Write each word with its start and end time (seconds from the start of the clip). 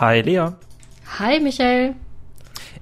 Hi 0.00 0.20
Lea. 0.20 0.50
Hi 1.18 1.40
Michael. 1.40 1.96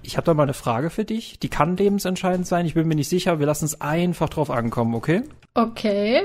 Ich 0.02 0.18
habe 0.18 0.26
da 0.26 0.34
mal 0.34 0.42
eine 0.42 0.52
Frage 0.52 0.90
für 0.90 1.06
dich. 1.06 1.38
Die 1.38 1.48
kann 1.48 1.74
lebensentscheidend 1.74 2.46
sein. 2.46 2.66
Ich 2.66 2.74
bin 2.74 2.86
mir 2.86 2.94
nicht 2.94 3.08
sicher. 3.08 3.38
Wir 3.38 3.46
lassen 3.46 3.64
es 3.64 3.80
einfach 3.80 4.28
drauf 4.28 4.50
ankommen, 4.50 4.94
okay? 4.94 5.22
Okay. 5.54 6.24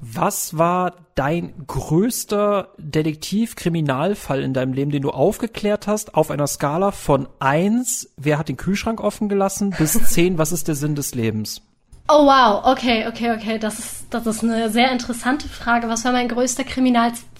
Was 0.00 0.56
war 0.56 0.94
dein 1.16 1.52
größter 1.66 2.68
Detektiv-Kriminalfall 2.78 4.42
in 4.42 4.54
deinem 4.54 4.72
Leben, 4.72 4.90
den 4.90 5.02
du 5.02 5.10
aufgeklärt 5.10 5.86
hast, 5.86 6.14
auf 6.14 6.30
einer 6.30 6.46
Skala 6.46 6.92
von 6.92 7.28
eins, 7.38 8.10
wer 8.16 8.38
hat 8.38 8.48
den 8.48 8.56
Kühlschrank 8.56 9.02
offen 9.02 9.28
gelassen, 9.28 9.74
bis 9.76 10.02
zehn, 10.12 10.38
was 10.38 10.50
ist 10.50 10.66
der 10.66 10.76
Sinn 10.76 10.94
des 10.94 11.14
Lebens? 11.14 11.60
Oh 12.08 12.24
wow, 12.24 12.64
okay, 12.64 13.06
okay, 13.06 13.32
okay. 13.32 13.58
Das 13.58 13.78
ist, 13.78 14.06
das 14.10 14.26
ist 14.26 14.42
eine 14.44 14.70
sehr 14.70 14.92
interessante 14.92 15.48
Frage. 15.48 15.88
Was 15.88 16.04
war 16.04 16.12
mein 16.12 16.28
größter 16.28 16.64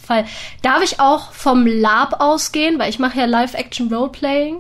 Kriminalfall? 0.07 0.25
Darf 0.63 0.83
ich 0.83 1.01
auch 1.01 1.33
vom 1.33 1.67
Lab 1.67 2.21
ausgehen, 2.21 2.79
weil 2.79 2.91
ich 2.91 2.99
mache 2.99 3.19
ja 3.19 3.25
Live-Action-Roleplaying? 3.27 4.59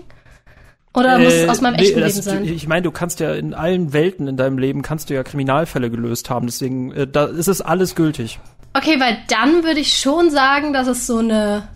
Oder 0.94 1.18
muss 1.18 1.34
es 1.34 1.48
aus 1.48 1.60
meinem 1.60 1.74
echten 1.74 2.00
nee, 2.00 2.06
Leben 2.06 2.22
sein? 2.22 2.44
Ich 2.44 2.66
meine, 2.66 2.82
du 2.82 2.90
kannst 2.90 3.20
ja 3.20 3.34
in 3.34 3.52
allen 3.52 3.92
Welten 3.92 4.28
in 4.28 4.38
deinem 4.38 4.58
Leben 4.58 4.80
kannst 4.80 5.10
du 5.10 5.14
ja 5.14 5.22
Kriminalfälle 5.22 5.90
gelöst 5.90 6.30
haben, 6.30 6.46
deswegen 6.46 6.90
äh, 6.92 7.06
da 7.06 7.26
ist 7.26 7.48
es 7.48 7.60
alles 7.60 7.94
gültig. 7.94 8.40
Okay, 8.72 8.98
weil 8.98 9.18
dann 9.28 9.62
würde 9.62 9.80
ich 9.80 9.98
schon 9.98 10.30
sagen, 10.30 10.72
dass 10.72 10.86
es 10.86 11.06
so 11.06 11.18
eine 11.18 11.68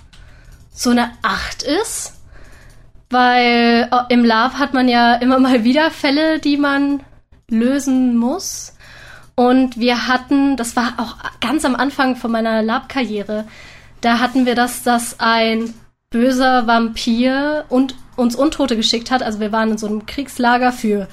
so 0.73 0.91
eine 0.91 1.11
Acht 1.21 1.63
ist, 1.63 2.15
weil 3.11 3.89
oh, 3.91 4.01
im 4.09 4.25
Lab 4.25 4.55
hat 4.55 4.73
man 4.73 4.89
ja 4.89 5.17
immer 5.17 5.39
mal 5.39 5.65
wieder 5.65 5.91
Fälle, 5.91 6.39
die 6.39 6.57
man 6.57 7.03
lösen 7.51 8.17
muss. 8.17 8.73
Und 9.35 9.79
wir 9.79 10.07
hatten, 10.07 10.57
das 10.57 10.77
war 10.77 10.95
auch 10.99 11.17
ganz 11.41 11.65
am 11.65 11.75
Anfang 11.75 12.17
von 12.17 12.31
meiner 12.31 12.63
Lab-Karriere, 12.63 13.47
da 14.01 14.19
hatten 14.19 14.47
wir 14.47 14.55
das, 14.55 14.83
dass 14.83 15.21
ein 15.21 15.75
böser 16.11 16.67
Vampir 16.67 17.65
und 17.69 17.95
uns 18.17 18.35
Untote 18.35 18.77
geschickt 18.77 19.11
hat. 19.11 19.23
Also 19.23 19.41
wir 19.41 19.53
waren 19.53 19.73
in 19.73 19.79
so 19.79 19.87
einem 19.87 20.07
Kriegslager 20.07 20.73
für 20.73 21.09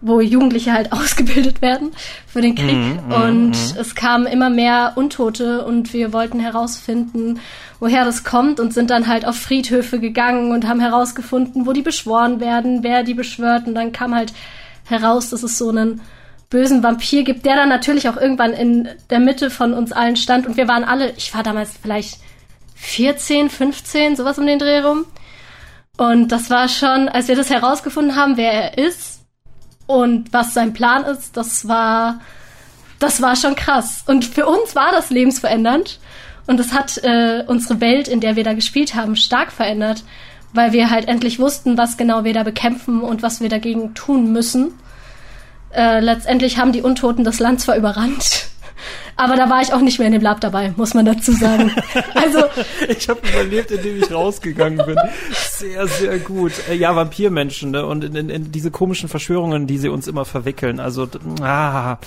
wo 0.00 0.20
Jugendliche 0.20 0.72
halt 0.72 0.92
ausgebildet 0.92 1.62
werden 1.62 1.92
für 2.26 2.40
den 2.40 2.54
Krieg. 2.54 2.76
Mm, 2.76 3.08
mm, 3.08 3.12
und 3.12 3.50
mm. 3.50 3.78
es 3.80 3.94
kamen 3.94 4.26
immer 4.26 4.50
mehr 4.50 4.92
Untote 4.94 5.64
und 5.64 5.92
wir 5.92 6.12
wollten 6.12 6.40
herausfinden, 6.40 7.40
woher 7.80 8.04
das 8.04 8.24
kommt 8.24 8.60
und 8.60 8.72
sind 8.72 8.90
dann 8.90 9.06
halt 9.06 9.26
auf 9.26 9.36
Friedhöfe 9.36 9.98
gegangen 9.98 10.52
und 10.52 10.68
haben 10.68 10.80
herausgefunden, 10.80 11.66
wo 11.66 11.72
die 11.72 11.82
beschworen 11.82 12.40
werden, 12.40 12.82
wer 12.82 13.02
die 13.02 13.14
beschwört. 13.14 13.66
Und 13.66 13.74
dann 13.74 13.92
kam 13.92 14.14
halt 14.14 14.32
heraus, 14.84 15.30
dass 15.30 15.42
es 15.42 15.58
so 15.58 15.70
einen 15.70 16.00
bösen 16.50 16.82
Vampir 16.82 17.24
gibt, 17.24 17.44
der 17.44 17.56
dann 17.56 17.68
natürlich 17.68 18.08
auch 18.08 18.16
irgendwann 18.16 18.52
in 18.52 18.88
der 19.10 19.18
Mitte 19.18 19.50
von 19.50 19.74
uns 19.74 19.92
allen 19.92 20.16
stand. 20.16 20.46
Und 20.46 20.56
wir 20.56 20.68
waren 20.68 20.84
alle, 20.84 21.12
ich 21.16 21.34
war 21.34 21.42
damals 21.42 21.72
vielleicht 21.80 22.18
14, 22.76 23.50
15, 23.50 24.16
sowas 24.16 24.38
um 24.38 24.46
den 24.46 24.58
Dreh 24.58 24.80
rum. 24.80 25.06
Und 25.96 26.28
das 26.28 26.50
war 26.50 26.68
schon, 26.68 27.08
als 27.08 27.28
wir 27.28 27.36
das 27.36 27.50
herausgefunden 27.50 28.16
haben, 28.16 28.36
wer 28.36 28.52
er 28.52 28.78
ist 28.78 29.20
und 29.86 30.32
was 30.32 30.52
sein 30.52 30.72
Plan 30.72 31.04
ist, 31.04 31.36
das 31.36 31.68
war, 31.68 32.20
das 32.98 33.22
war 33.22 33.34
schon 33.34 33.56
krass. 33.56 34.04
Und 34.06 34.24
für 34.24 34.46
uns 34.46 34.74
war 34.74 34.92
das 34.92 35.10
lebensverändernd. 35.10 35.98
Und 36.46 36.60
das 36.60 36.72
hat 36.72 36.98
äh, 36.98 37.44
unsere 37.46 37.80
Welt, 37.80 38.08
in 38.08 38.20
der 38.20 38.36
wir 38.36 38.44
da 38.44 38.52
gespielt 38.52 38.94
haben, 38.94 39.16
stark 39.16 39.50
verändert, 39.50 40.04
weil 40.52 40.72
wir 40.72 40.90
halt 40.90 41.08
endlich 41.08 41.38
wussten, 41.38 41.76
was 41.76 41.96
genau 41.96 42.24
wir 42.24 42.34
da 42.34 42.44
bekämpfen 42.44 43.00
und 43.00 43.22
was 43.22 43.40
wir 43.40 43.48
dagegen 43.48 43.94
tun 43.94 44.32
müssen. 44.32 44.72
Äh, 45.76 46.00
letztendlich 46.00 46.56
haben 46.56 46.72
die 46.72 46.80
Untoten 46.80 47.22
das 47.22 47.38
Land 47.38 47.60
zwar 47.60 47.76
überrannt, 47.76 48.48
aber 49.16 49.36
da 49.36 49.50
war 49.50 49.60
ich 49.60 49.74
auch 49.74 49.82
nicht 49.82 49.98
mehr 49.98 50.06
in 50.06 50.14
dem 50.14 50.22
Lab 50.22 50.40
dabei, 50.40 50.72
muss 50.76 50.94
man 50.94 51.04
dazu 51.04 51.32
sagen. 51.32 51.70
Also 52.14 52.44
ich 52.88 53.08
habe 53.08 53.20
überlebt, 53.28 53.70
indem 53.70 54.02
ich 54.02 54.10
rausgegangen 54.10 54.84
bin. 54.84 54.96
Sehr, 55.32 55.86
sehr 55.86 56.18
gut. 56.18 56.52
Äh, 56.68 56.74
ja, 56.74 56.96
Vampirmenschen 56.96 57.72
ne? 57.72 57.84
und 57.84 58.04
in, 58.04 58.16
in, 58.16 58.30
in 58.30 58.52
diese 58.52 58.70
komischen 58.70 59.08
Verschwörungen, 59.10 59.66
die 59.66 59.76
sie 59.76 59.90
uns 59.90 60.08
immer 60.08 60.24
verwickeln. 60.24 60.80
Also 60.80 61.06
ah, 61.42 61.98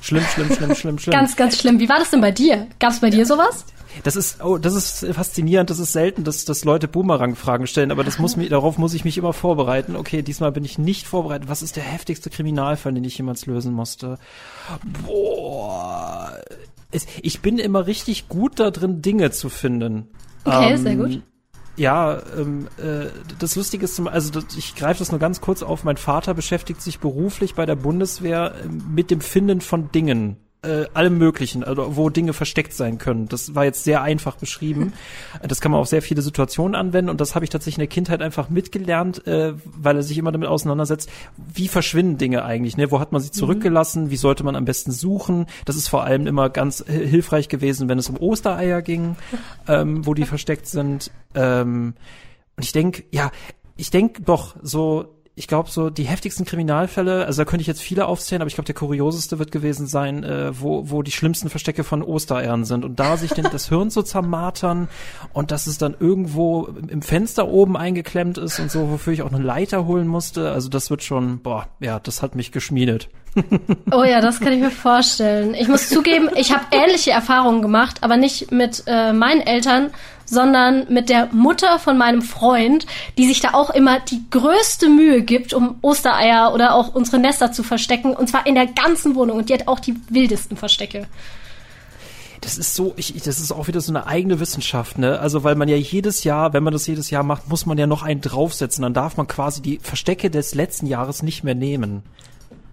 schlimm, 0.00 0.24
schlimm, 0.32 0.52
schlimm, 0.54 0.74
schlimm, 0.76 0.98
schlimm. 0.98 1.12
Ganz, 1.12 1.36
ganz 1.36 1.58
schlimm. 1.58 1.80
Wie 1.80 1.88
war 1.88 1.98
das 1.98 2.10
denn 2.10 2.20
bei 2.20 2.30
dir? 2.30 2.68
Gab 2.78 2.92
es 2.92 3.00
bei 3.00 3.10
dir 3.10 3.26
sowas? 3.26 3.64
Das 4.02 4.16
ist, 4.16 4.42
oh, 4.42 4.58
das 4.58 4.74
ist 4.74 5.14
faszinierend. 5.14 5.70
Das 5.70 5.78
ist 5.78 5.92
selten, 5.92 6.24
dass, 6.24 6.44
dass 6.44 6.64
Leute 6.64 6.88
Boomerang-Fragen 6.88 7.66
stellen, 7.66 7.90
aber 7.90 8.04
das 8.04 8.18
muss 8.18 8.36
mich, 8.38 8.48
darauf 8.48 8.78
muss 8.78 8.94
ich 8.94 9.04
mich 9.04 9.18
immer 9.18 9.32
vorbereiten. 9.32 9.96
Okay, 9.96 10.22
diesmal 10.22 10.52
bin 10.52 10.64
ich 10.64 10.78
nicht 10.78 11.06
vorbereitet. 11.06 11.48
Was 11.48 11.62
ist 11.62 11.76
der 11.76 11.84
heftigste 11.84 12.30
Kriminalfall, 12.30 12.94
den 12.94 13.04
ich 13.04 13.18
jemals 13.18 13.46
lösen 13.46 13.72
musste? 13.72 14.18
Boah. 15.06 16.38
Ich 17.20 17.40
bin 17.40 17.58
immer 17.58 17.86
richtig 17.86 18.28
gut 18.28 18.58
da 18.58 18.70
drin, 18.70 19.02
Dinge 19.02 19.30
zu 19.30 19.50
finden. 19.50 20.08
Okay, 20.44 20.72
ähm, 20.72 20.76
sehr 20.78 20.96
gut. 20.96 21.22
Ja, 21.76 22.20
ähm, 22.36 22.66
äh, 22.78 23.06
das 23.38 23.54
Lustige 23.54 23.84
ist, 23.84 23.94
zum, 23.94 24.08
also 24.08 24.30
das, 24.30 24.56
ich 24.56 24.74
greife 24.74 24.98
das 24.98 25.12
nur 25.12 25.20
ganz 25.20 25.40
kurz 25.40 25.62
auf. 25.62 25.84
Mein 25.84 25.96
Vater 25.96 26.34
beschäftigt 26.34 26.82
sich 26.82 26.98
beruflich 26.98 27.54
bei 27.54 27.66
der 27.66 27.76
Bundeswehr 27.76 28.54
äh, 28.64 28.68
mit 28.68 29.10
dem 29.10 29.20
Finden 29.20 29.60
von 29.60 29.92
Dingen 29.92 30.38
äh, 30.62 30.86
allem 30.92 31.18
möglichen, 31.18 31.62
also 31.62 31.96
wo 31.96 32.10
Dinge 32.10 32.32
versteckt 32.32 32.72
sein 32.72 32.98
können. 32.98 33.28
Das 33.28 33.54
war 33.54 33.64
jetzt 33.64 33.84
sehr 33.84 34.02
einfach 34.02 34.36
beschrieben. 34.36 34.92
Das 35.46 35.60
kann 35.60 35.70
man 35.70 35.80
auf 35.80 35.86
sehr 35.88 36.02
viele 36.02 36.22
Situationen 36.22 36.74
anwenden 36.74 37.10
und 37.10 37.20
das 37.20 37.34
habe 37.34 37.44
ich 37.44 37.50
tatsächlich 37.50 37.76
in 37.76 37.82
der 37.82 37.88
Kindheit 37.88 38.22
einfach 38.22 38.50
mitgelernt, 38.50 39.26
äh, 39.26 39.54
weil 39.64 39.96
er 39.96 40.02
sich 40.02 40.18
immer 40.18 40.32
damit 40.32 40.48
auseinandersetzt, 40.48 41.08
wie 41.36 41.68
verschwinden 41.68 42.18
Dinge 42.18 42.44
eigentlich, 42.44 42.76
ne? 42.76 42.90
Wo 42.90 42.98
hat 42.98 43.12
man 43.12 43.20
sie 43.20 43.28
mhm. 43.28 43.34
zurückgelassen? 43.34 44.10
Wie 44.10 44.16
sollte 44.16 44.42
man 44.42 44.56
am 44.56 44.64
besten 44.64 44.90
suchen? 44.90 45.46
Das 45.64 45.76
ist 45.76 45.88
vor 45.88 46.02
allem 46.04 46.26
immer 46.26 46.50
ganz 46.50 46.84
hilfreich 46.86 47.48
gewesen, 47.48 47.88
wenn 47.88 47.98
es 47.98 48.08
um 48.08 48.16
Ostereier 48.16 48.82
ging, 48.82 49.16
ähm, 49.68 50.04
wo 50.06 50.14
die 50.14 50.24
versteckt 50.24 50.66
sind. 50.66 51.10
Ähm, 51.34 51.94
und 52.56 52.64
ich 52.64 52.72
denke, 52.72 53.04
ja, 53.12 53.30
ich 53.76 53.90
denke 53.90 54.22
doch 54.22 54.56
so 54.60 55.17
ich 55.38 55.46
glaube, 55.46 55.70
so 55.70 55.88
die 55.88 56.02
heftigsten 56.02 56.44
Kriminalfälle, 56.44 57.24
also 57.24 57.42
da 57.42 57.48
könnte 57.48 57.60
ich 57.60 57.68
jetzt 57.68 57.80
viele 57.80 58.06
aufzählen, 58.06 58.42
aber 58.42 58.48
ich 58.48 58.54
glaube, 58.54 58.66
der 58.66 58.74
kurioseste 58.74 59.38
wird 59.38 59.52
gewesen 59.52 59.86
sein, 59.86 60.24
äh, 60.24 60.50
wo, 60.60 60.90
wo 60.90 61.02
die 61.02 61.12
schlimmsten 61.12 61.48
Verstecke 61.48 61.84
von 61.84 62.02
Ostereiern 62.02 62.64
sind. 62.64 62.84
Und 62.84 62.98
da 62.98 63.16
sich 63.16 63.30
denn 63.30 63.46
das 63.50 63.68
Hirn 63.68 63.90
so 63.90 64.02
zermartern 64.02 64.88
und 65.32 65.52
dass 65.52 65.68
es 65.68 65.78
dann 65.78 65.94
irgendwo 65.98 66.68
im 66.88 67.02
Fenster 67.02 67.46
oben 67.46 67.76
eingeklemmt 67.76 68.36
ist 68.36 68.58
und 68.58 68.70
so, 68.70 68.90
wofür 68.90 69.12
ich 69.12 69.22
auch 69.22 69.32
eine 69.32 69.42
Leiter 69.42 69.86
holen 69.86 70.08
musste. 70.08 70.50
Also 70.50 70.68
das 70.68 70.90
wird 70.90 71.04
schon, 71.04 71.38
boah, 71.38 71.68
ja, 71.78 72.00
das 72.00 72.20
hat 72.20 72.34
mich 72.34 72.50
geschmiedet. 72.50 73.08
Oh 73.92 74.04
ja, 74.04 74.20
das 74.20 74.40
kann 74.40 74.52
ich 74.52 74.60
mir 74.60 74.70
vorstellen. 74.70 75.54
Ich 75.54 75.68
muss 75.68 75.88
zugeben, 75.88 76.28
ich 76.34 76.52
habe 76.52 76.64
ähnliche 76.72 77.10
Erfahrungen 77.10 77.62
gemacht, 77.62 77.98
aber 78.00 78.16
nicht 78.16 78.50
mit 78.50 78.82
äh, 78.86 79.12
meinen 79.12 79.40
Eltern, 79.40 79.90
sondern 80.28 80.86
mit 80.92 81.08
der 81.08 81.28
Mutter 81.32 81.78
von 81.78 81.98
meinem 81.98 82.22
Freund, 82.22 82.86
die 83.16 83.26
sich 83.26 83.40
da 83.40 83.54
auch 83.54 83.70
immer 83.70 84.00
die 84.00 84.22
größte 84.30 84.88
Mühe 84.88 85.22
gibt, 85.22 85.54
um 85.54 85.78
Ostereier 85.82 86.52
oder 86.54 86.74
auch 86.74 86.94
unsere 86.94 87.18
Nester 87.18 87.52
zu 87.52 87.62
verstecken. 87.62 88.14
Und 88.14 88.28
zwar 88.28 88.46
in 88.46 88.54
der 88.54 88.66
ganzen 88.66 89.14
Wohnung. 89.14 89.38
Und 89.38 89.48
die 89.48 89.54
hat 89.54 89.68
auch 89.68 89.80
die 89.80 89.96
wildesten 90.08 90.56
Verstecke 90.56 91.06
das 92.40 92.58
ist 92.58 92.74
so, 92.74 92.94
ich, 92.96 93.12
das 93.14 93.40
ist 93.40 93.52
auch 93.52 93.68
wieder 93.68 93.80
so 93.80 93.92
eine 93.92 94.06
eigene 94.06 94.40
Wissenschaft, 94.40 94.98
ne? 94.98 95.18
Also 95.18 95.44
weil 95.44 95.54
man 95.54 95.68
ja 95.68 95.76
jedes 95.76 96.24
Jahr, 96.24 96.52
wenn 96.52 96.62
man 96.62 96.72
das 96.72 96.86
jedes 96.86 97.10
Jahr 97.10 97.22
macht, 97.22 97.48
muss 97.48 97.66
man 97.66 97.78
ja 97.78 97.86
noch 97.86 98.02
einen 98.02 98.20
draufsetzen. 98.20 98.82
Dann 98.82 98.94
darf 98.94 99.16
man 99.16 99.26
quasi 99.26 99.60
die 99.60 99.78
Verstecke 99.82 100.30
des 100.30 100.54
letzten 100.54 100.86
Jahres 100.86 101.22
nicht 101.22 101.44
mehr 101.44 101.54
nehmen. 101.54 102.02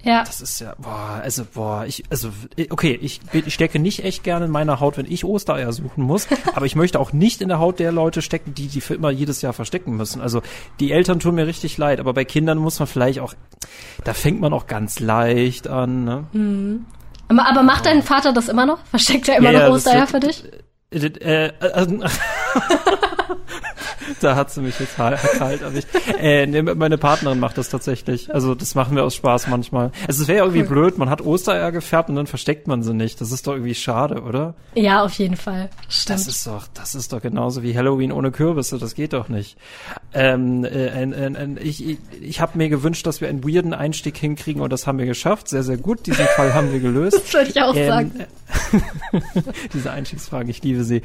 Ja. 0.05 0.23
Das 0.23 0.39
ist 0.39 0.59
ja, 0.59 0.75
boah, 0.77 1.19
also, 1.23 1.45
boah, 1.51 1.85
ich, 1.87 2.03
also, 2.11 2.29
okay, 2.69 2.97
ich, 3.01 3.21
ich 3.33 3.51
stecke 3.51 3.79
nicht 3.79 4.05
echt 4.05 4.23
gerne 4.23 4.45
in 4.45 4.51
meiner 4.51 4.79
Haut, 4.79 4.97
wenn 4.97 5.11
ich 5.11 5.25
Ostereier 5.25 5.73
suchen 5.73 6.03
muss, 6.03 6.27
aber 6.53 6.67
ich 6.67 6.75
möchte 6.75 6.99
auch 6.99 7.11
nicht 7.11 7.41
in 7.41 7.49
der 7.49 7.57
Haut 7.57 7.79
der 7.79 7.91
Leute 7.91 8.21
stecken, 8.21 8.53
die 8.53 8.67
die 8.67 8.81
für 8.81 8.93
immer 8.93 9.09
jedes 9.09 9.41
Jahr 9.41 9.53
verstecken 9.53 9.97
müssen. 9.97 10.21
Also, 10.21 10.43
die 10.79 10.91
Eltern 10.91 11.19
tun 11.19 11.33
mir 11.33 11.47
richtig 11.47 11.79
leid, 11.79 11.99
aber 11.99 12.13
bei 12.13 12.23
Kindern 12.23 12.59
muss 12.59 12.77
man 12.77 12.87
vielleicht 12.87 13.19
auch, 13.19 13.33
da 14.03 14.13
fängt 14.13 14.39
man 14.39 14.53
auch 14.53 14.67
ganz 14.67 14.99
leicht 14.99 15.67
an, 15.67 16.03
ne? 16.03 16.23
Mhm. 16.33 16.85
Aber, 17.27 17.49
aber 17.49 17.63
macht 17.63 17.87
dein 17.87 18.03
Vater 18.03 18.31
das 18.31 18.47
immer 18.47 18.67
noch? 18.67 18.85
Versteckt 18.85 19.27
er 19.27 19.37
immer 19.37 19.49
ja, 19.49 19.67
noch 19.67 19.75
Ostereier 19.75 20.05
für 20.05 20.19
dich? 20.19 20.43
Äh, 20.91 21.07
äh, 21.07 21.47
äh, 21.47 21.87
da 24.21 24.35
hat 24.35 24.51
sie 24.51 24.61
mich 24.61 24.79
jetzt 24.79 24.95
kalt 24.95 25.61
erwischt. 25.61 25.87
Äh, 26.19 26.47
nee, 26.47 26.61
meine 26.61 26.97
Partnerin 26.97 27.39
macht 27.39 27.57
das 27.57 27.69
tatsächlich. 27.69 28.33
Also 28.33 28.55
das 28.55 28.75
machen 28.75 28.95
wir 28.95 29.03
aus 29.03 29.15
Spaß 29.15 29.47
manchmal. 29.47 29.91
Also 30.07 30.23
es 30.23 30.27
wäre 30.27 30.39
ja 30.39 30.43
irgendwie 30.43 30.63
cool. 30.63 30.69
blöd, 30.69 30.97
man 30.97 31.09
hat 31.09 31.21
Ostereier 31.21 31.71
gefärbt 31.71 32.09
und 32.09 32.15
dann 32.15 32.27
versteckt 32.27 32.67
man 32.67 32.83
sie 32.83 32.93
nicht. 32.93 33.21
Das 33.21 33.31
ist 33.31 33.47
doch 33.47 33.53
irgendwie 33.53 33.75
schade, 33.75 34.21
oder? 34.21 34.55
Ja, 34.73 35.03
auf 35.03 35.13
jeden 35.13 35.37
Fall. 35.37 35.69
Stimmt. 35.89 36.19
Das 36.19 36.27
ist 36.27 36.47
doch, 36.47 36.67
das 36.73 36.95
ist 36.95 37.13
doch 37.13 37.21
genauso 37.21 37.63
wie 37.63 37.75
Halloween 37.77 38.11
ohne 38.11 38.31
Kürbisse. 38.31 38.77
Das 38.77 38.95
geht 38.95 39.13
doch 39.13 39.29
nicht. 39.29 39.57
Ähm, 40.13 40.63
äh, 40.63 40.89
ein, 40.89 41.59
ich 41.61 41.85
ich, 41.85 41.97
ich 42.21 42.41
habe 42.41 42.57
mir 42.57 42.69
gewünscht, 42.69 43.05
dass 43.05 43.21
wir 43.21 43.29
einen 43.29 43.43
weirden 43.43 43.73
Einstieg 43.73 44.17
hinkriegen 44.17 44.61
und 44.61 44.71
das 44.71 44.87
haben 44.87 44.97
wir 44.97 45.05
geschafft. 45.05 45.49
Sehr, 45.49 45.63
sehr 45.63 45.77
gut. 45.77 46.05
Diesen 46.05 46.25
Fall 46.25 46.53
haben 46.53 46.71
wir 46.71 46.79
gelöst. 46.79 47.15
Das 47.25 47.33
würde 47.33 47.49
ich 47.49 47.61
auch 47.61 47.75
ähm, 47.75 47.87
sagen. 47.87 48.11
diese 49.73 49.91
Einstiegsfrage, 49.91 50.49
ich 50.49 50.63
liebe 50.63 50.83
sie. 50.83 51.01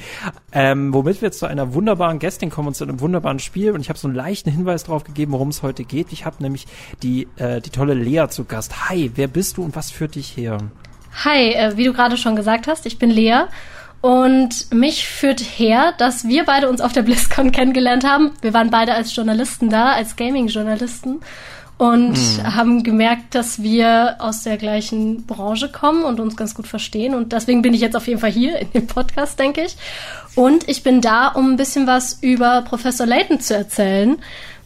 Ähm, 0.52 0.92
womit 0.92 1.22
wir 1.22 1.32
zu 1.32 1.46
einer 1.46 1.74
wunderbaren 1.74 2.18
Gästin 2.18 2.50
kommen 2.50 2.68
und 2.68 2.74
zu 2.74 2.84
einem 2.84 3.00
wunderbaren 3.00 3.38
Spiel. 3.38 3.72
Und 3.72 3.80
ich 3.80 3.88
habe 3.88 3.98
so 3.98 4.08
einen 4.08 4.16
leichten 4.16 4.50
Hinweis 4.50 4.84
drauf 4.84 5.04
gegeben, 5.04 5.32
worum 5.32 5.48
es 5.48 5.62
heute 5.62 5.84
geht. 5.84 6.12
Ich 6.12 6.24
habe 6.24 6.42
nämlich 6.42 6.66
die, 7.02 7.28
äh, 7.36 7.60
die 7.60 7.70
tolle 7.70 7.94
Lea 7.94 8.26
zu 8.28 8.44
Gast. 8.44 8.88
Hi, 8.88 9.10
wer 9.14 9.28
bist 9.28 9.56
du 9.56 9.64
und 9.64 9.76
was 9.76 9.90
führt 9.90 10.14
dich 10.14 10.36
her? 10.36 10.58
Hi, 11.24 11.52
äh, 11.52 11.76
wie 11.76 11.84
du 11.84 11.92
gerade 11.92 12.16
schon 12.16 12.36
gesagt 12.36 12.66
hast, 12.68 12.86
ich 12.86 12.98
bin 12.98 13.10
Lea 13.10 13.44
Und 14.00 14.72
mich 14.72 15.06
führt 15.06 15.40
her, 15.40 15.92
dass 15.98 16.26
wir 16.26 16.44
beide 16.44 16.68
uns 16.68 16.80
auf 16.80 16.92
der 16.92 17.02
BlizzCon 17.02 17.52
kennengelernt 17.52 18.04
haben. 18.04 18.32
Wir 18.40 18.54
waren 18.54 18.70
beide 18.70 18.94
als 18.94 19.14
Journalisten 19.14 19.68
da, 19.68 19.92
als 19.92 20.16
Gaming-Journalisten 20.16 21.20
und 21.80 22.10
mhm. 22.10 22.54
haben 22.54 22.82
gemerkt, 22.82 23.34
dass 23.34 23.62
wir 23.62 24.16
aus 24.18 24.42
der 24.42 24.58
gleichen 24.58 25.24
Branche 25.24 25.72
kommen 25.72 26.04
und 26.04 26.20
uns 26.20 26.36
ganz 26.36 26.54
gut 26.54 26.66
verstehen. 26.66 27.14
Und 27.14 27.32
deswegen 27.32 27.62
bin 27.62 27.72
ich 27.72 27.80
jetzt 27.80 27.96
auf 27.96 28.06
jeden 28.06 28.20
Fall 28.20 28.30
hier 28.30 28.58
in 28.58 28.70
dem 28.72 28.86
Podcast, 28.86 29.38
denke 29.38 29.62
ich. 29.62 29.76
Und 30.34 30.68
ich 30.68 30.82
bin 30.82 31.00
da, 31.00 31.28
um 31.28 31.52
ein 31.52 31.56
bisschen 31.56 31.86
was 31.86 32.18
über 32.20 32.60
Professor 32.68 33.06
Layton 33.06 33.40
zu 33.40 33.56
erzählen, 33.56 34.18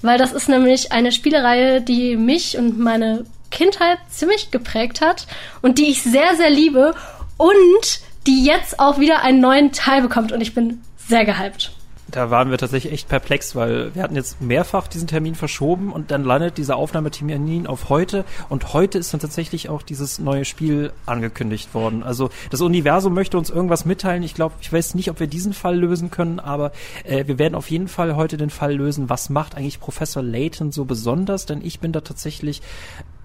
weil 0.02 0.18
das 0.18 0.32
ist 0.32 0.48
nämlich 0.48 0.90
eine 0.90 1.12
Spielereihe, 1.12 1.80
die 1.80 2.16
mich 2.16 2.58
und 2.58 2.80
meine 2.80 3.24
Kindheit 3.52 3.98
ziemlich 4.10 4.50
geprägt 4.50 5.00
hat 5.00 5.28
und 5.62 5.78
die 5.78 5.90
ich 5.90 6.02
sehr, 6.02 6.34
sehr 6.34 6.50
liebe 6.50 6.96
und 7.36 8.00
die 8.26 8.44
jetzt 8.44 8.80
auch 8.80 8.98
wieder 8.98 9.22
einen 9.22 9.38
neuen 9.38 9.70
Teil 9.70 10.02
bekommt 10.02 10.32
und 10.32 10.40
ich 10.40 10.52
bin 10.52 10.82
sehr 11.06 11.24
gehypt. 11.24 11.70
Da 12.14 12.30
waren 12.30 12.52
wir 12.52 12.58
tatsächlich 12.58 12.92
echt 12.92 13.08
perplex, 13.08 13.56
weil 13.56 13.92
wir 13.96 14.04
hatten 14.04 14.14
jetzt 14.14 14.40
mehrfach 14.40 14.86
diesen 14.86 15.08
Termin 15.08 15.34
verschoben 15.34 15.92
und 15.92 16.12
dann 16.12 16.22
landet 16.22 16.58
dieser 16.58 16.76
Aufnahmetermin 16.76 17.66
auf 17.66 17.88
heute 17.88 18.24
und 18.48 18.72
heute 18.72 18.98
ist 18.98 19.12
dann 19.12 19.18
tatsächlich 19.18 19.68
auch 19.68 19.82
dieses 19.82 20.20
neue 20.20 20.44
Spiel 20.44 20.92
angekündigt 21.06 21.74
worden. 21.74 22.04
Also 22.04 22.30
das 22.50 22.60
Universum 22.60 23.14
möchte 23.14 23.36
uns 23.36 23.50
irgendwas 23.50 23.84
mitteilen. 23.84 24.22
Ich 24.22 24.34
glaube, 24.34 24.54
ich 24.60 24.72
weiß 24.72 24.94
nicht, 24.94 25.10
ob 25.10 25.18
wir 25.18 25.26
diesen 25.26 25.54
Fall 25.54 25.76
lösen 25.76 26.12
können, 26.12 26.38
aber 26.38 26.70
äh, 27.02 27.26
wir 27.26 27.40
werden 27.40 27.56
auf 27.56 27.68
jeden 27.68 27.88
Fall 27.88 28.14
heute 28.14 28.36
den 28.36 28.50
Fall 28.50 28.76
lösen, 28.76 29.10
was 29.10 29.28
macht 29.28 29.56
eigentlich 29.56 29.80
Professor 29.80 30.22
Layton 30.22 30.70
so 30.70 30.84
besonders, 30.84 31.46
denn 31.46 31.62
ich 31.64 31.80
bin 31.80 31.90
da 31.90 32.00
tatsächlich 32.00 32.62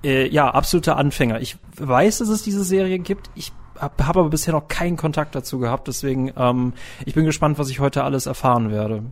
äh, 0.04 0.28
ja 0.30 0.50
absoluter 0.50 0.98
Anfänger. 0.98 1.42
Ich 1.42 1.58
weiß, 1.78 2.18
dass 2.18 2.30
es 2.30 2.42
diese 2.42 2.64
Serie 2.64 2.98
gibt. 2.98 3.30
Ich 3.36 3.52
habe 3.80 4.08
hab 4.08 4.18
aber 4.18 4.30
bisher 4.30 4.54
noch 4.54 4.68
keinen 4.68 4.98
Kontakt 4.98 5.36
dazu 5.36 5.60
gehabt. 5.60 5.88
Deswegen, 5.88 6.32
ähm, 6.38 6.74
ich 7.06 7.14
bin 7.14 7.26
gespannt, 7.26 7.58
was 7.58 7.70
ich 7.70 7.80
heute 7.80 8.04
alles 8.04 8.26
erfahren 8.26 8.72
werde. 8.72 9.04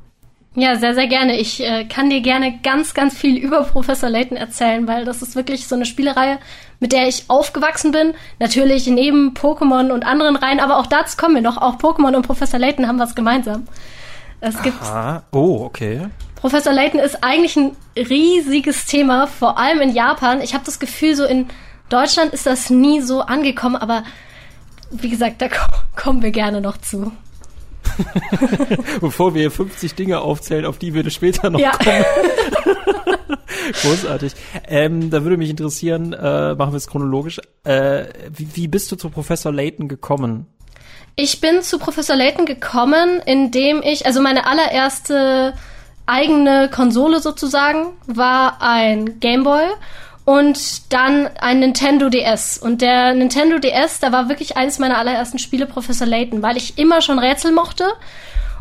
Ja, 0.55 0.75
sehr, 0.75 0.95
sehr 0.95 1.05
gerne. 1.05 1.39
Ich 1.39 1.63
äh, 1.63 1.85
kann 1.85 2.09
dir 2.09 2.21
gerne 2.21 2.59
ganz, 2.63 2.95
ganz 2.95 3.15
viel 3.15 3.37
über 3.37 3.61
Professor 3.63 4.09
Layton 4.09 4.37
erzählen, 4.37 4.87
weil 4.87 5.05
das 5.05 5.21
ist 5.21 5.35
wirklich 5.35 5.67
so 5.67 5.75
eine 5.75 5.85
Spielereihe, 5.85 6.39
mit 6.79 6.93
der 6.93 7.07
ich 7.07 7.25
aufgewachsen 7.27 7.91
bin. 7.91 8.15
Natürlich 8.39 8.87
neben 8.87 9.35
Pokémon 9.35 9.91
und 9.91 10.03
anderen 10.03 10.35
Reihen, 10.35 10.59
aber 10.59 10.77
auch 10.77 10.87
dazu 10.87 11.15
kommen 11.15 11.35
wir 11.35 11.43
noch. 11.43 11.57
Auch 11.57 11.75
Pokémon 11.75 12.15
und 12.15 12.25
Professor 12.25 12.59
Layton 12.59 12.87
haben 12.87 12.97
was 12.97 13.13
gemeinsam. 13.13 13.67
Es 14.39 14.59
gibt. 14.63 14.81
Aha. 14.81 15.23
Oh, 15.31 15.63
okay. 15.63 16.07
Professor 16.35 16.73
Layton 16.73 16.99
ist 16.99 17.23
eigentlich 17.23 17.55
ein 17.55 17.75
riesiges 17.95 18.85
Thema, 18.85 19.27
vor 19.27 19.59
allem 19.59 19.81
in 19.81 19.93
Japan. 19.93 20.41
Ich 20.41 20.55
habe 20.55 20.65
das 20.65 20.79
Gefühl, 20.79 21.15
so 21.15 21.25
in 21.25 21.47
Deutschland 21.89 22.33
ist 22.33 22.47
das 22.47 22.71
nie 22.71 23.01
so 23.01 23.21
angekommen, 23.21 23.75
aber 23.75 24.03
wie 24.91 25.09
gesagt, 25.09 25.41
da 25.41 25.47
kommen 25.95 26.21
wir 26.21 26.31
gerne 26.31 26.61
noch 26.61 26.77
zu. 26.77 27.11
Bevor 29.01 29.33
wir 29.33 29.49
50 29.51 29.95
Dinge 29.95 30.19
aufzählen, 30.19 30.65
auf 30.65 30.77
die 30.77 30.93
wir 30.93 31.09
später 31.09 31.49
noch 31.49 31.59
ja. 31.59 31.71
kommen. 31.71 32.05
Großartig. 33.81 34.33
Ähm, 34.67 35.09
da 35.09 35.23
würde 35.23 35.37
mich 35.37 35.49
interessieren, 35.49 36.13
äh, 36.13 36.55
machen 36.55 36.71
wir 36.71 36.77
es 36.77 36.87
chronologisch. 36.87 37.39
Äh, 37.63 38.05
wie, 38.33 38.47
wie 38.53 38.67
bist 38.67 38.91
du 38.91 38.95
zu 38.95 39.09
Professor 39.09 39.51
Layton 39.51 39.87
gekommen? 39.87 40.47
Ich 41.15 41.41
bin 41.41 41.61
zu 41.61 41.79
Professor 41.79 42.15
Layton 42.15 42.45
gekommen, 42.45 43.21
indem 43.25 43.81
ich, 43.81 44.05
also 44.05 44.21
meine 44.21 44.45
allererste 44.45 45.53
eigene 46.05 46.69
Konsole 46.69 47.19
sozusagen 47.19 47.93
war 48.05 48.61
ein 48.61 49.19
Gameboy 49.19 49.65
und 50.27 50.91
dann 50.91 51.29
ein 51.39 51.61
Nintendo 51.61 52.09
DS. 52.09 52.57
Und 52.57 52.81
der 52.81 53.13
Nintendo 53.13 53.59
DS, 53.59 54.01
da 54.01 54.11
war 54.11 54.27
wirklich 54.27 54.57
eines 54.57 54.77
meiner 54.77 54.97
allerersten 54.97 55.39
Spiele 55.39 55.65
Professor 55.65 56.05
Layton, 56.05 56.41
weil 56.41 56.57
ich 56.57 56.77
immer 56.77 56.99
schon 56.99 57.17
Rätsel 57.17 57.53
mochte 57.53 57.85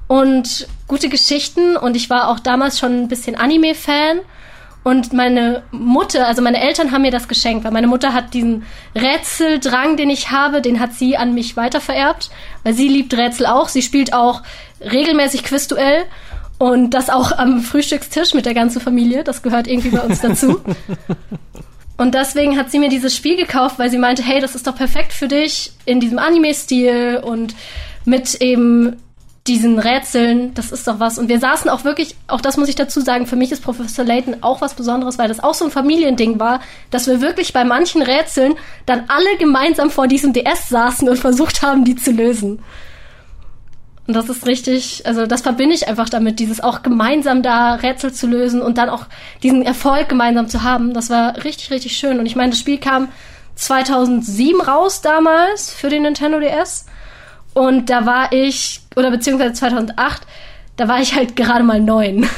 und 0.06 0.68
gute 0.86 1.08
Geschichten 1.08 1.76
und 1.76 1.96
ich 1.96 2.08
war 2.08 2.28
auch 2.28 2.38
damals 2.38 2.78
schon 2.78 3.02
ein 3.02 3.08
bisschen 3.08 3.34
Anime-Fan. 3.34 4.20
Und 4.84 5.12
meine 5.12 5.64
Mutter, 5.72 6.28
also 6.28 6.40
meine 6.40 6.60
Eltern 6.60 6.92
haben 6.92 7.02
mir 7.02 7.10
das 7.10 7.26
geschenkt, 7.26 7.64
weil 7.64 7.72
meine 7.72 7.88
Mutter 7.88 8.12
hat 8.12 8.32
diesen 8.32 8.64
Rätseldrang, 8.94 9.96
den 9.96 10.08
ich 10.08 10.30
habe, 10.30 10.62
den 10.62 10.78
hat 10.78 10.92
sie 10.92 11.16
an 11.16 11.34
mich 11.34 11.56
weitervererbt, 11.56 12.30
weil 12.62 12.74
sie 12.74 12.86
liebt 12.86 13.12
Rätsel 13.12 13.46
auch. 13.46 13.66
Sie 13.66 13.82
spielt 13.82 14.12
auch 14.12 14.42
regelmäßig 14.80 15.42
Quizduell 15.42 16.04
und 16.58 16.90
das 16.90 17.10
auch 17.10 17.32
am 17.32 17.60
Frühstückstisch 17.60 18.34
mit 18.34 18.46
der 18.46 18.54
ganzen 18.54 18.80
Familie. 18.80 19.24
Das 19.24 19.42
gehört 19.42 19.66
irgendwie 19.66 19.90
bei 19.90 20.00
uns 20.00 20.20
dazu. 20.20 20.60
Und 21.98 22.14
deswegen 22.14 22.58
hat 22.58 22.70
sie 22.70 22.78
mir 22.78 22.90
dieses 22.90 23.16
Spiel 23.16 23.36
gekauft, 23.36 23.78
weil 23.78 23.88
sie 23.90 23.96
meinte, 23.96 24.22
hey, 24.22 24.38
das 24.40 24.54
ist 24.54 24.66
doch 24.66 24.76
perfekt 24.76 25.14
für 25.14 25.28
dich 25.28 25.72
in 25.86 25.98
diesem 25.98 26.18
Anime-Stil 26.18 27.22
und 27.24 27.54
mit 28.04 28.34
eben 28.42 28.96
diesen 29.46 29.78
Rätseln, 29.78 30.52
das 30.54 30.72
ist 30.72 30.86
doch 30.88 30.98
was. 30.98 31.18
Und 31.18 31.28
wir 31.28 31.38
saßen 31.38 31.70
auch 31.70 31.84
wirklich, 31.84 32.16
auch 32.26 32.40
das 32.40 32.56
muss 32.56 32.68
ich 32.68 32.74
dazu 32.74 33.00
sagen, 33.00 33.26
für 33.26 33.36
mich 33.36 33.52
ist 33.52 33.62
Professor 33.62 34.04
Layton 34.04 34.38
auch 34.42 34.60
was 34.60 34.74
Besonderes, 34.74 35.18
weil 35.18 35.28
das 35.28 35.42
auch 35.42 35.54
so 35.54 35.64
ein 35.64 35.70
Familiending 35.70 36.40
war, 36.40 36.60
dass 36.90 37.06
wir 37.06 37.20
wirklich 37.20 37.52
bei 37.52 37.64
manchen 37.64 38.02
Rätseln 38.02 38.54
dann 38.86 39.04
alle 39.08 39.36
gemeinsam 39.38 39.90
vor 39.90 40.08
diesem 40.08 40.32
DS 40.32 40.68
saßen 40.68 41.08
und 41.08 41.18
versucht 41.18 41.62
haben, 41.62 41.84
die 41.84 41.96
zu 41.96 42.10
lösen. 42.10 42.58
Und 44.06 44.14
das 44.14 44.28
ist 44.28 44.46
richtig, 44.46 45.04
also 45.06 45.26
das 45.26 45.42
verbinde 45.42 45.74
ich 45.74 45.88
einfach 45.88 46.08
damit, 46.08 46.38
dieses 46.38 46.60
auch 46.60 46.82
gemeinsam 46.82 47.42
da 47.42 47.74
Rätsel 47.74 48.12
zu 48.12 48.28
lösen 48.28 48.62
und 48.62 48.78
dann 48.78 48.88
auch 48.88 49.06
diesen 49.42 49.62
Erfolg 49.62 50.08
gemeinsam 50.08 50.48
zu 50.48 50.62
haben. 50.62 50.94
Das 50.94 51.10
war 51.10 51.42
richtig, 51.42 51.70
richtig 51.70 51.96
schön. 51.96 52.20
Und 52.20 52.26
ich 52.26 52.36
meine, 52.36 52.50
das 52.50 52.60
Spiel 52.60 52.78
kam 52.78 53.08
2007 53.56 54.60
raus 54.60 55.00
damals 55.00 55.72
für 55.72 55.88
den 55.88 56.02
Nintendo 56.02 56.38
DS. 56.38 56.86
Und 57.52 57.90
da 57.90 58.06
war 58.06 58.32
ich, 58.32 58.82
oder 58.94 59.10
beziehungsweise 59.10 59.54
2008, 59.54 60.22
da 60.76 60.88
war 60.88 61.00
ich 61.00 61.14
halt 61.14 61.34
gerade 61.34 61.64
mal 61.64 61.80
neun, 61.80 62.28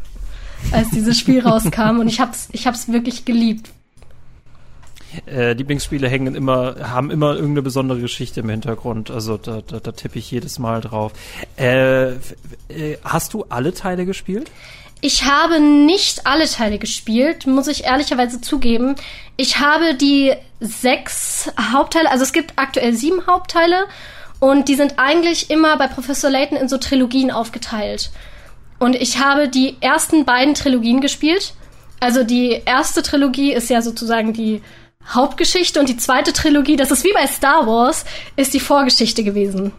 als 0.72 0.90
dieses 0.90 1.18
Spiel 1.18 1.40
rauskam. 1.40 2.00
Und 2.00 2.08
ich 2.08 2.20
hab's, 2.20 2.48
ich 2.52 2.66
hab's 2.66 2.92
wirklich 2.92 3.24
geliebt 3.24 3.70
äh, 5.26 5.52
Lieblingsspiele 5.52 6.08
hängen 6.08 6.34
immer, 6.34 6.76
haben 6.90 7.10
immer 7.10 7.34
irgendeine 7.34 7.62
besondere 7.62 8.00
Geschichte 8.00 8.40
im 8.40 8.48
Hintergrund. 8.48 9.10
Also 9.10 9.36
da, 9.36 9.62
da, 9.66 9.80
da 9.80 9.92
tippe 9.92 10.18
ich 10.18 10.30
jedes 10.30 10.58
Mal 10.58 10.80
drauf. 10.80 11.12
Äh, 11.56 12.10
äh, 12.12 12.16
hast 13.04 13.34
du 13.34 13.44
alle 13.48 13.74
Teile 13.74 14.06
gespielt? 14.06 14.50
Ich 15.00 15.24
habe 15.24 15.60
nicht 15.60 16.26
alle 16.26 16.46
Teile 16.46 16.78
gespielt, 16.78 17.46
muss 17.46 17.68
ich 17.68 17.84
ehrlicherweise 17.84 18.40
zugeben. 18.40 18.96
Ich 19.36 19.60
habe 19.60 19.94
die 19.94 20.32
sechs 20.60 21.50
Hauptteile, 21.72 22.10
also 22.10 22.24
es 22.24 22.32
gibt 22.32 22.54
aktuell 22.56 22.94
sieben 22.94 23.26
Hauptteile 23.26 23.84
und 24.40 24.68
die 24.68 24.74
sind 24.74 24.98
eigentlich 24.98 25.50
immer 25.50 25.76
bei 25.78 25.86
Professor 25.86 26.30
Layton 26.30 26.58
in 26.58 26.68
so 26.68 26.78
Trilogien 26.78 27.30
aufgeteilt. 27.30 28.10
Und 28.80 28.96
ich 28.96 29.20
habe 29.20 29.48
die 29.48 29.76
ersten 29.80 30.24
beiden 30.24 30.54
Trilogien 30.54 31.00
gespielt. 31.00 31.54
Also 32.00 32.22
die 32.22 32.62
erste 32.64 33.02
Trilogie 33.02 33.52
ist 33.52 33.70
ja 33.70 33.82
sozusagen 33.82 34.32
die 34.32 34.62
Hauptgeschichte 35.06 35.80
und 35.80 35.88
die 35.88 35.96
zweite 35.96 36.32
Trilogie, 36.32 36.76
das 36.76 36.90
ist 36.90 37.04
wie 37.04 37.12
bei 37.12 37.26
Star 37.26 37.66
Wars, 37.66 38.04
ist 38.36 38.52
die 38.54 38.60
Vorgeschichte 38.60 39.24
gewesen. 39.24 39.72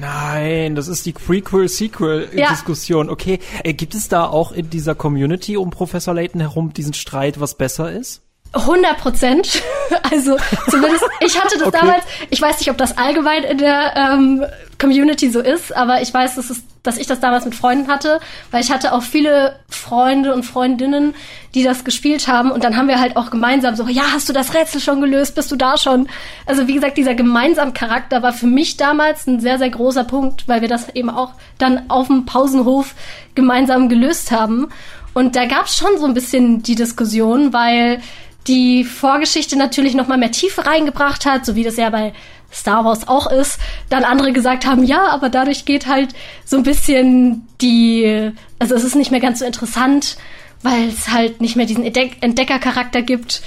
Nein, 0.00 0.74
das 0.74 0.88
ist 0.88 1.06
die 1.06 1.12
Prequel-Sequel-Diskussion. 1.12 3.06
Ja. 3.06 3.12
Okay, 3.12 3.38
äh, 3.62 3.72
gibt 3.72 3.94
es 3.94 4.08
da 4.08 4.26
auch 4.26 4.52
in 4.52 4.70
dieser 4.70 4.94
Community 4.94 5.56
um 5.56 5.70
Professor 5.70 6.14
Layton 6.14 6.40
herum 6.40 6.72
diesen 6.72 6.94
Streit, 6.94 7.40
was 7.40 7.56
besser 7.56 7.92
ist? 7.92 8.23
100 8.54 8.98
Prozent. 8.98 9.62
Also 10.10 10.36
zumindest, 10.70 11.04
ich 11.20 11.40
hatte 11.40 11.58
das 11.58 11.68
okay. 11.68 11.78
damals, 11.80 12.04
ich 12.30 12.40
weiß 12.40 12.58
nicht, 12.58 12.70
ob 12.70 12.78
das 12.78 12.96
allgemein 12.96 13.44
in 13.44 13.58
der 13.58 13.94
ähm, 13.96 14.44
Community 14.78 15.30
so 15.30 15.40
ist, 15.40 15.76
aber 15.76 16.02
ich 16.02 16.12
weiß, 16.12 16.36
dass, 16.36 16.50
es, 16.50 16.62
dass 16.82 16.96
ich 16.98 17.06
das 17.06 17.20
damals 17.20 17.44
mit 17.44 17.54
Freunden 17.54 17.88
hatte, 17.88 18.18
weil 18.50 18.62
ich 18.62 18.72
hatte 18.72 18.92
auch 18.92 19.02
viele 19.02 19.56
Freunde 19.68 20.34
und 20.34 20.42
Freundinnen, 20.42 21.14
die 21.54 21.62
das 21.62 21.84
gespielt 21.84 22.28
haben 22.28 22.50
und 22.50 22.64
dann 22.64 22.76
haben 22.76 22.88
wir 22.88 22.98
halt 22.98 23.16
auch 23.16 23.30
gemeinsam 23.30 23.76
so, 23.76 23.86
ja, 23.86 24.02
hast 24.12 24.28
du 24.28 24.32
das 24.32 24.54
Rätsel 24.54 24.80
schon 24.80 25.00
gelöst, 25.00 25.34
bist 25.34 25.52
du 25.52 25.56
da 25.56 25.76
schon? 25.76 26.08
Also 26.46 26.66
wie 26.66 26.74
gesagt, 26.74 26.96
dieser 26.96 27.14
gemeinsame 27.14 27.72
Charakter 27.72 28.22
war 28.22 28.32
für 28.32 28.46
mich 28.46 28.76
damals 28.76 29.26
ein 29.26 29.40
sehr, 29.40 29.58
sehr 29.58 29.70
großer 29.70 30.04
Punkt, 30.04 30.48
weil 30.48 30.60
wir 30.60 30.68
das 30.68 30.88
eben 30.90 31.10
auch 31.10 31.34
dann 31.58 31.90
auf 31.90 32.08
dem 32.08 32.24
Pausenhof 32.24 32.94
gemeinsam 33.34 33.88
gelöst 33.88 34.30
haben. 34.32 34.68
Und 35.14 35.36
da 35.36 35.46
gab 35.46 35.66
es 35.66 35.76
schon 35.76 35.98
so 35.98 36.06
ein 36.06 36.14
bisschen 36.14 36.62
die 36.62 36.74
Diskussion, 36.74 37.52
weil 37.52 38.00
die 38.46 38.84
Vorgeschichte 38.84 39.56
natürlich 39.56 39.94
noch 39.94 40.06
mal 40.06 40.18
mehr 40.18 40.30
Tiefe 40.30 40.66
reingebracht 40.66 41.26
hat, 41.26 41.46
so 41.46 41.54
wie 41.54 41.64
das 41.64 41.76
ja 41.76 41.90
bei 41.90 42.12
Star 42.52 42.84
Wars 42.84 43.08
auch 43.08 43.30
ist. 43.30 43.58
Dann 43.88 44.04
andere 44.04 44.32
gesagt 44.32 44.66
haben, 44.66 44.84
ja, 44.84 45.08
aber 45.08 45.28
dadurch 45.28 45.64
geht 45.64 45.86
halt 45.86 46.14
so 46.44 46.56
ein 46.56 46.62
bisschen 46.62 47.48
die, 47.60 48.32
also 48.58 48.74
es 48.74 48.84
ist 48.84 48.94
nicht 48.94 49.10
mehr 49.10 49.20
ganz 49.20 49.40
so 49.40 49.44
interessant, 49.44 50.16
weil 50.62 50.88
es 50.88 51.08
halt 51.10 51.40
nicht 51.40 51.56
mehr 51.56 51.66
diesen 51.66 51.84
Entdeckercharakter 51.84 53.02
gibt, 53.02 53.42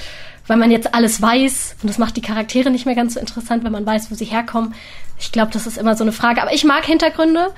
weil 0.48 0.58
man 0.58 0.72
jetzt 0.72 0.94
alles 0.94 1.22
weiß 1.22 1.78
und 1.82 1.90
das 1.90 1.98
macht 1.98 2.16
die 2.18 2.22
Charaktere 2.22 2.70
nicht 2.70 2.86
mehr 2.86 2.96
ganz 2.96 3.16
so 3.16 3.20
interessant, 3.20 3.64
wenn 3.64 3.72
man 3.72 3.86
weiß, 3.86 4.12
wo 4.12 4.16
sie 4.16 4.26
herkommen. 4.26 4.74
Ich 5.20 5.32
glaube, 5.32 5.52
das 5.52 5.66
ist 5.66 5.78
immer 5.78 5.96
so 5.96 6.04
eine 6.04 6.12
Frage. 6.12 6.42
Aber 6.42 6.54
ich 6.54 6.64
mag 6.64 6.86
Hintergründe. 6.86 7.50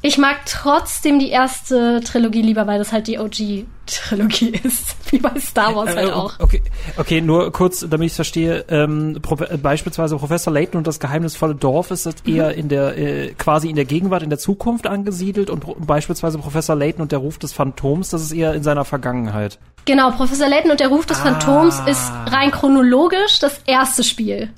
Ich 0.00 0.16
mag 0.16 0.36
trotzdem 0.46 1.18
die 1.18 1.30
erste 1.30 2.00
Trilogie 2.00 2.42
lieber, 2.42 2.68
weil 2.68 2.78
das 2.78 2.92
halt 2.92 3.08
die 3.08 3.18
OG-Trilogie 3.18 4.50
ist, 4.62 4.94
wie 5.10 5.18
bei 5.18 5.32
Star 5.40 5.74
Wars 5.74 5.96
halt 5.96 6.10
äh, 6.10 6.12
auch. 6.12 6.38
Okay, 6.38 6.62
okay, 6.96 7.20
nur 7.20 7.50
kurz, 7.50 7.80
damit 7.80 8.06
ich 8.06 8.12
es 8.12 8.16
verstehe. 8.16 8.64
Ähm, 8.68 9.18
Pro 9.20 9.34
äh, 9.42 9.56
beispielsweise 9.56 10.16
Professor 10.16 10.52
Layton 10.52 10.78
und 10.78 10.86
das 10.86 11.00
geheimnisvolle 11.00 11.56
Dorf 11.56 11.90
ist 11.90 12.06
das 12.06 12.14
mhm. 12.24 12.36
eher 12.36 12.54
in 12.54 12.68
der 12.68 12.96
äh, 12.96 13.34
quasi 13.36 13.68
in 13.68 13.74
der 13.74 13.86
Gegenwart, 13.86 14.22
in 14.22 14.30
der 14.30 14.38
Zukunft 14.38 14.86
angesiedelt 14.86 15.50
und 15.50 15.64
beispielsweise 15.84 16.38
Professor 16.38 16.76
Layton 16.76 17.02
und 17.02 17.10
der 17.10 17.18
Ruf 17.18 17.38
des 17.38 17.52
Phantoms, 17.52 18.10
das 18.10 18.22
ist 18.22 18.30
eher 18.30 18.54
in 18.54 18.62
seiner 18.62 18.84
Vergangenheit. 18.84 19.58
Genau, 19.84 20.12
Professor 20.12 20.48
Layton 20.48 20.70
und 20.70 20.78
der 20.78 20.88
Ruf 20.88 21.06
des 21.06 21.18
ah. 21.18 21.22
Phantoms 21.22 21.80
ist 21.86 22.12
rein 22.26 22.52
chronologisch 22.52 23.40
das 23.40 23.62
erste 23.66 24.04
Spiel. 24.04 24.50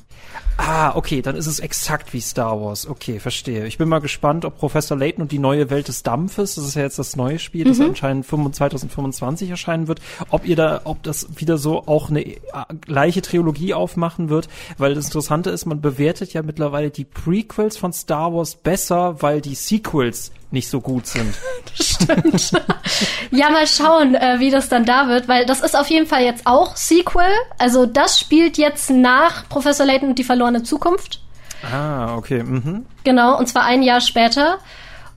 Ah, 0.62 0.94
okay, 0.94 1.22
dann 1.22 1.36
ist 1.36 1.46
es 1.46 1.58
exakt 1.58 2.12
wie 2.12 2.20
Star 2.20 2.60
Wars. 2.60 2.86
Okay, 2.86 3.18
verstehe. 3.18 3.66
Ich 3.66 3.78
bin 3.78 3.88
mal 3.88 4.00
gespannt, 4.00 4.44
ob 4.44 4.58
Professor 4.58 4.94
Layton 4.94 5.22
und 5.22 5.32
die 5.32 5.38
neue 5.38 5.70
Welt 5.70 5.88
des 5.88 6.02
Dampfes, 6.02 6.56
das 6.56 6.66
ist 6.66 6.74
ja 6.74 6.82
jetzt 6.82 6.98
das 6.98 7.16
neue 7.16 7.38
Spiel, 7.38 7.64
das 7.64 7.78
mhm. 7.78 7.86
anscheinend 7.86 8.26
2025 8.26 9.48
erscheinen 9.48 9.88
wird, 9.88 10.02
ob 10.28 10.46
ihr 10.46 10.56
da, 10.56 10.82
ob 10.84 11.02
das 11.02 11.28
wieder 11.40 11.56
so 11.56 11.86
auch 11.86 12.10
eine 12.10 12.26
äh, 12.26 12.36
gleiche 12.82 13.22
Trilogie 13.22 13.72
aufmachen 13.72 14.28
wird, 14.28 14.50
weil 14.76 14.94
das 14.94 15.06
Interessante 15.06 15.48
ist, 15.48 15.64
man 15.64 15.80
bewertet 15.80 16.34
ja 16.34 16.42
mittlerweile 16.42 16.90
die 16.90 17.04
Prequels 17.04 17.78
von 17.78 17.94
Star 17.94 18.34
Wars 18.34 18.54
besser, 18.54 19.22
weil 19.22 19.40
die 19.40 19.54
Sequels 19.54 20.30
nicht 20.50 20.68
so 20.68 20.80
gut 20.80 21.06
sind. 21.06 21.34
das 21.76 21.86
stimmt. 21.86 22.52
ja, 23.30 23.50
mal 23.50 23.66
schauen, 23.66 24.14
äh, 24.14 24.36
wie 24.38 24.50
das 24.50 24.68
dann 24.68 24.84
da 24.84 25.08
wird, 25.08 25.28
weil 25.28 25.46
das 25.46 25.60
ist 25.60 25.76
auf 25.76 25.88
jeden 25.88 26.06
Fall 26.06 26.24
jetzt 26.24 26.46
auch 26.46 26.76
Sequel. 26.76 27.30
Also 27.58 27.86
das 27.86 28.18
spielt 28.18 28.58
jetzt 28.58 28.90
nach 28.90 29.48
Professor 29.48 29.86
Layton 29.86 30.10
und 30.10 30.18
die 30.18 30.24
verlorene 30.24 30.62
Zukunft. 30.62 31.20
Ah, 31.62 32.16
okay. 32.16 32.42
Mhm. 32.42 32.86
Genau, 33.04 33.38
und 33.38 33.46
zwar 33.46 33.64
ein 33.64 33.82
Jahr 33.82 34.00
später. 34.00 34.58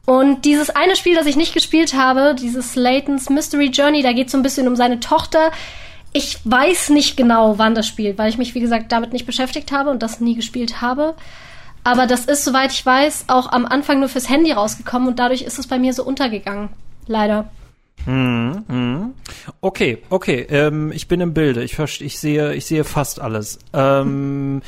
Und 0.06 0.44
dieses 0.44 0.70
eine 0.70 0.96
Spiel, 0.96 1.16
das 1.16 1.26
ich 1.26 1.38
nicht 1.38 1.54
gespielt 1.54 1.94
habe, 1.94 2.36
dieses 2.38 2.76
Laytons 2.76 3.30
Mystery 3.30 3.68
Journey, 3.68 4.04
da 4.04 4.12
geht 4.12 4.28
es 4.28 4.34
so 4.34 4.38
ein 4.38 4.44
bisschen 4.44 4.68
um 4.68 4.76
seine 4.76 5.00
Tochter. 5.00 5.52
Ich 6.12 6.40
weiß 6.44 6.90
nicht 6.90 7.16
genau, 7.16 7.58
wann 7.58 7.74
das 7.74 7.88
spielt, 7.88 8.18
weil 8.18 8.30
ich 8.30 8.38
mich, 8.38 8.54
wie 8.54 8.60
gesagt, 8.60 8.92
damit 8.92 9.14
nicht 9.14 9.26
beschäftigt 9.26 9.72
habe 9.72 9.90
und 9.90 10.04
das 10.04 10.20
nie 10.20 10.36
gespielt 10.36 10.82
habe. 10.82 11.16
Aber 11.84 12.08
das 12.08 12.26
ist, 12.26 12.46
soweit 12.46 12.72
ich 12.72 12.86
weiß, 12.86 13.26
auch 13.28 13.52
am 13.52 13.66
Anfang 13.66 14.00
nur 14.00 14.10
fürs 14.10 14.30
Handy 14.30 14.52
rausgekommen 14.52 15.08
und 15.08 15.20
dadurch 15.20 15.42
ist 15.42 15.60
es 15.60 15.68
bei 15.68 15.80
mir 15.80 15.94
so 15.94 16.04
untergegangen. 16.04 16.70
Leider. 17.08 17.50
Hm, 18.06 18.64
hm. 18.68 19.14
Okay, 19.62 20.02
okay. 20.10 20.48
Ähm, 20.50 20.92
ich 20.94 21.08
bin 21.08 21.22
im 21.22 21.34
Bilde. 21.34 21.64
Ich 21.64 21.76
verstehe, 21.76 22.08
ich 22.08 22.20
sehe, 22.20 22.54
ich 22.54 22.66
sehe 22.66 22.84
fast 22.84 23.22
alles. 23.22 23.60
Ähm, 23.74 24.62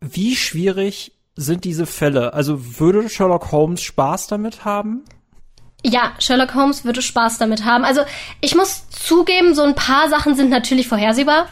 wie 0.00 0.36
schwierig 0.36 1.12
sind 1.36 1.64
diese 1.64 1.86
Fälle? 1.86 2.34
Also 2.34 2.80
würde 2.80 3.08
Sherlock 3.08 3.52
Holmes 3.52 3.82
Spaß 3.82 4.26
damit 4.26 4.64
haben? 4.64 5.04
Ja, 5.84 6.12
Sherlock 6.18 6.54
Holmes 6.54 6.84
würde 6.84 7.02
Spaß 7.02 7.38
damit 7.38 7.64
haben. 7.64 7.84
Also 7.84 8.02
ich 8.40 8.54
muss 8.54 8.88
zugeben, 8.90 9.54
so 9.54 9.62
ein 9.62 9.74
paar 9.74 10.08
Sachen 10.08 10.34
sind 10.34 10.50
natürlich 10.50 10.88
vorhersehbar. 10.88 11.48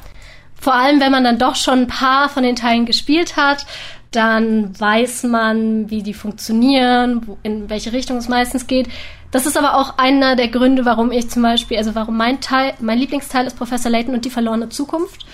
Vor 0.61 0.75
allem, 0.75 1.01
wenn 1.01 1.13
man 1.13 1.25
dann 1.25 1.39
doch 1.39 1.55
schon 1.55 1.81
ein 1.81 1.87
paar 1.87 2.29
von 2.29 2.43
den 2.43 2.57
Teilen 2.57 2.85
gespielt 2.85 3.37
hat 3.37 3.65
dann 4.11 4.79
weiß 4.79 5.25
man, 5.25 5.91
wie 5.91 6.03
die 6.03 6.15
funktionieren, 6.15 7.27
wo, 7.27 7.39
in 7.43 7.69
welche 7.69 7.93
Richtung 7.93 8.17
es 8.17 8.29
meistens 8.29 8.67
geht. 8.67 8.89
Das 9.31 9.47
ist 9.47 9.59
aber 9.59 9.75
auch 9.75 9.99
einer 9.99 10.37
der 10.37 10.49
Gründe, 10.49 10.85
warum 10.87 11.13
ich 11.13 11.29
zum 11.29 11.43
Beispiel, 11.43 11.77
also 11.77 11.95
warum 11.95 12.17
mein 12.17 12.41
Teil, 12.41 12.73
mein 12.81 12.99
Lieblingsteil 12.99 13.47
ist 13.47 13.59
Professor 13.59 13.91
Layton 13.91 14.15
und 14.15 14.25
die 14.25 14.31
verlorene 14.31 14.71
Zukunft. 14.71 15.27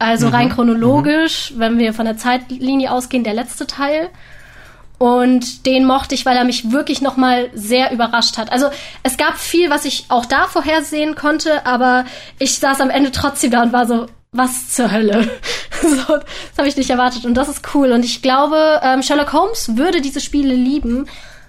Also 0.00 0.28
mhm. 0.28 0.34
rein 0.34 0.48
chronologisch, 0.50 1.52
mhm. 1.52 1.58
wenn 1.60 1.78
wir 1.78 1.94
von 1.94 2.06
der 2.06 2.16
Zeitlinie 2.16 2.92
ausgehen, 2.92 3.24
der 3.24 3.34
letzte 3.34 3.66
Teil. 3.66 4.10
Und 4.98 5.64
den 5.64 5.84
mochte 5.84 6.16
ich, 6.16 6.26
weil 6.26 6.36
er 6.36 6.42
mich 6.42 6.72
wirklich 6.72 7.00
nochmal 7.00 7.50
sehr 7.54 7.92
überrascht 7.92 8.36
hat. 8.36 8.50
Also 8.50 8.66
es 9.04 9.16
gab 9.16 9.38
viel, 9.38 9.70
was 9.70 9.84
ich 9.84 10.06
auch 10.08 10.26
da 10.26 10.46
vorhersehen 10.46 11.14
konnte, 11.14 11.64
aber 11.64 12.04
ich 12.40 12.58
saß 12.58 12.80
am 12.80 12.90
Ende 12.90 13.12
trotzdem 13.12 13.52
da 13.52 13.62
und 13.62 13.72
war 13.72 13.86
so, 13.86 14.06
was 14.32 14.70
zur 14.70 14.90
Hölle? 14.90 15.28
so, 15.82 16.16
das 16.16 16.58
habe 16.58 16.68
ich 16.68 16.76
nicht 16.76 16.90
erwartet 16.90 17.24
und 17.24 17.34
das 17.34 17.48
ist 17.48 17.74
cool. 17.74 17.92
Und 17.92 18.04
ich 18.04 18.22
glaube, 18.22 18.80
ähm, 18.82 19.02
Sherlock 19.02 19.32
Holmes 19.32 19.76
würde 19.76 20.00
diese 20.00 20.20
Spiele 20.20 20.54
lieben, 20.54 21.06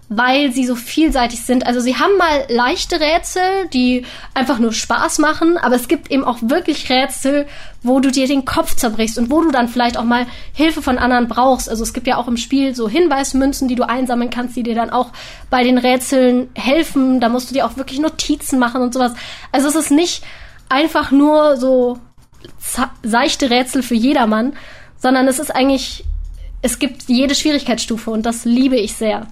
weil 0.10 0.52
sie 0.52 0.66
so 0.66 0.76
vielseitig 0.76 1.42
sind. 1.42 1.68
Also 1.68 1.80
sie 1.80 1.98
haben 1.98 2.18
mal 2.18 2.46
leichte 2.50 3.00
Rätsel, 3.00 3.68
die 3.72 4.06
einfach 4.34 4.58
nur 4.58 4.74
Spaß 4.74 5.20
machen, 5.20 5.58
aber 5.58 5.76
es 5.76 5.88
gibt 5.88 6.10
eben 6.10 6.24
auch 6.24 6.40
wirklich 6.42 6.90
Rätsel, 6.90 7.46
wo 7.84 8.00
du 8.00 8.10
dir 8.10 8.28
den 8.28 8.44
Kopf 8.44 8.76
zerbrichst 8.76 9.20
und 9.20 9.30
wo 9.30 9.42
du 9.42 9.52
dann 9.52 9.68
vielleicht 9.68 9.98
auch 9.98 10.04
mal 10.04 10.26
Hilfe 10.52 10.82
von 10.82 10.98
anderen 10.98 11.28
brauchst. 11.28 11.70
Also 11.70 11.84
es 11.84 11.94
gibt 11.94 12.08
ja 12.08 12.18
auch 12.18 12.28
im 12.28 12.38
Spiel 12.38 12.74
so 12.74 12.90
Hinweismünzen, 12.90 13.68
die 13.68 13.76
du 13.76 13.88
einsammeln 13.88 14.32
kannst, 14.32 14.56
die 14.56 14.64
dir 14.64 14.76
dann 14.76 14.90
auch 14.90 15.12
bei 15.52 15.64
den 15.64 15.78
Rätseln 15.78 16.50
helfen. 16.56 17.20
Da 17.20 17.30
musst 17.30 17.52
du 17.52 17.54
dir 17.54 17.68
auch 17.68 17.78
wirklich 17.78 18.00
Notizen 18.00 18.58
machen 18.58 18.82
und 18.82 18.96
sowas. 18.96 19.14
Also 19.52 19.68
es 19.68 19.76
ist 19.76 19.92
nicht 19.92 20.24
einfach 20.70 21.12
nur 21.12 21.58
so 21.58 22.00
seichte 23.04 23.50
Rätsel 23.50 23.84
für 23.84 23.96
jedermann, 23.96 24.54
sondern 24.98 25.28
es 25.28 25.40
ist 25.40 25.54
eigentlich, 25.54 26.04
es 26.62 26.80
gibt 26.80 27.04
jede 27.08 27.36
Schwierigkeitsstufe 27.36 28.12
und 28.12 28.26
das 28.26 28.46
liebe 28.46 28.78
ich 28.78 28.94
sehr. 28.94 29.28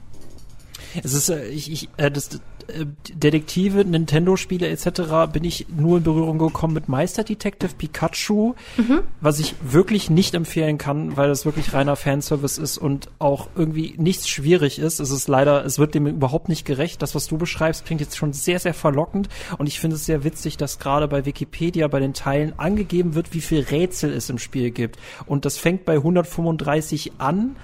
Es 1.04 1.14
ist, 1.14 1.30
äh, 1.30 1.48
ich, 1.48 1.72
ich, 1.72 1.90
äh, 1.98 2.10
das, 2.10 2.30
äh, 2.68 2.86
Detektive, 3.14 3.86
Nintendo-Spiele 3.86 4.68
etc. 4.68 5.32
bin 5.32 5.44
ich 5.44 5.68
nur 5.70 5.98
in 5.98 6.04
Berührung 6.04 6.38
gekommen 6.38 6.74
mit 6.74 6.88
Meister 6.90 7.24
Detective 7.24 7.72
Pikachu, 7.78 8.54
mhm. 8.78 9.02
was 9.22 9.40
ich 9.40 9.56
wirklich 9.62 10.10
nicht 10.10 10.34
empfehlen 10.34 10.78
kann, 10.78 11.18
weil 11.18 11.30
das 11.30 11.46
wirklich 11.46 11.74
reiner 11.74 11.96
Fanservice 11.96 12.62
ist 12.62 12.78
und 12.78 13.10
auch 13.20 13.48
irgendwie 13.56 13.96
nichts 13.98 14.28
schwierig 14.28 14.80
ist. 14.80 15.00
Es 15.00 15.12
ist 15.12 15.28
leider, 15.28 15.66
es 15.66 15.80
wird 15.80 15.96
dem 15.96 16.08
überhaupt 16.08 16.50
nicht 16.50 16.66
gerecht. 16.66 17.02
Das, 17.02 17.16
was 17.16 17.28
du 17.28 17.38
beschreibst, 17.38 17.86
klingt 17.86 18.02
jetzt 18.02 18.18
schon 18.18 18.34
sehr, 18.34 18.60
sehr 18.60 18.74
verlockend 18.74 19.30
und 19.58 19.68
ich 19.68 19.80
finde 19.80 19.96
es 19.96 20.06
sehr 20.06 20.24
witzig, 20.24 20.58
dass 20.58 20.80
gerade 20.80 21.08
bei 21.08 21.26
Wikipedia 21.26 21.88
bei 21.88 22.00
den 22.00 22.14
Teilen 22.14 22.58
angegeben 22.58 23.16
wird, 23.16 23.34
wie 23.34 23.42
viel 23.42 23.62
Rätsel 23.62 24.12
es 24.14 24.30
im 24.30 24.38
Spiel 24.38 24.72
gibt. 24.72 24.98
Und 25.26 25.46
das 25.46 25.58
fängt 25.58 25.86
bei 25.86 25.96
135 25.96 27.14
an 27.18 27.56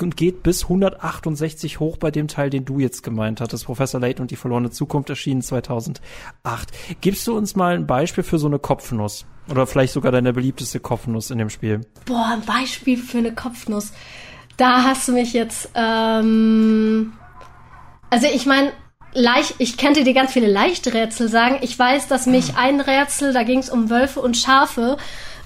und 0.00 0.16
geht 0.16 0.42
bis 0.42 0.64
168 0.64 1.80
hoch 1.80 1.96
bei 1.96 2.10
dem 2.10 2.28
Teil, 2.28 2.50
den 2.50 2.64
du 2.64 2.78
jetzt 2.78 3.02
gemeint 3.02 3.40
hattest. 3.40 3.66
Professor 3.66 4.00
Layton 4.00 4.22
und 4.22 4.30
die 4.30 4.36
verlorene 4.36 4.70
Zukunft 4.70 5.10
erschienen 5.10 5.42
2008. 5.42 6.00
Gibst 7.00 7.26
du 7.26 7.36
uns 7.36 7.56
mal 7.56 7.74
ein 7.74 7.86
Beispiel 7.86 8.24
für 8.24 8.38
so 8.38 8.46
eine 8.46 8.58
Kopfnuss? 8.58 9.26
Oder 9.50 9.66
vielleicht 9.66 9.92
sogar 9.92 10.12
deine 10.12 10.32
beliebteste 10.32 10.80
Kopfnuss 10.80 11.30
in 11.30 11.38
dem 11.38 11.50
Spiel? 11.50 11.80
Boah, 12.06 12.30
ein 12.32 12.42
Beispiel 12.42 12.96
für 12.96 13.18
eine 13.18 13.34
Kopfnuss. 13.34 13.92
Da 14.56 14.84
hast 14.84 15.08
du 15.08 15.12
mich 15.12 15.32
jetzt, 15.32 15.70
ähm, 15.74 17.12
also 18.10 18.28
ich 18.32 18.46
meine, 18.46 18.72
leicht, 19.14 19.54
ich 19.58 19.76
könnte 19.76 20.04
dir 20.04 20.14
ganz 20.14 20.32
viele 20.32 20.46
leichte 20.46 20.94
Rätsel 20.94 21.28
sagen. 21.28 21.58
Ich 21.62 21.78
weiß, 21.78 22.08
dass 22.08 22.26
mich 22.26 22.56
ein 22.56 22.80
Rätsel, 22.80 23.32
da 23.32 23.42
ging 23.42 23.58
es 23.58 23.70
um 23.70 23.90
Wölfe 23.90 24.20
und 24.20 24.36
Schafe, 24.36 24.96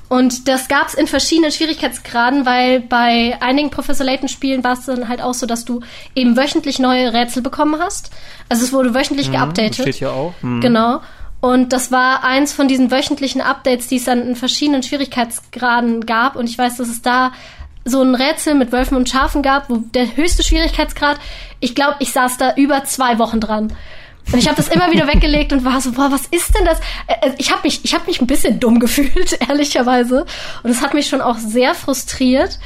und 0.09 0.47
das 0.47 0.69
gab 0.69 0.87
es 0.89 0.95
in 0.95 1.07
verschiedenen 1.07 1.51
Schwierigkeitsgraden, 1.51 2.47
weil 2.47 2.81
bei 2.81 3.37
einigen 3.41 3.71
Professor 3.71 4.07
Layton 4.07 4.29
Spielen 4.29 4.63
war 4.63 4.75
es 4.75 4.85
dann 4.87 5.09
halt 5.09 5.21
auch 5.21 5.35
so, 5.35 5.47
dass 5.47 5.65
du 5.65 5.81
eben 6.15 6.37
wöchentlich 6.37 6.79
neue 6.79 7.13
Rätsel 7.13 7.43
bekommen 7.43 7.81
hast. 7.81 8.11
Also 8.49 8.65
es 8.65 8.73
wurde 8.73 8.95
wöchentlich 8.95 9.29
mhm, 9.29 9.33
geupdatet. 9.33 9.75
Steht 9.75 9.97
hier 9.97 10.13
auch. 10.13 10.35
Mhm. 10.43 10.61
Genau. 10.61 11.01
Und 11.41 11.73
das 11.73 11.91
war 11.91 12.25
eins 12.25 12.53
von 12.53 12.69
diesen 12.69 12.91
wöchentlichen 12.91 13.41
Updates, 13.41 13.89
die 13.89 13.97
es 13.97 14.05
dann 14.05 14.23
in 14.23 14.37
verschiedenen 14.37 14.83
Schwierigkeitsgraden 14.83 16.07
gab. 16.07 16.37
Und 16.37 16.49
ich 16.49 16.57
weiß, 16.57 16.77
dass 16.77 16.89
es 16.89 17.03
da 17.03 17.33
so 17.85 18.03
ein 18.03 18.15
Rätsel 18.15 18.55
mit 18.55 18.73
Wölfen 18.73 18.97
und 18.97 19.09
Schafen 19.09 19.43
gab, 19.43 19.69
wo 19.71 19.77
der 19.77 20.17
höchste 20.17 20.43
Schwierigkeitsgrad, 20.43 21.19
ich 21.61 21.75
glaube, 21.75 21.97
ich 22.01 22.13
saß 22.13 22.37
da 22.37 22.55
über 22.55 22.85
zwei 22.85 23.19
Wochen 23.19 23.41
dran. 23.41 23.73
Und 24.33 24.38
ich 24.38 24.47
habe 24.49 24.56
das 24.56 24.68
immer 24.68 24.90
wieder 24.90 25.06
weggelegt 25.06 25.52
und 25.52 25.64
war 25.64 25.80
so, 25.80 25.92
boah, 25.92 26.11
was 26.11 26.26
ist 26.26 26.56
denn 26.56 26.64
das? 26.64 26.80
Ich 27.38 27.52
habe 27.52 27.62
mich, 27.62 27.85
ich 27.85 27.95
habe 27.95 28.06
mich 28.06 28.21
ein 28.21 28.26
bisschen 28.26 28.59
dumm 28.59 28.80
gefühlt, 28.80 29.38
ehrlicherweise. 29.49 30.26
Und 30.62 30.71
es 30.71 30.83
hat 30.83 30.95
mich 30.95 31.09
schon 31.09 31.21
auch 31.21 31.38
sehr 31.38 31.75
frustriert. 31.75 32.59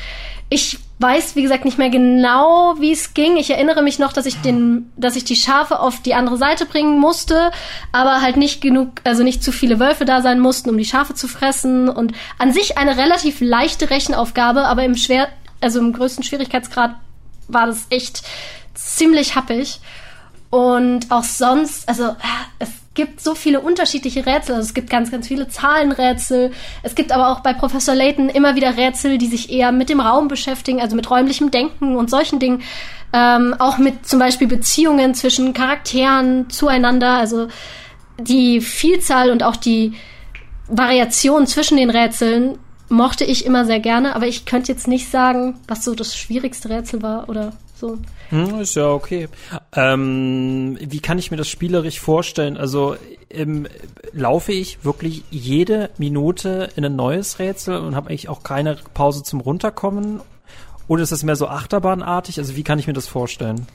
Ich 0.48 0.78
weiß, 0.98 1.36
wie 1.36 1.42
gesagt, 1.42 1.64
nicht 1.64 1.78
mehr 1.78 1.90
genau, 1.90 2.74
wie 2.78 2.92
es 2.92 3.14
ging. 3.14 3.36
Ich 3.36 3.50
erinnere 3.50 3.82
mich 3.82 3.98
noch, 3.98 4.12
dass 4.12 4.26
ich 4.26 4.40
den, 4.42 4.90
dass 4.96 5.16
ich 5.16 5.24
die 5.24 5.36
Schafe 5.36 5.80
auf 5.80 6.02
die 6.02 6.14
andere 6.14 6.36
Seite 6.36 6.66
bringen 6.66 6.98
musste, 6.98 7.52
aber 7.92 8.20
halt 8.20 8.36
nicht 8.36 8.60
genug, 8.60 9.00
also 9.04 9.22
nicht 9.22 9.42
zu 9.42 9.50
viele 9.50 9.78
Wölfe 9.80 10.04
da 10.04 10.20
sein 10.20 10.40
mussten, 10.40 10.68
um 10.68 10.76
die 10.76 10.84
Schafe 10.84 11.14
zu 11.14 11.28
fressen. 11.28 11.88
Und 11.88 12.12
an 12.38 12.52
sich 12.52 12.78
eine 12.78 12.96
relativ 12.96 13.40
leichte 13.40 13.88
Rechenaufgabe, 13.90 14.64
aber 14.64 14.84
im 14.84 14.96
schwer, 14.96 15.28
also 15.60 15.78
im 15.78 15.92
größten 15.92 16.24
Schwierigkeitsgrad 16.24 16.96
war 17.48 17.66
das 17.66 17.86
echt 17.90 18.22
ziemlich 18.74 19.36
happig. 19.36 19.80
Und 20.50 21.10
auch 21.10 21.22
sonst, 21.22 21.88
also 21.88 22.04
äh, 22.04 22.14
es 22.58 22.70
gibt 22.94 23.20
so 23.20 23.34
viele 23.34 23.60
unterschiedliche 23.60 24.26
Rätsel. 24.26 24.56
Also 24.56 24.66
es 24.66 24.74
gibt 24.74 24.90
ganz, 24.90 25.10
ganz 25.10 25.28
viele 25.28 25.48
Zahlenrätsel. 25.48 26.50
Es 26.82 26.94
gibt 26.94 27.12
aber 27.12 27.28
auch 27.28 27.40
bei 27.40 27.52
Professor 27.52 27.94
Layton 27.94 28.28
immer 28.28 28.56
wieder 28.56 28.76
Rätsel, 28.76 29.16
die 29.16 29.28
sich 29.28 29.52
eher 29.52 29.70
mit 29.70 29.88
dem 29.88 30.00
Raum 30.00 30.28
beschäftigen, 30.28 30.80
also 30.80 30.96
mit 30.96 31.08
räumlichem 31.08 31.50
Denken 31.50 31.96
und 31.96 32.10
solchen 32.10 32.40
Dingen. 32.40 32.62
Ähm, 33.12 33.54
auch 33.58 33.78
mit 33.78 34.06
zum 34.06 34.18
Beispiel 34.18 34.48
Beziehungen 34.48 35.14
zwischen 35.14 35.54
Charakteren 35.54 36.50
zueinander. 36.50 37.14
Also 37.14 37.48
die 38.18 38.60
Vielzahl 38.60 39.30
und 39.30 39.44
auch 39.44 39.56
die 39.56 39.92
Variation 40.66 41.46
zwischen 41.46 41.76
den 41.76 41.90
Rätseln 41.90 42.58
mochte 42.88 43.24
ich 43.24 43.46
immer 43.46 43.64
sehr 43.64 43.80
gerne, 43.80 44.16
aber 44.16 44.26
ich 44.26 44.46
könnte 44.46 44.72
jetzt 44.72 44.88
nicht 44.88 45.10
sagen, 45.10 45.58
was 45.68 45.84
so 45.84 45.94
das 45.94 46.16
schwierigste 46.16 46.68
Rätsel 46.68 47.02
war 47.02 47.28
oder 47.28 47.52
so. 47.80 47.98
Hm, 48.28 48.60
ist 48.60 48.76
ja 48.76 48.88
okay. 48.88 49.28
Ähm, 49.74 50.78
wie 50.80 51.00
kann 51.00 51.18
ich 51.18 51.30
mir 51.30 51.36
das 51.36 51.48
spielerisch 51.48 51.98
vorstellen? 51.98 52.56
Also 52.56 52.96
ähm, 53.30 53.66
laufe 54.12 54.52
ich 54.52 54.84
wirklich 54.84 55.24
jede 55.30 55.90
Minute 55.98 56.68
in 56.76 56.84
ein 56.84 56.96
neues 56.96 57.38
Rätsel 57.38 57.78
und 57.78 57.96
habe 57.96 58.10
eigentlich 58.10 58.28
auch 58.28 58.42
keine 58.42 58.76
Pause 58.94 59.22
zum 59.22 59.40
Runterkommen? 59.40 60.20
Oder 60.86 61.02
ist 61.02 61.12
das 61.12 61.22
mehr 61.22 61.36
so 61.36 61.48
achterbahnartig? 61.48 62.38
Also 62.38 62.56
wie 62.56 62.64
kann 62.64 62.78
ich 62.78 62.86
mir 62.86 62.92
das 62.92 63.06
vorstellen? 63.06 63.66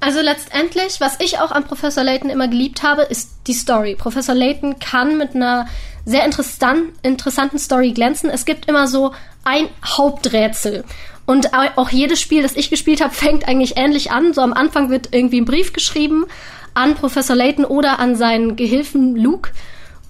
Also 0.00 0.20
letztendlich, 0.20 1.00
was 1.00 1.18
ich 1.20 1.38
auch 1.38 1.50
an 1.50 1.64
Professor 1.64 2.04
Layton 2.04 2.30
immer 2.30 2.48
geliebt 2.48 2.82
habe, 2.82 3.02
ist 3.02 3.30
die 3.46 3.54
Story. 3.54 3.94
Professor 3.96 4.34
Layton 4.34 4.78
kann 4.78 5.16
mit 5.16 5.34
einer 5.34 5.66
sehr 6.04 6.24
interessant, 6.24 6.92
interessanten 7.02 7.58
Story 7.58 7.92
glänzen. 7.92 8.28
Es 8.28 8.44
gibt 8.44 8.66
immer 8.66 8.86
so 8.86 9.12
ein 9.44 9.68
Haupträtsel. 9.84 10.84
Und 11.26 11.54
auch 11.54 11.88
jedes 11.88 12.20
Spiel, 12.20 12.42
das 12.42 12.56
ich 12.56 12.70
gespielt 12.70 13.02
habe, 13.02 13.14
fängt 13.14 13.48
eigentlich 13.48 13.76
ähnlich 13.76 14.10
an. 14.10 14.34
So 14.34 14.42
am 14.42 14.52
Anfang 14.52 14.90
wird 14.90 15.08
irgendwie 15.12 15.40
ein 15.40 15.46
Brief 15.46 15.72
geschrieben 15.72 16.26
an 16.74 16.94
Professor 16.94 17.34
Layton 17.34 17.64
oder 17.64 17.98
an 17.98 18.16
seinen 18.16 18.56
Gehilfen 18.56 19.16
Luke. 19.16 19.50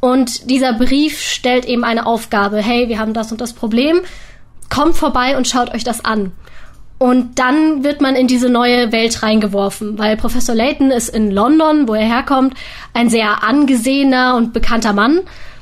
Und 0.00 0.50
dieser 0.50 0.72
Brief 0.72 1.20
stellt 1.20 1.66
eben 1.66 1.84
eine 1.84 2.06
Aufgabe. 2.06 2.58
Hey, 2.58 2.88
wir 2.88 2.98
haben 2.98 3.14
das 3.14 3.30
und 3.30 3.40
das 3.40 3.52
Problem. 3.52 4.00
Kommt 4.70 4.96
vorbei 4.96 5.36
und 5.36 5.46
schaut 5.46 5.72
euch 5.72 5.84
das 5.84 6.04
an. 6.04 6.32
Und 6.98 7.38
dann 7.38 7.84
wird 7.84 8.00
man 8.00 8.16
in 8.16 8.26
diese 8.26 8.48
neue 8.48 8.92
Welt 8.92 9.22
reingeworfen, 9.22 9.98
weil 9.98 10.16
Professor 10.16 10.54
Layton 10.54 10.90
ist 10.90 11.08
in 11.08 11.30
London, 11.30 11.88
wo 11.88 11.94
er 11.94 12.06
herkommt, 12.06 12.54
ein 12.92 13.10
sehr 13.10 13.42
angesehener 13.44 14.36
und 14.36 14.52
bekannter 14.52 14.92
Mann, 14.92 15.20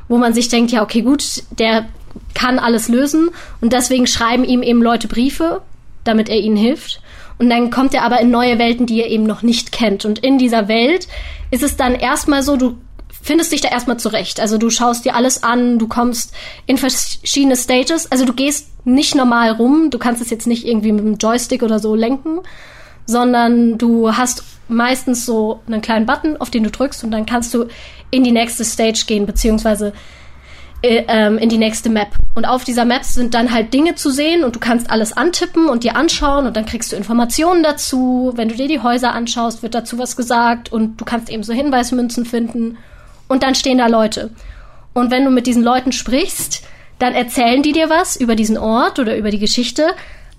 wo 0.08 0.18
man 0.18 0.34
sich 0.34 0.48
denkt, 0.48 0.72
ja, 0.72 0.82
okay, 0.82 1.02
gut, 1.02 1.42
der 1.58 1.86
kann 2.34 2.58
alles 2.58 2.88
lösen 2.88 3.30
und 3.60 3.72
deswegen 3.72 4.06
schreiben 4.06 4.44
ihm 4.44 4.62
eben 4.62 4.82
Leute 4.82 5.08
Briefe, 5.08 5.62
damit 6.04 6.28
er 6.28 6.38
ihnen 6.38 6.56
hilft. 6.56 7.00
Und 7.38 7.50
dann 7.50 7.70
kommt 7.70 7.94
er 7.94 8.02
aber 8.02 8.20
in 8.20 8.30
neue 8.30 8.58
Welten, 8.58 8.86
die 8.86 9.00
er 9.00 9.08
eben 9.08 9.24
noch 9.24 9.42
nicht 9.42 9.72
kennt. 9.72 10.04
Und 10.04 10.20
in 10.20 10.38
dieser 10.38 10.68
Welt 10.68 11.08
ist 11.50 11.62
es 11.62 11.76
dann 11.76 11.94
erstmal 11.94 12.42
so, 12.42 12.56
du 12.56 12.76
findest 13.22 13.52
dich 13.52 13.60
da 13.60 13.68
erstmal 13.68 13.98
zurecht. 13.98 14.40
Also 14.40 14.58
du 14.58 14.70
schaust 14.70 15.04
dir 15.04 15.14
alles 15.14 15.42
an, 15.42 15.78
du 15.78 15.88
kommst 15.88 16.34
in 16.66 16.76
verschiedene 16.76 17.56
Stages. 17.56 18.10
Also 18.10 18.24
du 18.24 18.32
gehst 18.32 18.68
nicht 18.84 19.14
normal 19.14 19.52
rum, 19.52 19.90
du 19.90 19.98
kannst 19.98 20.20
es 20.20 20.30
jetzt 20.30 20.46
nicht 20.46 20.66
irgendwie 20.66 20.92
mit 20.92 21.04
dem 21.04 21.16
Joystick 21.16 21.62
oder 21.62 21.78
so 21.78 21.94
lenken, 21.94 22.40
sondern 23.06 23.78
du 23.78 24.16
hast 24.16 24.42
meistens 24.68 25.24
so 25.24 25.60
einen 25.66 25.82
kleinen 25.82 26.06
Button, 26.06 26.36
auf 26.36 26.50
den 26.50 26.64
du 26.64 26.70
drückst 26.70 27.04
und 27.04 27.10
dann 27.10 27.26
kannst 27.26 27.54
du 27.54 27.66
in 28.10 28.24
die 28.24 28.32
nächste 28.32 28.64
Stage 28.64 29.04
gehen, 29.06 29.26
beziehungsweise 29.26 29.92
in 30.82 31.48
die 31.48 31.58
nächste 31.58 31.90
Map. 31.90 32.08
Und 32.34 32.44
auf 32.44 32.64
dieser 32.64 32.84
Map 32.84 33.04
sind 33.04 33.34
dann 33.34 33.52
halt 33.52 33.72
Dinge 33.72 33.94
zu 33.94 34.10
sehen 34.10 34.42
und 34.42 34.56
du 34.56 34.58
kannst 34.58 34.90
alles 34.90 35.12
antippen 35.16 35.68
und 35.68 35.84
dir 35.84 35.94
anschauen 35.94 36.46
und 36.46 36.56
dann 36.56 36.66
kriegst 36.66 36.90
du 36.90 36.96
Informationen 36.96 37.62
dazu. 37.62 38.32
Wenn 38.34 38.48
du 38.48 38.56
dir 38.56 38.66
die 38.66 38.80
Häuser 38.80 39.12
anschaust, 39.12 39.62
wird 39.62 39.76
dazu 39.76 39.98
was 39.98 40.16
gesagt 40.16 40.72
und 40.72 41.00
du 41.00 41.04
kannst 41.04 41.30
eben 41.30 41.44
so 41.44 41.52
Hinweismünzen 41.52 42.24
finden 42.24 42.78
und 43.28 43.44
dann 43.44 43.54
stehen 43.54 43.78
da 43.78 43.86
Leute. 43.86 44.30
Und 44.92 45.10
wenn 45.10 45.24
du 45.24 45.30
mit 45.30 45.46
diesen 45.46 45.62
Leuten 45.62 45.92
sprichst, 45.92 46.64
dann 46.98 47.14
erzählen 47.14 47.62
die 47.62 47.72
dir 47.72 47.88
was 47.88 48.16
über 48.16 48.34
diesen 48.34 48.58
Ort 48.58 48.98
oder 48.98 49.16
über 49.16 49.30
die 49.30 49.38
Geschichte. 49.38 49.86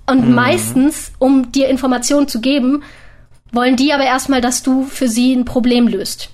Und 0.05 0.27
mhm. 0.27 0.35
meistens, 0.35 1.11
um 1.19 1.51
dir 1.51 1.69
Informationen 1.69 2.27
zu 2.27 2.41
geben, 2.41 2.83
wollen 3.51 3.75
die 3.75 3.93
aber 3.93 4.03
erstmal, 4.03 4.41
dass 4.41 4.63
du 4.63 4.83
für 4.83 5.07
sie 5.07 5.33
ein 5.33 5.45
Problem 5.45 5.87
löst. 5.87 6.29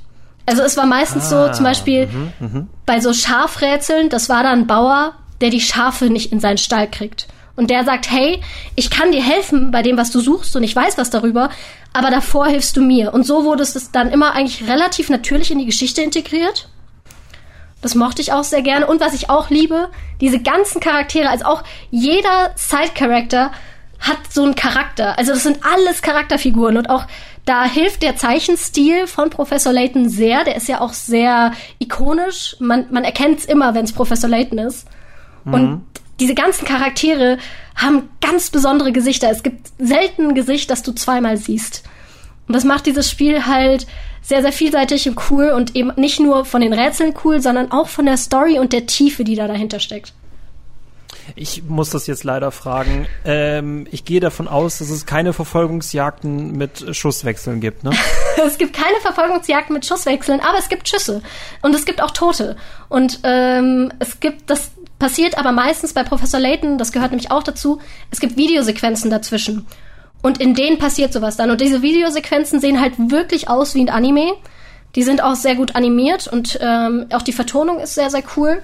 Also 0.49 0.63
es 0.63 0.77
war 0.77 0.87
meistens 0.87 1.31
ah, 1.31 1.47
so, 1.47 1.53
zum 1.53 1.63
Beispiel 1.63 2.07
mh, 2.07 2.31
mh. 2.39 2.67
bei 2.87 2.99
so 3.01 3.13
Schafrätseln, 3.13 4.09
das 4.09 4.29
war 4.29 4.41
dann 4.41 4.61
ein 4.61 4.67
Bauer, 4.67 5.13
der 5.41 5.51
die 5.51 5.61
Schafe 5.61 6.09
nicht 6.09 6.31
in 6.31 6.39
seinen 6.39 6.57
Stall 6.57 6.89
kriegt. 6.89 7.27
Und 7.55 7.69
der 7.69 7.83
sagt, 7.83 8.09
hey, 8.09 8.41
ich 8.75 8.89
kann 8.89 9.11
dir 9.11 9.21
helfen 9.21 9.69
bei 9.69 9.83
dem, 9.83 9.95
was 9.95 10.09
du 10.09 10.19
suchst 10.21 10.55
und 10.55 10.63
ich 10.63 10.75
weiß 10.75 10.97
was 10.97 11.11
darüber, 11.11 11.51
aber 11.93 12.09
davor 12.09 12.47
hilfst 12.47 12.75
du 12.75 12.81
mir. 12.81 13.13
Und 13.13 13.27
so 13.27 13.43
wurde 13.43 13.61
es 13.61 13.91
dann 13.91 14.09
immer 14.09 14.33
eigentlich 14.33 14.67
relativ 14.67 15.11
natürlich 15.11 15.51
in 15.51 15.59
die 15.59 15.67
Geschichte 15.67 16.01
integriert. 16.01 16.67
Das 17.83 17.93
mochte 17.93 18.23
ich 18.23 18.33
auch 18.33 18.43
sehr 18.43 18.63
gerne. 18.63 18.87
Und 18.87 19.01
was 19.01 19.13
ich 19.13 19.29
auch 19.29 19.51
liebe, 19.51 19.89
diese 20.19 20.39
ganzen 20.41 20.81
Charaktere, 20.81 21.29
also 21.29 21.45
auch 21.45 21.63
jeder 21.91 22.53
Side-Character 22.55 23.51
hat 23.99 24.17
so 24.31 24.43
einen 24.43 24.55
Charakter. 24.55 25.19
Also 25.19 25.33
das 25.33 25.43
sind 25.43 25.59
alles 25.63 26.01
Charakterfiguren 26.01 26.75
und 26.75 26.89
auch 26.89 27.05
da 27.49 27.65
hilft 27.65 28.03
der 28.03 28.15
Zeichenstil 28.15 29.07
von 29.07 29.31
Professor 29.31 29.73
Layton 29.73 30.07
sehr. 30.07 30.43
Der 30.43 30.55
ist 30.55 30.67
ja 30.67 30.81
auch 30.81 30.93
sehr 30.93 31.51
ikonisch. 31.79 32.55
Man, 32.59 32.85
man 32.91 33.03
erkennt 33.03 33.39
es 33.39 33.45
immer, 33.45 33.73
wenn 33.73 33.85
es 33.85 33.91
Professor 33.91 34.29
Layton 34.29 34.59
ist. 34.59 34.87
Mhm. 35.45 35.53
Und 35.55 35.85
diese 36.19 36.35
ganzen 36.35 36.65
Charaktere 36.65 37.39
haben 37.75 38.07
ganz 38.21 38.51
besondere 38.51 38.91
Gesichter. 38.91 39.31
Es 39.31 39.41
gibt 39.41 39.71
selten 39.79 40.27
ein 40.27 40.35
Gesicht, 40.35 40.69
das 40.69 40.83
du 40.83 40.91
zweimal 40.91 41.37
siehst. 41.37 41.81
Und 42.47 42.53
das 42.55 42.65
macht 42.65 42.85
dieses 42.85 43.09
Spiel 43.09 43.47
halt 43.47 43.87
sehr, 44.21 44.43
sehr 44.43 44.51
vielseitig 44.51 45.09
und 45.09 45.19
cool 45.31 45.49
und 45.49 45.75
eben 45.75 45.91
nicht 45.95 46.19
nur 46.19 46.45
von 46.45 46.61
den 46.61 46.73
Rätseln 46.73 47.15
cool, 47.23 47.41
sondern 47.41 47.71
auch 47.71 47.87
von 47.87 48.05
der 48.05 48.17
Story 48.17 48.59
und 48.59 48.73
der 48.73 48.85
Tiefe, 48.85 49.23
die 49.23 49.35
da 49.35 49.47
dahinter 49.47 49.79
steckt. 49.79 50.13
Ich 51.35 51.63
muss 51.63 51.89
das 51.89 52.07
jetzt 52.07 52.23
leider 52.23 52.51
fragen. 52.51 53.07
Ähm, 53.25 53.87
ich 53.91 54.05
gehe 54.05 54.19
davon 54.19 54.47
aus, 54.47 54.79
dass 54.79 54.89
es 54.89 55.05
keine 55.05 55.33
Verfolgungsjagden 55.33 56.57
mit 56.57 56.95
Schusswechseln 56.95 57.59
gibt, 57.59 57.83
ne? 57.83 57.91
es 58.45 58.57
gibt 58.57 58.73
keine 58.73 58.99
Verfolgungsjagden 59.01 59.73
mit 59.73 59.85
Schusswechseln, 59.85 60.39
aber 60.39 60.57
es 60.57 60.69
gibt 60.69 60.87
Schüsse. 60.87 61.21
Und 61.61 61.75
es 61.75 61.85
gibt 61.85 62.01
auch 62.01 62.11
Tote. 62.11 62.57
Und 62.87 63.19
ähm, 63.23 63.91
es 63.99 64.19
gibt, 64.19 64.49
das 64.49 64.71
passiert 64.99 65.37
aber 65.37 65.51
meistens 65.51 65.93
bei 65.93 66.03
Professor 66.03 66.39
Layton, 66.39 66.77
das 66.77 66.91
gehört 66.91 67.11
nämlich 67.11 67.31
auch 67.31 67.43
dazu, 67.43 67.79
es 68.11 68.19
gibt 68.19 68.37
Videosequenzen 68.37 69.09
dazwischen. 69.09 69.65
Und 70.21 70.41
in 70.41 70.53
denen 70.53 70.77
passiert 70.77 71.13
sowas 71.13 71.37
dann. 71.37 71.49
Und 71.49 71.61
diese 71.61 71.81
Videosequenzen 71.81 72.59
sehen 72.59 72.81
halt 72.81 72.93
wirklich 72.97 73.49
aus 73.49 73.73
wie 73.75 73.81
ein 73.81 73.89
Anime. 73.89 74.33
Die 74.95 75.03
sind 75.03 75.23
auch 75.23 75.35
sehr 75.35 75.55
gut 75.55 75.75
animiert 75.75 76.27
und 76.27 76.59
ähm, 76.61 77.05
auch 77.13 77.21
die 77.21 77.31
Vertonung 77.31 77.79
ist 77.79 77.93
sehr, 77.93 78.09
sehr 78.09 78.23
cool. 78.35 78.61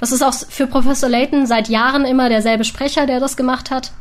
Das 0.00 0.12
ist 0.12 0.22
auch 0.22 0.32
für 0.32 0.66
Professor 0.66 1.08
Layton 1.08 1.46
seit 1.46 1.68
Jahren 1.68 2.06
immer 2.06 2.30
derselbe 2.30 2.64
Sprecher, 2.64 3.06
der 3.06 3.20
das 3.20 3.36
gemacht 3.36 3.70
hat. 3.70 3.92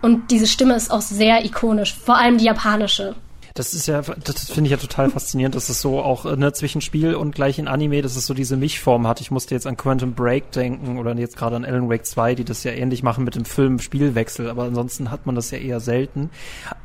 Und 0.00 0.30
diese 0.30 0.46
Stimme 0.46 0.74
ist 0.74 0.90
auch 0.90 1.02
sehr 1.02 1.44
ikonisch, 1.44 1.94
vor 1.94 2.16
allem 2.16 2.38
die 2.38 2.46
japanische. 2.46 3.14
Das 3.54 3.72
ist 3.72 3.86
ja, 3.86 4.00
das 4.02 4.50
finde 4.50 4.66
ich 4.66 4.72
ja 4.72 4.76
total 4.78 5.10
faszinierend, 5.10 5.54
dass 5.54 5.68
es 5.68 5.80
so 5.80 6.00
auch 6.00 6.24
ne, 6.24 6.52
zwischen 6.52 6.80
Spiel 6.80 7.14
und 7.14 7.36
gleich 7.36 7.60
in 7.60 7.68
Anime, 7.68 8.02
dass 8.02 8.16
es 8.16 8.26
so 8.26 8.34
diese 8.34 8.56
Mischform 8.56 9.06
hat. 9.06 9.20
Ich 9.20 9.30
musste 9.30 9.54
jetzt 9.54 9.68
an 9.68 9.76
Quantum 9.76 10.14
Break 10.14 10.50
denken 10.50 10.98
oder 10.98 11.14
jetzt 11.14 11.36
gerade 11.36 11.54
an 11.54 11.64
Alan 11.64 11.88
Wake 11.88 12.04
2, 12.04 12.34
die 12.34 12.44
das 12.44 12.64
ja 12.64 12.72
ähnlich 12.72 13.04
machen 13.04 13.22
mit 13.22 13.36
dem 13.36 13.44
Film-Spielwechsel, 13.44 14.50
aber 14.50 14.64
ansonsten 14.64 15.12
hat 15.12 15.26
man 15.26 15.36
das 15.36 15.52
ja 15.52 15.58
eher 15.58 15.78
selten. 15.78 16.30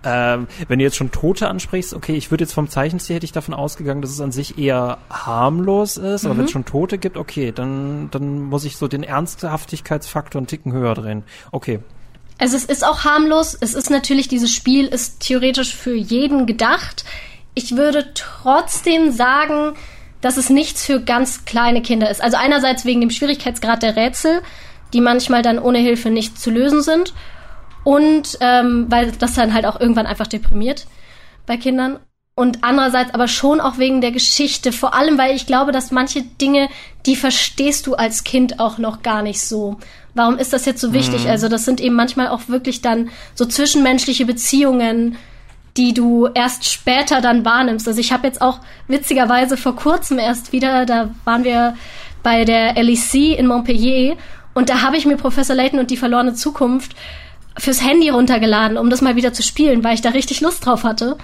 Ähm, 0.04 0.46
wenn 0.68 0.78
du 0.78 0.86
jetzt 0.86 0.96
schon 0.96 1.10
Tote 1.10 1.48
ansprichst, 1.48 1.96
okay, 1.96 2.16
ich 2.16 2.30
würde 2.30 2.44
jetzt 2.44 2.54
vom 2.54 2.70
Zeichenstil 2.70 3.16
hätte 3.16 3.26
ich 3.26 3.32
davon 3.32 3.56
ausgegangen, 3.56 4.04
dass 4.04 4.12
es 4.12 4.22
an 4.22 4.32
sich 4.32 4.60
eher 4.60 5.00
harmlos 5.10 5.98
ist, 5.98 6.26
aber 6.26 6.36
mhm. 6.36 6.38
wenn 6.38 6.46
es 6.46 6.52
schon 6.52 6.66
Tote 6.66 7.00
gibt, 7.00 7.18
okay, 7.18 7.52
dann, 7.52 8.12
dann 8.12 8.44
muss 8.44 8.64
ich 8.64 8.78
so 8.78 8.88
den 8.88 9.02
Ernsthaftigkeitsfaktor 9.02 10.40
einen 10.40 10.46
Ticken 10.46 10.72
höher 10.72 10.94
drehen. 10.94 11.24
Okay, 11.52 11.80
also 12.40 12.56
es 12.56 12.66
ist 12.66 12.86
auch 12.86 13.04
harmlos. 13.04 13.56
Es 13.60 13.74
ist 13.76 13.90
natürlich, 13.90 14.30
dieses 14.30 14.52
Spiel 14.52 14.88
ist 14.88 15.20
theoretisch 15.20 15.76
für 15.76 15.94
jeden 15.94 16.46
gedacht. 16.46 17.04
Ich 17.54 17.76
würde 17.76 18.14
trotzdem 18.14 19.12
sagen, 19.12 19.76
dass 20.22 20.38
es 20.38 20.50
nichts 20.50 20.86
für 20.86 21.02
ganz 21.02 21.46
kleine 21.46 21.82
Kinder 21.82 22.10
ist. 22.10 22.22
Also 22.22 22.38
einerseits 22.38 22.86
wegen 22.86 23.02
dem 23.02 23.10
Schwierigkeitsgrad 23.10 23.84
der 23.84 23.98
Rätsel, 23.98 24.42
die 24.94 25.02
manchmal 25.02 25.42
dann 25.42 25.60
ohne 25.60 25.80
Hilfe 25.80 26.10
nicht 26.10 26.40
zu 26.40 26.50
lösen 26.50 26.82
sind. 26.82 27.14
Und 27.84 28.38
ähm, 28.40 28.88
weil 28.90 29.12
das 29.12 29.34
dann 29.34 29.54
halt 29.54 29.66
auch 29.66 29.80
irgendwann 29.80 30.06
einfach 30.06 30.28
deprimiert 30.28 30.88
bei 31.46 31.58
Kindern 31.58 32.00
und 32.40 32.60
andererseits 32.64 33.14
aber 33.14 33.28
schon 33.28 33.60
auch 33.60 33.80
wegen 33.80 34.00
der 34.00 34.14
Geschichte. 34.14 34.72
Vor 34.72 34.94
allem, 34.94 35.18
weil 35.18 35.36
ich 35.36 35.46
glaube, 35.46 35.74
dass 35.74 35.92
manche 35.92 36.22
Dinge, 36.22 36.70
die 37.06 37.18
verstehst 37.18 37.86
du 37.86 37.96
als 37.96 38.24
Kind 38.24 38.62
auch 38.62 38.78
noch 38.78 39.02
gar 39.04 39.24
nicht 39.24 39.42
so. 39.42 39.78
Warum 40.14 40.38
ist 40.38 40.54
das 40.54 40.66
jetzt 40.66 40.80
so 40.80 40.94
wichtig? 40.94 41.26
Mhm. 41.26 41.32
Also 41.32 41.50
das 41.50 41.66
sind 41.66 41.82
eben 41.82 41.96
manchmal 41.96 42.30
auch 42.30 42.48
wirklich 42.48 42.82
dann 42.82 43.10
so 43.36 43.46
zwischenmenschliche 43.46 44.26
Beziehungen, 44.26 45.18
die 45.76 45.94
du 45.94 46.30
erst 46.34 46.64
später 46.64 47.20
dann 47.20 47.44
wahrnimmst. 47.44 47.86
Also 47.90 48.00
ich 48.00 48.14
habe 48.14 48.26
jetzt 48.26 48.42
auch 48.42 48.60
witzigerweise 48.88 49.58
vor 49.58 49.76
kurzem 49.76 50.18
erst 50.18 50.54
wieder, 50.54 50.86
da 50.86 51.10
waren 51.26 51.44
wir 51.44 51.76
bei 52.24 52.46
der 52.46 52.82
LEC 52.82 53.38
in 53.38 53.48
Montpellier 53.48 54.16
und 54.54 54.70
da 54.70 54.82
habe 54.82 54.96
ich 54.96 55.06
mir 55.06 55.18
Professor 55.18 55.58
Layton 55.58 55.80
und 55.80 55.92
die 55.92 55.98
verlorene 55.98 56.36
Zukunft 56.36 56.96
fürs 57.58 57.84
Handy 57.84 58.08
runtergeladen, 58.08 58.78
um 58.78 58.90
das 58.90 59.02
mal 59.02 59.18
wieder 59.18 59.34
zu 59.34 59.44
spielen, 59.44 59.84
weil 59.84 59.96
ich 59.96 60.02
da 60.02 60.12
richtig 60.12 60.40
Lust 60.40 60.66
drauf 60.66 60.86
hatte. 60.86 61.18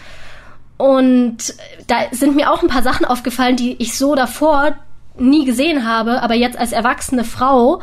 Und 0.78 1.56
da 1.88 1.96
sind 2.12 2.36
mir 2.36 2.52
auch 2.52 2.62
ein 2.62 2.68
paar 2.68 2.84
Sachen 2.84 3.06
aufgefallen, 3.06 3.56
die 3.56 3.76
ich 3.82 3.98
so 3.98 4.16
davor 4.16 4.76
nie 5.18 5.46
gesehen 5.46 5.88
habe, 5.88 6.22
aber 6.22 6.36
jetzt 6.36 6.58
als 6.58 6.72
erwachsene 6.72 7.24
Frau 7.24 7.82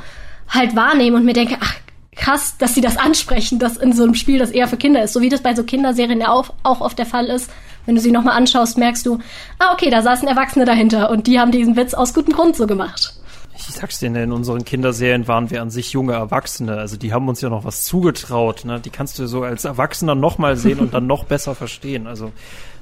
halt 0.48 0.76
wahrnehme 0.76 1.16
und 1.16 1.24
mir 1.24 1.32
denke, 1.32 1.56
ach 1.60 1.74
krass, 2.14 2.56
dass 2.58 2.74
sie 2.74 2.80
das 2.82 2.98
ansprechen, 2.98 3.58
dass 3.58 3.76
in 3.76 3.92
so 3.92 4.02
einem 4.02 4.14
Spiel 4.14 4.38
das 4.38 4.50
eher 4.50 4.68
für 4.68 4.76
Kinder 4.76 5.02
ist, 5.02 5.14
so 5.14 5.22
wie 5.22 5.30
das 5.30 5.42
bei 5.42 5.54
so 5.54 5.64
Kinderserien 5.64 6.20
ja 6.20 6.28
auch, 6.28 6.50
auch 6.62 6.80
oft 6.80 6.98
der 6.98 7.06
Fall 7.06 7.26
ist. 7.26 7.50
Wenn 7.86 7.94
du 7.94 8.00
sie 8.00 8.12
nochmal 8.12 8.36
anschaust, 8.36 8.78
merkst 8.78 9.04
du, 9.06 9.18
ah 9.58 9.72
okay, 9.72 9.90
da 9.90 10.02
saßen 10.02 10.28
Erwachsene 10.28 10.64
dahinter 10.64 11.10
und 11.10 11.26
die 11.26 11.40
haben 11.40 11.50
diesen 11.50 11.74
Witz 11.74 11.94
aus 11.94 12.14
gutem 12.14 12.34
Grund 12.34 12.54
so 12.54 12.66
gemacht 12.66 13.14
Ich 13.56 13.62
sag's 13.64 13.98
dir, 13.98 14.14
in 14.14 14.30
unseren 14.30 14.64
Kinderserien 14.64 15.26
waren 15.26 15.50
wir 15.50 15.62
an 15.62 15.70
sich 15.70 15.92
junge 15.92 16.12
Erwachsene. 16.12 16.76
Also 16.76 16.96
die 16.96 17.12
haben 17.12 17.28
uns 17.28 17.40
ja 17.40 17.48
noch 17.48 17.64
was 17.64 17.84
zugetraut. 17.84 18.64
Ne? 18.64 18.78
Die 18.78 18.90
kannst 18.90 19.18
du 19.18 19.26
so 19.26 19.42
als 19.42 19.64
Erwachsener 19.64 20.14
nochmal 20.14 20.56
sehen 20.56 20.78
und 20.78 20.94
dann 20.94 21.06
noch 21.06 21.24
besser 21.24 21.54
verstehen. 21.56 22.06
Also 22.06 22.30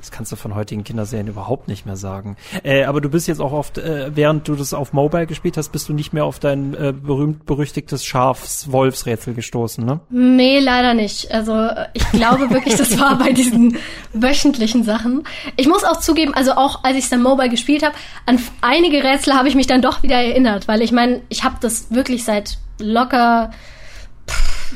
das 0.00 0.10
kannst 0.10 0.32
du 0.32 0.36
von 0.36 0.54
heutigen 0.54 0.82
Kinderserien 0.82 1.28
überhaupt 1.28 1.68
nicht 1.68 1.84
mehr 1.84 1.96
sagen. 1.96 2.36
Äh, 2.62 2.84
aber 2.84 3.00
du 3.00 3.10
bist 3.10 3.28
jetzt 3.28 3.40
auch 3.40 3.52
oft, 3.52 3.78
äh, 3.78 4.10
während 4.14 4.48
du 4.48 4.54
das 4.54 4.72
auf 4.72 4.92
Mobile 4.92 5.26
gespielt 5.26 5.56
hast, 5.56 5.70
bist 5.70 5.88
du 5.88 5.92
nicht 5.92 6.12
mehr 6.12 6.24
auf 6.24 6.38
dein 6.38 6.74
äh, 6.74 6.92
berühmt-berüchtigtes 6.92 8.04
Schafs-Wolfsrätsel 8.04 9.34
gestoßen, 9.34 9.84
ne? 9.84 10.00
Nee, 10.08 10.58
leider 10.60 10.94
nicht. 10.94 11.30
Also 11.32 11.68
ich 11.92 12.10
glaube 12.12 12.50
wirklich, 12.50 12.76
das 12.76 12.98
war 12.98 13.18
bei 13.18 13.32
diesen 13.32 13.76
wöchentlichen 14.14 14.84
Sachen. 14.84 15.24
Ich 15.56 15.68
muss 15.68 15.84
auch 15.84 15.98
zugeben, 15.98 16.32
also 16.34 16.52
auch 16.52 16.82
als 16.82 16.96
ich 16.96 17.08
dann 17.08 17.22
Mobile 17.22 17.50
gespielt 17.50 17.84
habe, 17.84 17.94
an 18.26 18.38
einige 18.62 19.04
Rätsel 19.04 19.34
habe 19.34 19.48
ich 19.48 19.54
mich 19.54 19.66
dann 19.66 19.82
doch 19.82 20.02
wieder 20.02 20.16
erinnert, 20.16 20.66
weil 20.66 20.80
ich 20.80 20.92
meine, 20.92 21.20
ich 21.28 21.44
habe 21.44 21.56
das 21.60 21.90
wirklich 21.90 22.24
seit 22.24 22.58
locker 22.78 23.50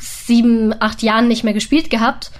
sieben, 0.00 0.74
acht 0.80 1.02
Jahren 1.02 1.28
nicht 1.28 1.44
mehr 1.44 1.54
gespielt 1.54 1.90
gehabt 1.90 2.30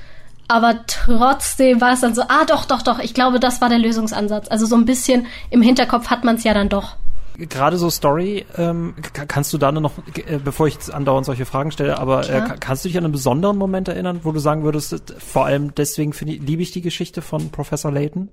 aber 0.48 0.80
trotzdem 0.87 1.80
war 1.80 1.92
es 1.92 2.00
dann 2.00 2.14
so, 2.14 2.22
ah 2.22 2.44
doch, 2.46 2.64
doch, 2.66 2.83
doch, 2.83 2.98
ich 2.98 3.14
glaube, 3.14 3.40
das 3.40 3.61
war 3.61 3.68
der 3.68 3.78
Lösungsansatz. 3.78 4.48
Also 4.50 4.66
so 4.66 4.76
ein 4.76 4.85
bisschen 4.85 5.26
im 5.50 5.62
Hinterkopf 5.62 6.09
hat 6.09 6.24
man 6.24 6.37
es 6.37 6.44
ja 6.44 6.54
dann 6.54 6.68
doch. 6.68 6.96
Gerade 7.37 7.78
so 7.78 7.90
Story, 7.90 8.46
ähm, 8.57 8.94
kannst 9.26 9.52
du 9.52 9.59
da 9.59 9.72
nur 9.72 9.83
noch, 9.83 9.92
äh, 10.26 10.38
bevor 10.38 10.68
ich 10.68 10.74
jetzt 10.74 10.94
andauernd 10.94 11.26
solche 11.26 11.46
Fragen 11.46 11.72
stelle, 11.72 11.98
aber 11.98 12.28
äh, 12.30 12.42
kannst 12.61 12.85
du 12.85 12.88
dich 12.88 12.96
an 12.96 13.04
einen 13.04 13.12
besonderen 13.12 13.57
Moment 13.57 13.88
erinnern, 13.88 14.20
wo 14.22 14.30
du 14.30 14.38
sagen 14.38 14.62
würdest, 14.62 15.14
vor 15.18 15.46
allem 15.46 15.74
deswegen 15.74 16.12
ich, 16.12 16.20
liebe 16.20 16.62
ich 16.62 16.70
die 16.70 16.80
Geschichte 16.80 17.22
von 17.22 17.50
Professor 17.50 17.90
Layton? 17.90 18.28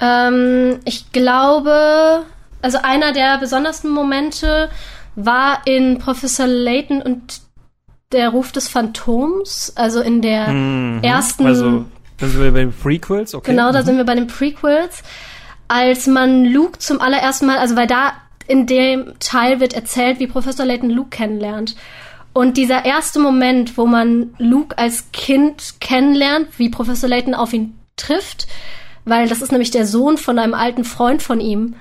Ähm, 0.00 0.80
ich 0.84 1.12
glaube, 1.12 2.22
also 2.62 2.78
einer 2.82 3.12
der 3.12 3.38
besondersten 3.38 3.90
Momente 3.90 4.70
war 5.14 5.60
in 5.66 5.98
Professor 5.98 6.48
Layton 6.48 7.02
und 7.02 7.42
der 8.12 8.30
Ruf 8.30 8.52
des 8.52 8.68
Phantoms, 8.68 9.72
also 9.76 10.00
in 10.00 10.22
der 10.22 10.48
mhm. 10.48 11.00
ersten. 11.02 11.46
Also, 11.46 11.84
da 12.18 12.26
sind 12.26 12.42
wir 12.42 12.50
bei 12.52 12.60
den 12.60 12.72
Prequels, 12.72 13.34
okay. 13.34 13.52
Genau, 13.52 13.72
da 13.72 13.80
mhm. 13.80 13.86
sind 13.86 13.96
wir 13.96 14.04
bei 14.04 14.14
den 14.14 14.26
Prequels. 14.26 15.02
Als 15.68 16.06
man 16.06 16.44
Luke 16.44 16.78
zum 16.80 17.00
allerersten 17.00 17.46
Mal, 17.46 17.58
also 17.58 17.76
weil 17.76 17.86
da 17.86 18.12
in 18.48 18.66
dem 18.66 19.14
Teil 19.20 19.60
wird 19.60 19.74
erzählt, 19.74 20.18
wie 20.18 20.26
Professor 20.26 20.66
Layton 20.66 20.90
Luke 20.90 21.10
kennenlernt. 21.10 21.76
Und 22.32 22.56
dieser 22.56 22.84
erste 22.84 23.20
Moment, 23.20 23.76
wo 23.78 23.86
man 23.86 24.34
Luke 24.38 24.76
als 24.78 25.10
Kind 25.12 25.74
kennenlernt, 25.80 26.48
wie 26.58 26.68
Professor 26.68 27.08
Layton 27.08 27.34
auf 27.34 27.52
ihn 27.52 27.78
trifft, 27.96 28.46
weil 29.04 29.28
das 29.28 29.42
ist 29.42 29.52
nämlich 29.52 29.70
der 29.70 29.86
Sohn 29.86 30.16
von 30.16 30.38
einem 30.38 30.54
alten 30.54 30.84
Freund 30.84 31.22
von 31.22 31.40
ihm. 31.40 31.74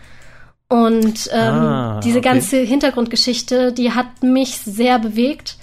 Und 0.68 1.30
ähm, 1.34 1.54
ah, 1.54 2.00
diese 2.04 2.20
okay. 2.20 2.30
ganze 2.30 2.58
Hintergrundgeschichte, 2.58 3.74
die 3.74 3.94
hat 3.94 4.22
mich 4.22 4.58
sehr 4.58 5.00
bewegt. 5.00 5.58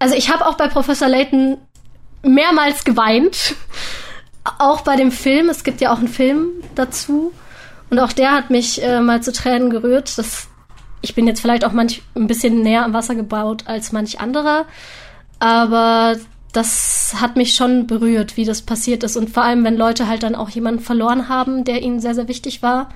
Also 0.00 0.16
ich 0.16 0.32
habe 0.32 0.46
auch 0.46 0.56
bei 0.56 0.66
Professor 0.66 1.06
Layton 1.06 1.58
mehrmals 2.22 2.84
geweint. 2.84 3.54
Auch 4.58 4.80
bei 4.80 4.96
dem 4.96 5.12
Film. 5.12 5.48
Es 5.50 5.62
gibt 5.62 5.80
ja 5.80 5.92
auch 5.92 5.98
einen 5.98 6.08
Film 6.08 6.48
dazu. 6.74 7.32
Und 7.90 7.98
auch 7.98 8.12
der 8.12 8.32
hat 8.32 8.50
mich 8.50 8.82
äh, 8.82 9.00
mal 9.00 9.22
zu 9.22 9.32
Tränen 9.32 9.68
gerührt. 9.70 10.16
Das, 10.16 10.48
ich 11.02 11.14
bin 11.14 11.26
jetzt 11.26 11.40
vielleicht 11.40 11.64
auch 11.64 11.72
manch 11.72 12.02
ein 12.16 12.26
bisschen 12.26 12.62
näher 12.62 12.84
am 12.84 12.94
Wasser 12.94 13.14
gebaut 13.14 13.64
als 13.66 13.92
manch 13.92 14.20
anderer. 14.20 14.64
Aber 15.38 16.16
das 16.52 17.14
hat 17.20 17.36
mich 17.36 17.54
schon 17.54 17.86
berührt, 17.86 18.38
wie 18.38 18.46
das 18.46 18.62
passiert 18.62 19.04
ist. 19.04 19.16
Und 19.16 19.28
vor 19.28 19.42
allem, 19.42 19.64
wenn 19.64 19.76
Leute 19.76 20.08
halt 20.08 20.22
dann 20.22 20.34
auch 20.34 20.48
jemanden 20.48 20.80
verloren 20.80 21.28
haben, 21.28 21.64
der 21.64 21.82
ihnen 21.82 22.00
sehr, 22.00 22.14
sehr 22.14 22.26
wichtig 22.26 22.62
war. 22.62 22.88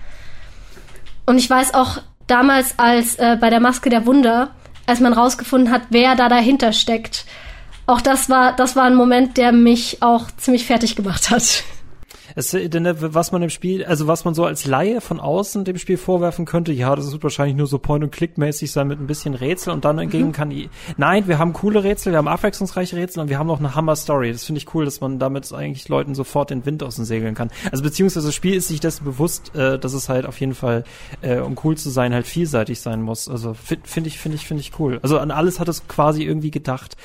Und 1.27 1.37
ich 1.37 1.51
weiß 1.51 1.75
auch 1.75 1.99
damals, 2.27 2.79
als 2.79 3.17
äh, 3.17 3.37
bei 3.39 3.51
der 3.51 3.61
Maske 3.61 3.91
der 3.91 4.07
Wunder, 4.07 4.51
als 4.87 5.01
man 5.01 5.13
rausgefunden 5.13 5.73
hat, 5.73 5.83
wer 5.91 6.15
da 6.15 6.29
dahinter 6.29 6.73
steckt. 6.73 7.25
Auch 7.87 8.01
das 8.01 8.31
war, 8.31 8.55
das 8.55 8.77
war 8.77 8.85
ein 8.85 8.95
Moment, 8.95 9.37
der 9.37 9.53
mich 9.53 10.03
auch 10.03 10.27
ziemlich 10.37 10.65
fertig 10.67 10.97
gemacht 10.97 11.31
hat. 11.31 11.65
Es, 12.35 12.51
denn, 12.51 12.87
was 13.01 13.33
man 13.33 13.43
im 13.43 13.51
Spiel, 13.51 13.85
also 13.85 14.07
was 14.07 14.25
man 14.25 14.35
so 14.35 14.45
als 14.45 14.67
Laie 14.67 15.01
von 15.01 15.21
außen 15.21 15.65
dem 15.65 15.79
Spiel 15.79 15.97
vorwerfen 15.97 16.45
könnte, 16.45 16.73
ja, 16.73 16.95
das 16.97 17.13
wird 17.13 17.23
wahrscheinlich 17.23 17.57
nur 17.57 17.67
so 17.67 17.79
Point-and-Click-mäßig 17.79 18.73
sein 18.73 18.89
mit 18.89 19.01
ein 19.01 19.07
bisschen 19.07 19.35
Rätsel 19.35 19.73
und 19.73 19.85
dann 19.85 19.99
entgegen 19.99 20.29
mhm. 20.29 20.33
kann 20.33 20.51
die, 20.51 20.69
nein, 20.97 21.29
wir 21.29 21.39
haben 21.39 21.53
coole 21.53 21.85
Rätsel, 21.85 22.13
wir 22.13 22.19
haben 22.19 22.29
abwechslungsreiche 22.29 22.97
Rätsel 22.97 23.23
und 23.23 23.29
wir 23.29 23.39
haben 23.39 23.51
auch 23.51 23.59
eine 23.59 23.75
Hammer-Story. 23.75 24.33
Das 24.33 24.45
finde 24.45 24.59
ich 24.59 24.75
cool, 24.75 24.85
dass 24.85 25.01
man 25.01 25.19
damit 25.19 25.53
eigentlich 25.53 25.89
Leuten 25.89 26.15
sofort 26.15 26.51
den 26.51 26.67
Wind 26.67 26.83
aus 26.83 26.97
den 26.97 27.05
Segeln 27.05 27.35
kann. 27.35 27.51
Also 27.71 27.83
beziehungsweise 27.83 28.27
das 28.27 28.35
Spiel 28.35 28.55
ist 28.55 28.69
sich 28.69 28.81
dessen 28.81 29.05
bewusst, 29.05 29.55
äh, 29.55 29.79
dass 29.79 29.93
es 29.93 30.09
halt 30.09 30.27
auf 30.27 30.41
jeden 30.41 30.55
Fall, 30.55 30.85
äh, 31.23 31.39
um 31.39 31.57
cool 31.65 31.77
zu 31.77 31.91
sein, 31.91 32.13
halt 32.13 32.27
vielseitig 32.27 32.81
sein 32.81 33.03
muss. 33.03 33.29
Also 33.29 33.55
finde 33.55 33.87
find 33.89 34.07
ich, 34.07 34.19
finde 34.19 34.37
ich, 34.37 34.47
finde 34.47 34.61
ich 34.63 34.79
cool. 34.79 34.99
Also 35.03 35.19
an 35.19 35.31
alles 35.31 35.61
hat 35.61 35.69
es 35.69 35.87
quasi 35.89 36.25
irgendwie 36.25 36.51
gedacht. 36.51 36.97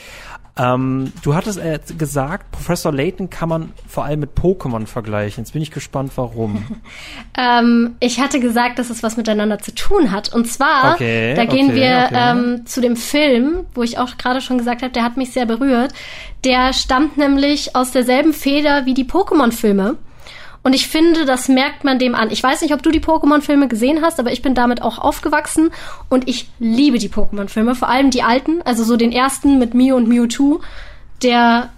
Ähm, 0.59 1.13
du 1.21 1.35
hattest 1.35 1.57
äh, 1.57 1.79
gesagt, 1.97 2.51
Professor 2.51 2.91
Layton 2.91 3.29
kann 3.29 3.47
man 3.47 3.71
vor 3.87 4.03
allem 4.03 4.19
mit 4.19 4.31
Pokémon 4.37 4.85
vergleichen. 4.85 5.43
Jetzt 5.43 5.53
bin 5.53 5.61
ich 5.61 5.71
gespannt, 5.71 6.11
warum. 6.15 6.81
ähm, 7.37 7.95
ich 8.01 8.19
hatte 8.19 8.41
gesagt, 8.41 8.77
dass 8.77 8.89
es 8.89 9.01
was 9.01 9.15
miteinander 9.15 9.59
zu 9.59 9.73
tun 9.73 10.11
hat. 10.11 10.33
Und 10.33 10.47
zwar, 10.47 10.95
okay, 10.95 11.33
da 11.33 11.45
gehen 11.45 11.69
okay, 11.69 11.75
wir 11.75 12.03
okay. 12.07 12.31
Ähm, 12.31 12.65
zu 12.65 12.81
dem 12.81 12.97
Film, 12.97 13.65
wo 13.73 13.83
ich 13.83 13.97
auch 13.97 14.17
gerade 14.17 14.41
schon 14.41 14.57
gesagt 14.57 14.81
habe, 14.81 14.91
der 14.91 15.03
hat 15.03 15.15
mich 15.15 15.31
sehr 15.31 15.45
berührt. 15.45 15.93
Der 16.43 16.73
stammt 16.73 17.17
nämlich 17.17 17.75
aus 17.75 17.91
derselben 17.91 18.33
Feder 18.33 18.85
wie 18.85 18.93
die 18.93 19.05
Pokémon-Filme. 19.05 19.95
Und 20.61 20.73
ich 20.73 20.87
finde, 20.87 21.25
das 21.25 21.47
merkt 21.47 21.83
man 21.83 21.99
dem 21.99 22.15
an. 22.15 22.31
Ich 22.31 22.43
weiß 22.43 22.61
nicht, 22.61 22.73
ob 22.73 22.83
du 22.83 22.91
die 22.91 22.99
Pokémon-Filme 22.99 23.67
gesehen 23.67 24.01
hast, 24.01 24.19
aber 24.19 24.31
ich 24.31 24.41
bin 24.41 24.55
damit 24.55 24.81
auch 24.81 24.99
aufgewachsen 24.99 25.71
und 26.09 26.27
ich 26.27 26.49
liebe 26.59 26.99
die 26.99 27.09
Pokémon-Filme, 27.09 27.75
vor 27.75 27.89
allem 27.89 28.11
die 28.11 28.23
alten, 28.23 28.61
also 28.63 28.83
so 28.83 28.97
den 28.97 29.11
ersten 29.11 29.57
mit 29.57 29.73
Mew 29.73 29.95
und 29.95 30.09
Mewtwo. 30.09 30.59
Der, 31.23 31.69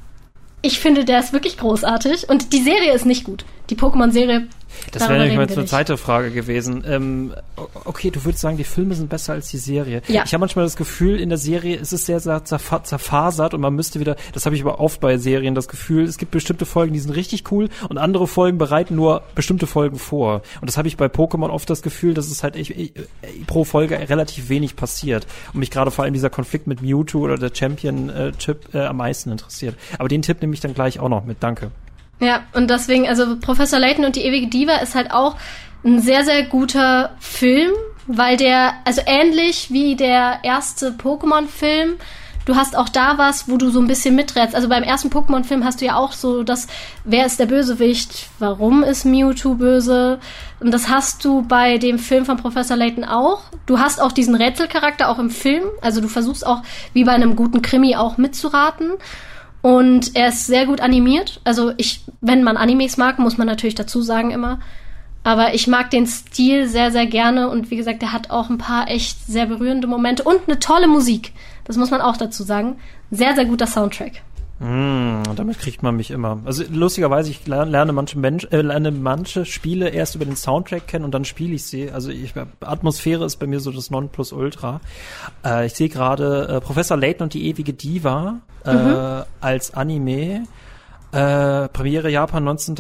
ich 0.62 0.80
finde, 0.80 1.06
der 1.06 1.20
ist 1.20 1.34
wirklich 1.34 1.58
großartig 1.58 2.30
und 2.30 2.54
die 2.54 2.62
Serie 2.62 2.94
ist 2.94 3.06
nicht 3.06 3.24
gut. 3.24 3.46
Die 3.70 3.76
Pokémon-Serie 3.76 4.48
das 4.92 5.08
wäre 5.08 5.20
nämlich 5.20 5.38
mal 5.38 5.48
eine 5.48 5.66
zweite 5.66 5.98
Frage 5.98 6.32
gewesen. 6.32 6.84
Ähm, 6.88 7.34
okay, 7.86 8.12
du 8.12 8.24
würdest 8.26 8.42
sagen, 8.42 8.58
die 8.58 8.64
Filme 8.64 8.96
sind 8.96 9.10
besser 9.10 9.34
als 9.34 9.50
die 9.50 9.58
Serie. 9.58 10.02
Ja. 10.08 10.24
Ich 10.26 10.34
habe 10.34 10.40
manchmal 10.40 10.66
das 10.66 10.76
Gefühl, 10.76 11.20
in 11.20 11.30
der 11.30 11.38
Serie 11.38 11.78
ist 11.78 11.94
es 11.94 12.06
sehr, 12.06 12.20
sehr 12.20 12.44
zerfasert 12.44 13.54
und 13.54 13.62
man 13.62 13.74
müsste 13.74 14.00
wieder, 14.00 14.16
das 14.34 14.46
habe 14.46 14.56
ich 14.56 14.62
aber 14.62 14.80
oft 14.80 15.00
bei 15.00 15.18
Serien, 15.18 15.56
das 15.56 15.68
Gefühl, 15.68 16.04
es 16.06 16.18
gibt 16.18 16.32
bestimmte 16.32 16.66
Folgen, 16.66 16.94
die 16.94 17.00
sind 17.00 17.12
richtig 17.12 17.52
cool 17.52 17.70
und 17.90 17.98
andere 17.98 18.28
Folgen 18.28 18.58
bereiten 18.58 18.96
nur 18.96 19.24
bestimmte 19.36 19.68
Folgen 19.68 19.98
vor. 19.98 20.42
Und 20.60 20.70
das 20.70 20.78
habe 20.78 20.88
ich 20.88 20.98
bei 20.98 21.06
Pokémon 21.06 21.50
oft 21.50 21.70
das 21.70 21.82
Gefühl, 21.82 22.14
dass 22.14 22.28
es 22.30 22.44
halt 22.44 22.56
ich, 22.56 22.78
ich, 22.78 22.94
pro 23.48 23.64
Folge 23.64 23.98
relativ 24.10 24.50
wenig 24.50 24.76
passiert. 24.76 25.28
Und 25.54 25.60
mich 25.60 25.72
gerade 25.72 25.92
vor 25.92 26.04
allem 26.04 26.14
dieser 26.14 26.30
Konflikt 26.30 26.68
mit 26.68 26.82
Mewtwo 26.82 27.20
oder 27.20 27.38
der 27.38 27.52
Champion-Chip 27.54 28.74
äh, 28.74 28.80
äh, 28.80 28.86
am 28.86 28.98
meisten 28.98 29.32
interessiert. 29.32 29.76
Aber 29.98 30.08
den 30.08 30.22
Tipp 30.22 30.42
nehme 30.42 30.54
ich 30.54 30.60
dann 30.60 30.74
gleich 30.74 31.00
auch 31.00 31.10
noch 31.10 31.26
mit. 31.26 31.38
Danke. 31.42 31.72
Ja, 32.22 32.44
und 32.54 32.70
deswegen, 32.70 33.08
also 33.08 33.36
Professor 33.38 33.80
Layton 33.80 34.06
und 34.06 34.16
die 34.16 34.22
ewige 34.22 34.48
Diva 34.48 34.76
ist 34.76 34.94
halt 34.94 35.12
auch 35.12 35.36
ein 35.84 36.00
sehr, 36.00 36.24
sehr 36.24 36.44
guter 36.44 37.16
Film, 37.20 37.72
weil 38.06 38.38
der, 38.38 38.74
also 38.86 39.02
ähnlich 39.08 39.72
wie 39.72 39.96
der 39.96 40.40
erste 40.44 40.92
Pokémon-Film, 40.92 41.96
du 42.46 42.56
hast 42.56 42.78
auch 42.78 42.90
da 42.90 43.18
was, 43.18 43.50
wo 43.50 43.58
du 43.58 43.72
so 43.72 43.80
ein 43.80 43.88
bisschen 43.88 44.16
miträtst. 44.16 44.54
Also 44.54 44.70
beim 44.70 44.84
ersten 44.84 45.10
Pokémon-Film 45.10 45.66
hast 45.66 45.82
du 45.82 45.86
ja 45.86 45.96
auch 45.96 46.12
so 46.12 46.44
das, 46.44 46.68
wer 47.06 47.26
ist 47.26 47.40
der 47.40 47.48
Bösewicht, 47.48 48.28
warum 48.38 48.84
ist 48.84 49.04
Mewtwo 49.04 49.56
böse? 49.56 50.20
Und 50.60 50.70
das 50.70 50.90
hast 50.90 51.26
du 51.26 51.42
bei 51.42 51.80
dem 51.80 51.98
Film 51.98 52.26
von 52.26 52.38
Professor 52.38 52.78
Layton 52.78 53.04
auch. 53.04 53.42
Du 53.66 53.80
hast 53.80 54.00
auch 54.00 54.12
diesen 54.12 54.36
Rätselcharakter 54.36 55.10
auch 55.10 55.18
im 55.18 55.32
Film. 55.32 55.64
Also 55.82 56.02
du 56.02 56.08
versuchst 56.08 56.46
auch, 56.46 56.62
wie 56.94 57.04
bei 57.04 57.14
einem 57.14 57.36
guten 57.36 57.64
Krimi, 57.64 57.96
auch 57.96 58.18
mitzuraten. 58.18 58.92
Und 59.62 60.16
er 60.16 60.30
ist 60.30 60.48
sehr 60.48 60.66
gut 60.66 60.82
animiert. 60.82 61.40
Also 61.44 61.72
ich, 61.78 62.04
wenn 62.20 62.44
man 62.44 62.58
Animes 62.58 62.98
mag, 62.98 63.20
muss 63.20 63.38
man 63.38 63.48
natürlich 63.48 63.76
dazu 63.76 64.02
sagen 64.02 64.32
immer. 64.32 64.60
Aber 65.24 65.54
ich 65.54 65.68
mag 65.68 65.92
den 65.92 66.08
Stil 66.08 66.68
sehr, 66.68 66.92
sehr 66.92 67.06
gerne 67.06 67.50
und 67.50 67.70
wie 67.70 67.76
gesagt, 67.76 68.02
er 68.02 68.12
hat 68.12 68.32
auch 68.32 68.50
ein 68.50 68.58
paar 68.58 68.90
echt 68.90 69.24
sehr 69.28 69.46
berührende 69.46 69.88
Momente 69.88 70.24
und 70.24 70.42
eine 70.48 70.58
tolle 70.58 70.88
Musik. 70.88 71.34
Das 71.64 71.78
muss 71.78 71.92
man 71.92 72.02
auch 72.02 72.18
dazu 72.18 72.44
sagen. 72.44 72.78
Sehr, 73.12 73.36
sehr 73.36 73.46
guter 73.46 73.68
Soundtrack. 73.68 74.24
Mm, 74.62 75.24
damit 75.36 75.58
kriegt 75.58 75.82
man 75.82 75.96
mich 75.96 76.12
immer. 76.12 76.40
Also 76.46 76.64
lustigerweise, 76.70 77.32
ich 77.32 77.48
lerne 77.48 77.94
manche 77.94 78.20
Mensch, 78.20 78.48
äh, 78.52 78.62
lerne 78.62 78.92
manche 78.92 79.44
Spiele 79.44 79.90
erst 79.90 80.14
über 80.14 80.24
den 80.24 80.36
Soundtrack 80.36 80.86
kennen 80.86 81.04
und 81.04 81.16
dann 81.16 81.26
spiele 81.26 81.56
ich 81.56 81.66
sie. 81.66 81.90
Also 81.90 82.12
ich, 82.12 82.36
Atmosphäre 82.60 83.26
ist 83.26 83.38
bei 83.38 83.48
mir 83.48 83.60
so 83.60 83.72
das 83.72 83.90
Nonplusultra. 83.90 84.80
Äh, 85.44 85.66
ich 85.66 85.74
sehe 85.74 85.90
gerade 85.90 86.48
äh, 86.48 86.62
Professor 86.62 86.96
Layton 86.96 87.24
und 87.24 87.34
die 87.34 87.48
ewige 87.48 87.74
Diva 87.74 88.42
äh, 88.64 88.74
mhm. 88.74 89.24
als 89.40 89.74
Anime. 89.74 90.44
Äh, 91.12 91.68
Premiere 91.70 92.12
Japan 92.12 92.44
19. 92.44 92.76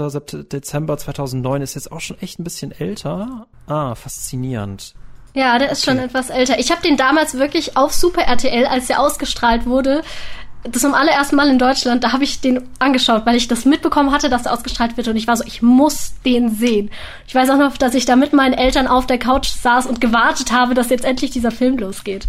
Dezember 0.51 0.97
2009 0.99 1.63
ist 1.63 1.73
jetzt 1.73 1.91
auch 1.91 1.99
schon 1.99 2.19
echt 2.19 2.39
ein 2.39 2.43
bisschen 2.43 2.71
älter. 2.71 3.47
Ah, 3.65 3.95
faszinierend. 3.95 4.93
Ja, 5.33 5.57
der 5.57 5.71
ist 5.71 5.87
okay. 5.87 5.97
schon 5.97 6.05
etwas 6.05 6.29
älter. 6.29 6.59
Ich 6.59 6.71
habe 6.71 6.81
den 6.81 6.95
damals 6.95 7.39
wirklich 7.39 7.75
auf 7.75 7.91
Super 7.93 8.21
RTL, 8.21 8.65
als 8.65 8.87
der 8.87 8.99
ausgestrahlt 8.99 9.65
wurde, 9.65 10.03
das 10.63 10.81
zum 10.81 10.93
allerersten 10.93 11.35
Mal 11.35 11.49
in 11.49 11.57
Deutschland, 11.57 12.03
da 12.03 12.13
habe 12.13 12.23
ich 12.23 12.41
den 12.41 12.61
angeschaut, 12.79 13.25
weil 13.25 13.35
ich 13.35 13.47
das 13.47 13.65
mitbekommen 13.65 14.11
hatte, 14.11 14.29
dass 14.29 14.45
er 14.45 14.53
ausgestrahlt 14.53 14.97
wird 14.97 15.07
und 15.07 15.15
ich 15.15 15.27
war 15.27 15.35
so, 15.35 15.43
ich 15.45 15.61
muss 15.61 16.13
den 16.23 16.49
sehen. 16.49 16.91
Ich 17.27 17.33
weiß 17.33 17.49
auch 17.49 17.57
noch, 17.57 17.77
dass 17.77 17.95
ich 17.95 18.05
da 18.05 18.15
mit 18.15 18.33
meinen 18.33 18.53
Eltern 18.53 18.87
auf 18.87 19.07
der 19.07 19.17
Couch 19.17 19.47
saß 19.47 19.87
und 19.87 20.01
gewartet 20.01 20.51
habe, 20.51 20.73
dass 20.73 20.89
jetzt 20.89 21.05
endlich 21.05 21.31
dieser 21.31 21.51
Film 21.51 21.77
losgeht. 21.77 22.27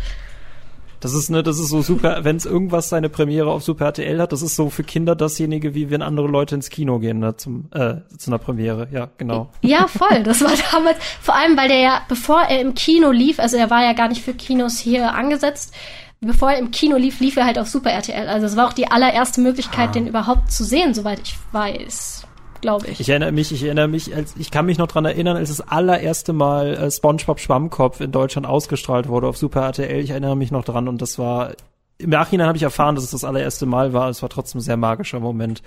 Das 1.03 1.15
ist 1.15 1.31
ne, 1.31 1.43
das 1.43 1.59
ist 1.59 1.71
so 1.71 1.83
super, 1.83 2.23
wenn 2.23 2.37
es 2.37 2.47
irgendwas 2.47 2.89
seine 2.89 3.09
Premiere 3.09 3.51
auf 3.51 3.65
Super 3.65 3.87
RTL 3.87 4.21
hat, 4.21 4.31
das 4.31 4.41
ist 4.41 4.55
so 4.55 4.71
für 4.71 4.85
Kinder 4.85 5.17
dasjenige, 5.17 5.75
wie 5.75 5.91
wenn 5.91 6.01
andere 6.01 6.29
Leute 6.29 6.55
ins 6.55 6.71
Kino 6.71 7.01
gehen, 7.01 7.19
ne, 7.19 7.37
zum 7.37 7.65
äh, 7.73 7.97
zu 8.17 8.31
einer 8.31 8.39
Premiere. 8.39 8.87
Ja, 8.93 9.11
genau. 9.19 9.51
Ja, 9.63 9.89
voll. 9.89 10.23
Das 10.23 10.43
war 10.43 10.53
damals 10.71 10.99
vor 11.21 11.35
allem, 11.35 11.57
weil 11.57 11.67
der 11.67 11.81
ja, 11.81 12.03
bevor 12.09 12.43
er 12.43 12.61
im 12.61 12.75
Kino 12.75 13.11
lief, 13.11 13.41
also 13.41 13.57
er 13.57 13.69
war 13.69 13.83
ja 13.83 13.95
gar 13.95 14.09
nicht 14.09 14.23
für 14.23 14.33
Kinos 14.33 14.79
hier 14.79 15.13
angesetzt, 15.13 15.75
bevor 16.23 16.53
er 16.53 16.59
im 16.59 16.71
Kino 16.71 16.97
lief, 16.97 17.21
lief 17.21 17.37
er 17.37 17.45
halt 17.45 17.59
auf 17.59 17.69
Super 17.69 17.91
RTL. 17.91 18.29
Also 18.29 18.47
es 18.47 18.57
war 18.57 18.69
auch 18.69 18.73
die 18.73 18.91
allererste 18.91 19.41
Möglichkeit, 19.41 19.91
ah. 19.91 19.93
den 19.93 20.07
überhaupt 20.07 20.51
zu 20.51 20.65
sehen, 20.65 20.95
soweit 20.95 21.21
ich 21.21 21.37
weiß 21.53 22.27
glaube 22.63 22.87
ich. 22.87 23.01
Ich 23.01 23.09
erinnere 23.11 23.33
mich, 23.33 23.53
ich 23.53 23.65
erinnere 23.65 23.89
mich, 23.89 24.15
als 24.15 24.35
ich 24.39 24.51
kann 24.51 24.65
mich 24.65 24.79
noch 24.79 24.87
dran 24.87 25.05
erinnern, 25.05 25.37
als 25.37 25.49
das 25.49 25.61
allererste 25.61 26.33
Mal 26.33 26.75
äh, 26.75 26.91
SpongeBob 26.91 27.41
Schwammkopf 27.41 28.01
in 28.01 28.13
Deutschland 28.13 28.47
ausgestrahlt 28.47 29.09
wurde 29.09 29.27
auf 29.27 29.37
Super 29.37 29.63
RTL. 29.63 30.01
Ich 30.01 30.11
erinnere 30.11 30.37
mich 30.37 30.51
noch 30.51 30.65
dran 30.65 30.89
und 30.89 31.03
das 31.03 31.19
war 31.19 31.55
im 32.03 32.11
Nachhinein 32.11 32.47
habe 32.47 32.57
ich 32.57 32.63
erfahren, 32.63 32.95
dass 32.95 33.05
es 33.05 33.11
das 33.11 33.25
allererste 33.25 33.67
Mal 33.67 33.93
war. 33.93 34.09
Es 34.09 34.23
war 34.23 34.29
trotzdem 34.29 34.59
ein 34.59 34.63
sehr 34.63 34.77
magischer 34.77 35.21
Moment. 35.21 35.63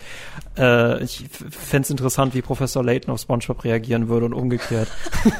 Äh, 0.58 1.04
ich 1.04 1.26
fände 1.30 1.86
es 1.86 1.89
interessant, 1.89 2.34
wie 2.34 2.41
Professor 2.41 2.84
Layton 2.84 3.13
auf 3.13 3.21
SpongeBob 3.21 3.63
reagieren 3.63 4.08
würde 4.08 4.26
und 4.28 4.34
umgekehrt. 4.34 4.88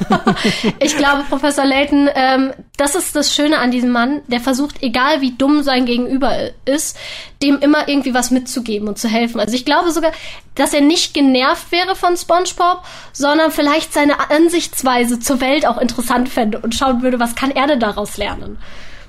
ich 0.80 0.96
glaube, 0.96 1.24
Professor 1.28 1.64
Layton, 1.64 2.08
ähm, 2.14 2.52
das 2.76 2.94
ist 2.94 3.14
das 3.14 3.34
Schöne 3.34 3.58
an 3.58 3.70
diesem 3.70 3.90
Mann, 3.90 4.22
der 4.26 4.40
versucht, 4.40 4.82
egal 4.82 5.20
wie 5.20 5.32
dumm 5.32 5.62
sein 5.62 5.86
Gegenüber 5.86 6.34
ist, 6.64 6.96
dem 7.42 7.58
immer 7.58 7.88
irgendwie 7.88 8.14
was 8.14 8.30
mitzugeben 8.30 8.88
und 8.88 8.98
zu 8.98 9.08
helfen. 9.08 9.40
Also 9.40 9.54
ich 9.54 9.64
glaube 9.64 9.90
sogar, 9.90 10.12
dass 10.54 10.72
er 10.72 10.80
nicht 10.80 11.14
genervt 11.14 11.70
wäre 11.70 11.94
von 11.94 12.16
SpongeBob, 12.16 12.82
sondern 13.12 13.50
vielleicht 13.50 13.92
seine 13.92 14.30
Ansichtsweise 14.30 15.20
zur 15.20 15.40
Welt 15.40 15.66
auch 15.66 15.78
interessant 15.78 16.28
fände 16.28 16.58
und 16.58 16.74
schauen 16.74 17.02
würde, 17.02 17.20
was 17.20 17.34
kann 17.34 17.50
er 17.50 17.66
denn 17.66 17.80
daraus 17.80 18.16
lernen. 18.16 18.58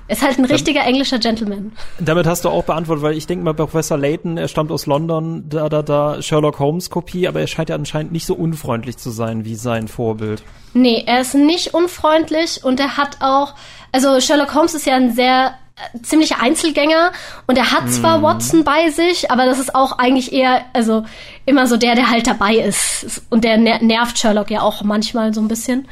Ist 0.08 0.22
halt 0.22 0.38
ein 0.38 0.46
richtiger 0.46 0.82
englischer 0.84 1.18
Gentleman. 1.18 1.72
Damit 1.98 2.26
hast 2.26 2.46
du 2.46 2.48
auch 2.48 2.64
beantwortet, 2.64 3.02
weil 3.02 3.16
ich 3.16 3.26
denke 3.26 3.44
mal, 3.44 3.52
Professor 3.52 3.98
Layton, 3.98 4.38
er 4.38 4.48
stammt 4.48 4.72
aus 4.72 4.86
London, 4.86 5.44
da, 5.50 5.68
da, 5.68 5.82
da, 5.82 6.22
Sherlock 6.22 6.58
Holmes 6.58 6.88
Kopie, 6.88 7.28
aber 7.28 7.40
er 7.40 7.46
scheint 7.46 7.68
ja 7.68 7.74
anscheinend 7.74 8.12
nicht 8.12 8.24
so 8.24 8.34
unfreundlich 8.34 8.96
zu 8.96 9.10
sein 9.10 9.44
wie 9.44 9.54
sein 9.54 9.86
Vorbild. 9.86 10.42
Nee, 10.72 11.04
er 11.06 11.20
ist 11.20 11.34
nicht 11.34 11.74
unfreundlich 11.74 12.64
und 12.64 12.80
er 12.80 12.96
hat 12.96 13.18
auch, 13.20 13.54
also 13.92 14.18
Sherlock 14.18 14.54
Holmes 14.54 14.74
ist 14.74 14.86
ja 14.86 14.96
ein 14.96 15.12
sehr 15.14 15.54
äh, 15.76 16.00
ziemlicher 16.00 16.40
Einzelgänger 16.40 17.12
und 17.46 17.58
er 17.58 17.70
hat 17.70 17.90
zwar 17.90 18.18
mm. 18.18 18.22
Watson 18.22 18.64
bei 18.64 18.88
sich, 18.88 19.30
aber 19.30 19.44
das 19.44 19.58
ist 19.58 19.74
auch 19.74 19.98
eigentlich 19.98 20.32
eher, 20.32 20.62
also 20.72 21.04
immer 21.44 21.66
so 21.66 21.76
der, 21.76 21.94
der 21.94 22.08
halt 22.08 22.26
dabei 22.26 22.54
ist. 22.54 23.22
Und 23.28 23.44
der 23.44 23.58
nervt 23.58 24.18
Sherlock 24.18 24.50
ja 24.50 24.62
auch 24.62 24.82
manchmal 24.82 25.34
so 25.34 25.42
ein 25.42 25.48
bisschen. 25.48 25.86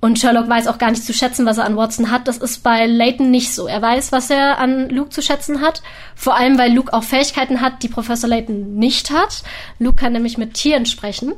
Und 0.00 0.18
Sherlock 0.18 0.48
weiß 0.48 0.66
auch 0.66 0.78
gar 0.78 0.90
nicht 0.90 1.04
zu 1.04 1.12
schätzen, 1.12 1.44
was 1.44 1.58
er 1.58 1.64
an 1.64 1.76
Watson 1.76 2.10
hat. 2.10 2.26
Das 2.26 2.38
ist 2.38 2.62
bei 2.62 2.86
Layton 2.86 3.30
nicht 3.30 3.54
so. 3.54 3.66
Er 3.66 3.82
weiß, 3.82 4.12
was 4.12 4.30
er 4.30 4.58
an 4.58 4.88
Luke 4.88 5.10
zu 5.10 5.20
schätzen 5.20 5.60
hat. 5.60 5.82
Vor 6.14 6.36
allem, 6.36 6.56
weil 6.56 6.72
Luke 6.72 6.92
auch 6.94 7.04
Fähigkeiten 7.04 7.60
hat, 7.60 7.82
die 7.82 7.88
Professor 7.88 8.28
Layton 8.28 8.76
nicht 8.76 9.10
hat. 9.10 9.42
Luke 9.78 9.96
kann 9.96 10.14
nämlich 10.14 10.38
mit 10.38 10.54
Tieren 10.54 10.86
sprechen, 10.86 11.34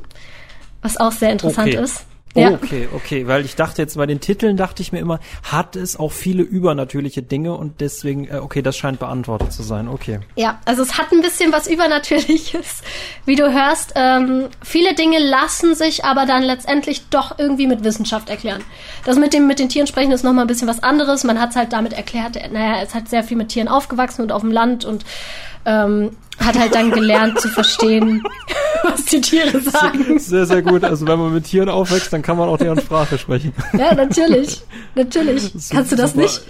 was 0.81 0.95
auch 0.95 1.11
sehr 1.11 1.31
interessant 1.31 1.73
okay. 1.73 1.83
ist. 1.83 2.05
Oh, 2.35 2.39
ja. 2.39 2.51
okay, 2.51 2.89
okay, 2.95 3.27
weil 3.27 3.45
ich 3.45 3.55
dachte 3.55 3.81
jetzt 3.81 3.95
bei 3.95 4.07
den 4.07 4.19
Titeln 4.19 4.57
dachte 4.57 4.81
ich 4.81 4.91
mir 4.91 4.99
immer, 4.99 5.19
hat 5.43 5.75
es 5.75 5.97
auch 5.97 6.11
viele 6.11 6.41
übernatürliche 6.41 7.21
Dinge 7.21 7.53
und 7.53 7.79
deswegen, 7.79 8.27
äh, 8.27 8.37
okay, 8.37 8.63
das 8.63 8.75
scheint 8.75 8.99
beantwortet 8.99 9.53
zu 9.53 9.61
sein, 9.61 9.87
okay. 9.87 10.19
Ja, 10.35 10.59
also 10.65 10.81
es 10.81 10.97
hat 10.97 11.11
ein 11.11 11.21
bisschen 11.21 11.51
was 11.51 11.67
Übernatürliches, 11.67 12.81
wie 13.25 13.35
du 13.35 13.53
hörst. 13.53 13.93
Ähm, 13.95 14.47
viele 14.63 14.95
Dinge 14.95 15.19
lassen 15.19 15.75
sich 15.75 16.05
aber 16.05 16.25
dann 16.25 16.41
letztendlich 16.41 17.07
doch 17.09 17.37
irgendwie 17.37 17.67
mit 17.67 17.83
Wissenschaft 17.83 18.29
erklären. 18.29 18.63
Das 19.05 19.17
mit 19.17 19.33
dem 19.33 19.45
mit 19.45 19.59
den 19.59 19.69
Tieren 19.69 19.85
sprechen 19.85 20.11
ist 20.11 20.23
nochmal 20.23 20.45
ein 20.45 20.47
bisschen 20.47 20.67
was 20.67 20.81
anderes. 20.81 21.23
Man 21.23 21.39
hat 21.39 21.51
es 21.51 21.55
halt 21.55 21.71
damit 21.71 21.93
erklärt, 21.93 22.35
naja, 22.51 22.81
es 22.81 22.95
hat 22.95 23.09
sehr 23.09 23.23
viel 23.23 23.37
mit 23.37 23.49
Tieren 23.49 23.67
aufgewachsen 23.67 24.23
und 24.23 24.31
auf 24.31 24.41
dem 24.41 24.51
Land 24.51 24.85
und 24.85 25.05
ähm, 25.65 26.11
hat 26.39 26.57
halt 26.57 26.75
dann 26.75 26.91
gelernt 26.91 27.39
zu 27.39 27.47
verstehen, 27.47 28.23
was 28.83 29.05
die 29.05 29.21
Tiere 29.21 29.59
sagen. 29.61 30.19
Sehr, 30.19 30.45
sehr 30.45 30.61
gut. 30.61 30.83
Also 30.83 31.07
wenn 31.07 31.19
man 31.19 31.33
mit 31.33 31.45
Tieren 31.45 31.69
aufwächst, 31.69 32.11
dann 32.11 32.21
kann 32.21 32.37
man 32.37 32.49
auch 32.49 32.57
deren 32.57 32.79
Sprache 32.79 33.17
sprechen. 33.17 33.53
Ja, 33.77 33.93
natürlich. 33.93 34.61
Natürlich. 34.95 35.51
Kannst 35.69 35.91
du 35.91 35.95
das 35.95 36.11
super. 36.11 36.23
nicht? 36.23 36.41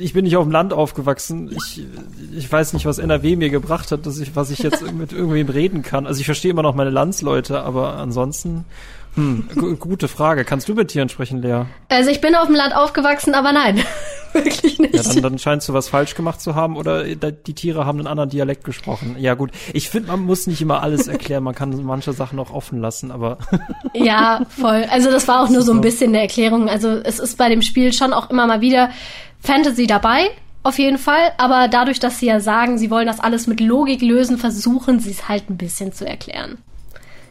Ich 0.00 0.12
bin 0.12 0.24
nicht 0.24 0.36
auf 0.36 0.44
dem 0.44 0.52
Land 0.52 0.72
aufgewachsen. 0.72 1.50
Ich, 1.56 1.82
ich 2.36 2.50
weiß 2.50 2.72
nicht, 2.72 2.86
was 2.86 2.98
NRW 2.98 3.36
mir 3.36 3.50
gebracht 3.50 3.92
hat, 3.92 4.04
dass 4.06 4.18
ich, 4.18 4.34
was 4.34 4.50
ich 4.50 4.58
jetzt 4.60 4.82
mit 4.92 5.12
irgendwem 5.12 5.48
reden 5.48 5.82
kann. 5.82 6.06
Also 6.06 6.20
ich 6.20 6.26
verstehe 6.26 6.50
immer 6.50 6.62
noch 6.62 6.74
meine 6.74 6.90
Landsleute, 6.90 7.60
aber 7.60 7.96
ansonsten 7.96 8.64
hm, 9.14 9.78
gute 9.78 10.08
Frage. 10.08 10.44
Kannst 10.44 10.68
du 10.68 10.74
mit 10.74 10.88
Tieren 10.88 11.10
sprechen, 11.10 11.42
Lea? 11.42 11.64
Also 11.88 12.10
ich 12.10 12.22
bin 12.22 12.34
auf 12.34 12.46
dem 12.46 12.54
Land 12.54 12.74
aufgewachsen, 12.74 13.34
aber 13.34 13.52
nein, 13.52 13.82
wirklich 14.32 14.78
nicht. 14.78 14.94
Ja, 14.94 15.02
dann, 15.02 15.22
dann 15.22 15.38
scheinst 15.38 15.68
du 15.68 15.74
was 15.74 15.90
falsch 15.90 16.14
gemacht 16.14 16.40
zu 16.40 16.54
haben 16.54 16.76
oder 16.78 17.04
die 17.04 17.54
Tiere 17.54 17.84
haben 17.84 17.98
einen 17.98 18.06
anderen 18.06 18.30
Dialekt 18.30 18.64
gesprochen. 18.64 19.16
Ja 19.18 19.34
gut, 19.34 19.50
ich 19.74 19.90
finde, 19.90 20.08
man 20.08 20.20
muss 20.20 20.46
nicht 20.46 20.62
immer 20.62 20.82
alles 20.82 21.08
erklären, 21.08 21.44
man 21.44 21.54
kann 21.54 21.84
manche 21.84 22.14
Sachen 22.14 22.38
auch 22.38 22.50
offen 22.52 22.80
lassen, 22.80 23.10
aber... 23.10 23.36
ja, 23.92 24.46
voll. 24.48 24.86
Also 24.90 25.10
das 25.10 25.28
war 25.28 25.42
auch 25.42 25.50
nur 25.50 25.62
so 25.62 25.72
ein 25.72 25.82
bisschen 25.82 26.10
eine 26.10 26.22
Erklärung. 26.22 26.70
Also 26.70 26.88
es 26.88 27.18
ist 27.18 27.36
bei 27.36 27.50
dem 27.50 27.60
Spiel 27.60 27.92
schon 27.92 28.14
auch 28.14 28.30
immer 28.30 28.46
mal 28.46 28.62
wieder 28.62 28.90
Fantasy 29.40 29.86
dabei, 29.86 30.30
auf 30.62 30.78
jeden 30.78 30.98
Fall. 30.98 31.32
Aber 31.36 31.68
dadurch, 31.68 32.00
dass 32.00 32.18
sie 32.18 32.26
ja 32.26 32.40
sagen, 32.40 32.78
sie 32.78 32.90
wollen 32.90 33.06
das 33.06 33.20
alles 33.20 33.46
mit 33.46 33.60
Logik 33.60 34.00
lösen, 34.00 34.38
versuchen 34.38 35.00
sie 35.00 35.10
es 35.10 35.28
halt 35.28 35.50
ein 35.50 35.58
bisschen 35.58 35.92
zu 35.92 36.06
erklären. 36.06 36.56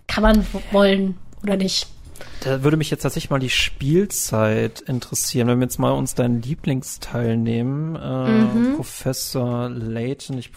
Kann 0.06 0.22
man 0.22 0.46
wollen 0.72 1.18
oder 1.44 1.58
nicht? 1.58 1.88
Da 2.42 2.64
würde 2.64 2.78
mich 2.78 2.90
jetzt 2.90 3.02
tatsächlich 3.02 3.30
mal 3.30 3.40
die 3.40 3.50
Spielzeit 3.50 4.82
interessieren, 4.82 5.48
wenn 5.48 5.60
wir 5.60 5.66
jetzt 5.66 5.80
mal 5.80 5.92
uns 5.92 6.16
deinen 6.16 6.42
Lieblingsteil 6.42 7.38
nehmen, 7.38 7.96
äh, 7.96 8.28
mhm. 8.28 8.76
Professor 8.76 9.70
Layton. 9.70 10.38
Ich, 10.38 10.52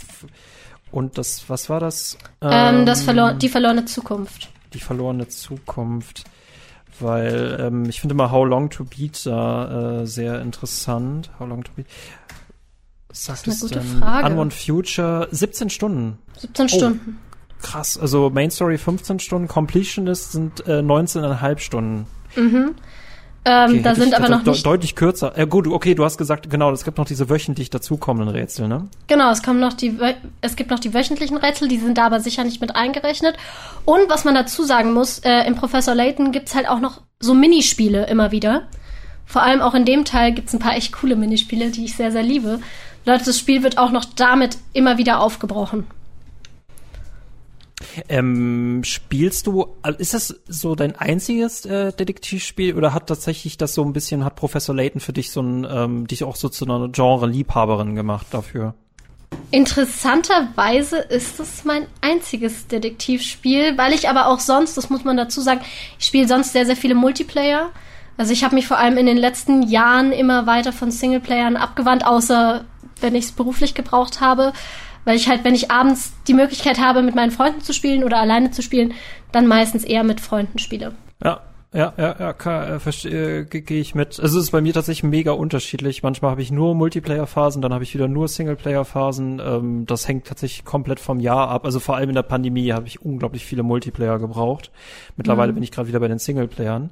und 0.90 1.18
das, 1.18 1.48
was 1.48 1.68
war 1.68 1.80
das? 1.80 2.18
Ähm, 2.40 2.86
das 2.86 3.02
verlor 3.02 3.34
die 3.34 3.48
verlorene 3.48 3.84
Zukunft. 3.84 4.50
Die 4.72 4.80
verlorene 4.80 5.28
Zukunft. 5.28 6.24
Weil 7.00 7.58
ähm, 7.60 7.88
ich 7.88 8.00
finde 8.00 8.14
mal 8.14 8.30
How 8.30 8.46
Long 8.46 8.70
to 8.70 8.84
Beat 8.84 9.26
da 9.26 10.02
äh, 10.02 10.06
sehr 10.06 10.40
interessant. 10.40 11.30
How 11.38 11.48
Long 11.48 11.64
to 11.64 11.72
Beat. 11.74 11.86
Was 13.08 13.24
sagt 13.24 13.46
das 13.46 13.56
ist 13.56 13.72
eine 13.72 13.82
gute 13.82 13.92
denn? 13.92 14.00
Frage. 14.00 14.26
Unwon 14.28 14.50
Future 14.50 15.28
17 15.30 15.70
Stunden. 15.70 16.18
17 16.38 16.68
Stunden. 16.68 17.18
Oh 17.18 17.33
krass. 17.62 17.98
Also 17.98 18.30
Main 18.30 18.50
Story 18.50 18.78
15 18.78 19.20
Stunden, 19.20 19.48
Completionist 19.48 20.32
sind 20.32 20.66
äh, 20.66 20.80
19,5 20.80 21.58
Stunden. 21.58 22.06
Mhm. 22.36 22.74
Ähm, 23.46 23.70
okay, 23.72 23.82
da 23.82 23.94
sind 23.94 24.14
aber 24.14 24.28
noch 24.30 24.44
nicht 24.44 24.64
deutlich 24.64 24.96
kürzer. 24.96 25.36
Äh, 25.36 25.46
gut, 25.46 25.66
okay, 25.66 25.94
du 25.94 26.02
hast 26.02 26.16
gesagt, 26.16 26.48
genau, 26.48 26.72
es 26.72 26.82
gibt 26.82 26.96
noch 26.96 27.04
diese 27.04 27.28
wöchentlich 27.28 27.68
dazukommenden 27.68 28.34
Rätsel, 28.34 28.68
ne? 28.68 28.88
Genau, 29.06 29.30
es 29.30 29.42
kommen 29.42 29.60
noch 29.60 29.74
die, 29.74 29.98
es 30.40 30.56
gibt 30.56 30.70
noch 30.70 30.78
die 30.78 30.94
wöchentlichen 30.94 31.36
Rätsel, 31.36 31.68
die 31.68 31.76
sind 31.76 31.98
da 31.98 32.06
aber 32.06 32.20
sicher 32.20 32.42
nicht 32.44 32.62
mit 32.62 32.74
eingerechnet. 32.74 33.36
Und 33.84 34.08
was 34.08 34.24
man 34.24 34.34
dazu 34.34 34.64
sagen 34.64 34.94
muss, 34.94 35.18
äh, 35.18 35.46
im 35.46 35.56
Professor 35.56 35.94
Layton 35.94 36.32
gibt's 36.32 36.54
halt 36.54 36.68
auch 36.68 36.80
noch 36.80 37.02
so 37.20 37.34
Minispiele 37.34 38.06
immer 38.06 38.30
wieder. 38.30 38.62
Vor 39.26 39.42
allem 39.42 39.60
auch 39.60 39.74
in 39.74 39.84
dem 39.84 40.06
Teil 40.06 40.32
gibt's 40.32 40.54
ein 40.54 40.58
paar 40.58 40.76
echt 40.76 40.92
coole 40.92 41.16
Minispiele, 41.16 41.70
die 41.70 41.84
ich 41.84 41.96
sehr, 41.96 42.12
sehr 42.12 42.22
liebe. 42.22 42.60
Leute, 43.04 43.24
das 43.26 43.38
Spiel 43.38 43.62
wird 43.62 43.76
auch 43.76 43.90
noch 43.90 44.06
damit 44.06 44.56
immer 44.72 44.96
wieder 44.96 45.20
aufgebrochen. 45.20 45.86
Ähm, 48.08 48.82
spielst 48.84 49.46
du, 49.46 49.76
also 49.82 49.98
ist 49.98 50.14
das 50.14 50.40
so 50.46 50.74
dein 50.74 50.94
einziges 50.96 51.64
äh, 51.66 51.92
Detektivspiel 51.92 52.74
oder 52.74 52.94
hat 52.94 53.08
tatsächlich 53.08 53.58
das 53.58 53.74
so 53.74 53.84
ein 53.84 53.92
bisschen, 53.92 54.24
hat 54.24 54.36
Professor 54.36 54.74
Layton 54.74 55.00
für 55.00 55.12
dich 55.12 55.30
so 55.32 55.42
ein, 55.42 55.66
ähm, 55.68 56.06
dich 56.06 56.24
auch 56.24 56.36
so 56.36 56.48
zu 56.48 56.64
einer 56.64 56.88
Genre-Liebhaberin 56.88 57.94
gemacht 57.94 58.28
dafür? 58.30 58.74
Interessanterweise 59.50 60.98
ist 60.98 61.40
es 61.40 61.64
mein 61.64 61.86
einziges 62.00 62.66
Detektivspiel, 62.68 63.76
weil 63.76 63.92
ich 63.92 64.08
aber 64.08 64.26
auch 64.26 64.40
sonst, 64.40 64.76
das 64.76 64.90
muss 64.90 65.04
man 65.04 65.16
dazu 65.16 65.40
sagen, 65.40 65.60
ich 65.98 66.06
spiele 66.06 66.28
sonst 66.28 66.52
sehr, 66.52 66.66
sehr 66.66 66.76
viele 66.76 66.94
Multiplayer. 66.94 67.70
Also 68.16 68.32
ich 68.32 68.44
habe 68.44 68.54
mich 68.54 68.66
vor 68.66 68.78
allem 68.78 68.96
in 68.96 69.06
den 69.06 69.16
letzten 69.16 69.62
Jahren 69.62 70.12
immer 70.12 70.46
weiter 70.46 70.72
von 70.72 70.90
Singleplayern 70.90 71.56
abgewandt, 71.56 72.06
außer 72.06 72.64
wenn 73.00 73.14
ich 73.14 73.26
es 73.26 73.32
beruflich 73.32 73.74
gebraucht 73.74 74.20
habe. 74.20 74.52
Weil 75.04 75.16
ich 75.16 75.28
halt, 75.28 75.44
wenn 75.44 75.54
ich 75.54 75.70
abends 75.70 76.12
die 76.26 76.34
Möglichkeit 76.34 76.78
habe, 76.80 77.02
mit 77.02 77.14
meinen 77.14 77.30
Freunden 77.30 77.60
zu 77.60 77.72
spielen 77.72 78.04
oder 78.04 78.18
alleine 78.18 78.50
zu 78.50 78.62
spielen, 78.62 78.94
dann 79.32 79.46
meistens 79.46 79.84
eher 79.84 80.04
mit 80.04 80.20
Freunden 80.20 80.58
spiele. 80.58 80.94
Ja, 81.22 81.40
ja, 81.74 81.92
ja, 81.96 82.14
ja, 82.20 82.32
kann, 82.32 82.80
äh, 82.80 83.08
äh, 83.08 83.44
gehe 83.44 83.80
ich 83.80 83.96
mit. 83.96 84.20
Also 84.20 84.38
es 84.38 84.44
ist 84.44 84.50
bei 84.52 84.60
mir 84.60 84.72
tatsächlich 84.72 85.02
mega 85.02 85.32
unterschiedlich. 85.32 86.04
Manchmal 86.04 86.30
habe 86.30 86.40
ich 86.40 86.52
nur 86.52 86.72
Multiplayer-Phasen, 86.76 87.60
dann 87.62 87.74
habe 87.74 87.82
ich 87.82 87.92
wieder 87.94 88.06
nur 88.06 88.28
Singleplayer-Phasen. 88.28 89.42
Ähm, 89.44 89.84
das 89.84 90.06
hängt 90.06 90.28
tatsächlich 90.28 90.64
komplett 90.64 91.00
vom 91.00 91.18
Jahr 91.18 91.48
ab. 91.48 91.64
Also 91.64 91.80
vor 91.80 91.96
allem 91.96 92.10
in 92.10 92.14
der 92.14 92.22
Pandemie 92.22 92.70
habe 92.70 92.86
ich 92.86 93.02
unglaublich 93.02 93.44
viele 93.44 93.64
Multiplayer 93.64 94.20
gebraucht. 94.20 94.70
Mittlerweile 95.16 95.50
mhm. 95.50 95.56
bin 95.56 95.64
ich 95.64 95.72
gerade 95.72 95.88
wieder 95.88 95.98
bei 95.98 96.06
den 96.06 96.20
Singleplayern. 96.20 96.90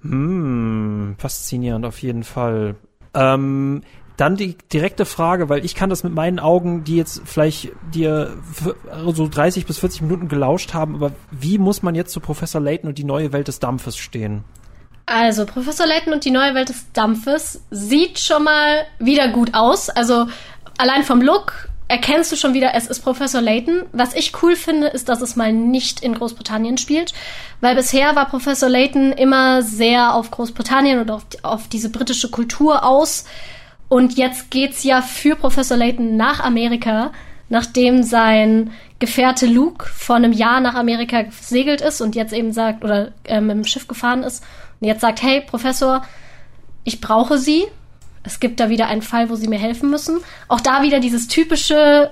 Hm, 0.00 1.16
faszinierend 1.18 1.84
auf 1.84 2.00
jeden 2.00 2.24
Fall. 2.24 2.76
Ähm, 3.12 3.82
Dann 4.20 4.36
die 4.36 4.58
direkte 4.70 5.06
Frage, 5.06 5.48
weil 5.48 5.64
ich 5.64 5.74
kann 5.74 5.88
das 5.88 6.04
mit 6.04 6.14
meinen 6.14 6.38
Augen, 6.40 6.84
die 6.84 6.96
jetzt 6.96 7.22
vielleicht 7.24 7.70
dir 7.94 8.36
so 9.06 9.26
30 9.26 9.64
bis 9.64 9.78
40 9.78 10.02
Minuten 10.02 10.28
gelauscht 10.28 10.74
haben, 10.74 10.94
aber 10.94 11.12
wie 11.30 11.56
muss 11.56 11.82
man 11.82 11.94
jetzt 11.94 12.12
zu 12.12 12.20
Professor 12.20 12.60
Layton 12.60 12.90
und 12.90 12.98
die 12.98 13.04
neue 13.04 13.32
Welt 13.32 13.48
des 13.48 13.60
Dampfes 13.60 13.96
stehen? 13.96 14.44
Also, 15.06 15.46
Professor 15.46 15.86
Layton 15.86 16.12
und 16.12 16.26
die 16.26 16.30
neue 16.30 16.54
Welt 16.54 16.68
des 16.68 16.92
Dampfes 16.92 17.62
sieht 17.70 18.18
schon 18.18 18.44
mal 18.44 18.84
wieder 18.98 19.28
gut 19.28 19.54
aus. 19.54 19.88
Also, 19.88 20.26
allein 20.76 21.02
vom 21.02 21.22
Look 21.22 21.70
erkennst 21.88 22.30
du 22.30 22.36
schon 22.36 22.52
wieder, 22.52 22.74
es 22.74 22.88
ist 22.88 23.00
Professor 23.00 23.40
Layton. 23.40 23.84
Was 23.92 24.14
ich 24.14 24.34
cool 24.42 24.54
finde, 24.54 24.88
ist, 24.88 25.08
dass 25.08 25.22
es 25.22 25.34
mal 25.34 25.50
nicht 25.50 26.00
in 26.00 26.14
Großbritannien 26.14 26.76
spielt, 26.76 27.14
weil 27.62 27.74
bisher 27.74 28.14
war 28.16 28.28
Professor 28.28 28.68
Layton 28.68 29.12
immer 29.12 29.62
sehr 29.62 30.14
auf 30.14 30.30
Großbritannien 30.30 31.00
und 31.00 31.10
auf, 31.10 31.22
auf 31.40 31.68
diese 31.68 31.88
britische 31.88 32.30
Kultur 32.30 32.84
aus. 32.84 33.24
Und 33.90 34.16
jetzt 34.16 34.50
geht's 34.50 34.84
ja 34.84 35.02
für 35.02 35.34
Professor 35.34 35.76
Layton 35.76 36.16
nach 36.16 36.40
Amerika, 36.40 37.12
nachdem 37.48 38.02
sein 38.04 38.70
Gefährte 39.00 39.46
Luke 39.46 39.84
vor 39.86 40.16
einem 40.16 40.32
Jahr 40.32 40.60
nach 40.60 40.76
Amerika 40.76 41.22
gesegelt 41.22 41.80
ist 41.80 42.00
und 42.00 42.14
jetzt 42.14 42.32
eben 42.32 42.52
sagt, 42.52 42.84
oder 42.84 43.12
äh, 43.24 43.40
mit 43.40 43.56
dem 43.56 43.64
Schiff 43.64 43.88
gefahren 43.88 44.22
ist 44.22 44.44
und 44.80 44.86
jetzt 44.86 45.00
sagt, 45.00 45.22
hey, 45.22 45.40
Professor, 45.40 46.02
ich 46.84 47.00
brauche 47.00 47.36
Sie, 47.36 47.66
es 48.22 48.38
gibt 48.38 48.60
da 48.60 48.68
wieder 48.68 48.86
einen 48.86 49.02
Fall, 49.02 49.28
wo 49.28 49.34
sie 49.34 49.48
mir 49.48 49.58
helfen 49.58 49.90
müssen. 49.90 50.20
Auch 50.46 50.60
da 50.60 50.82
wieder 50.82 51.00
dieses 51.00 51.26
typische 51.26 52.10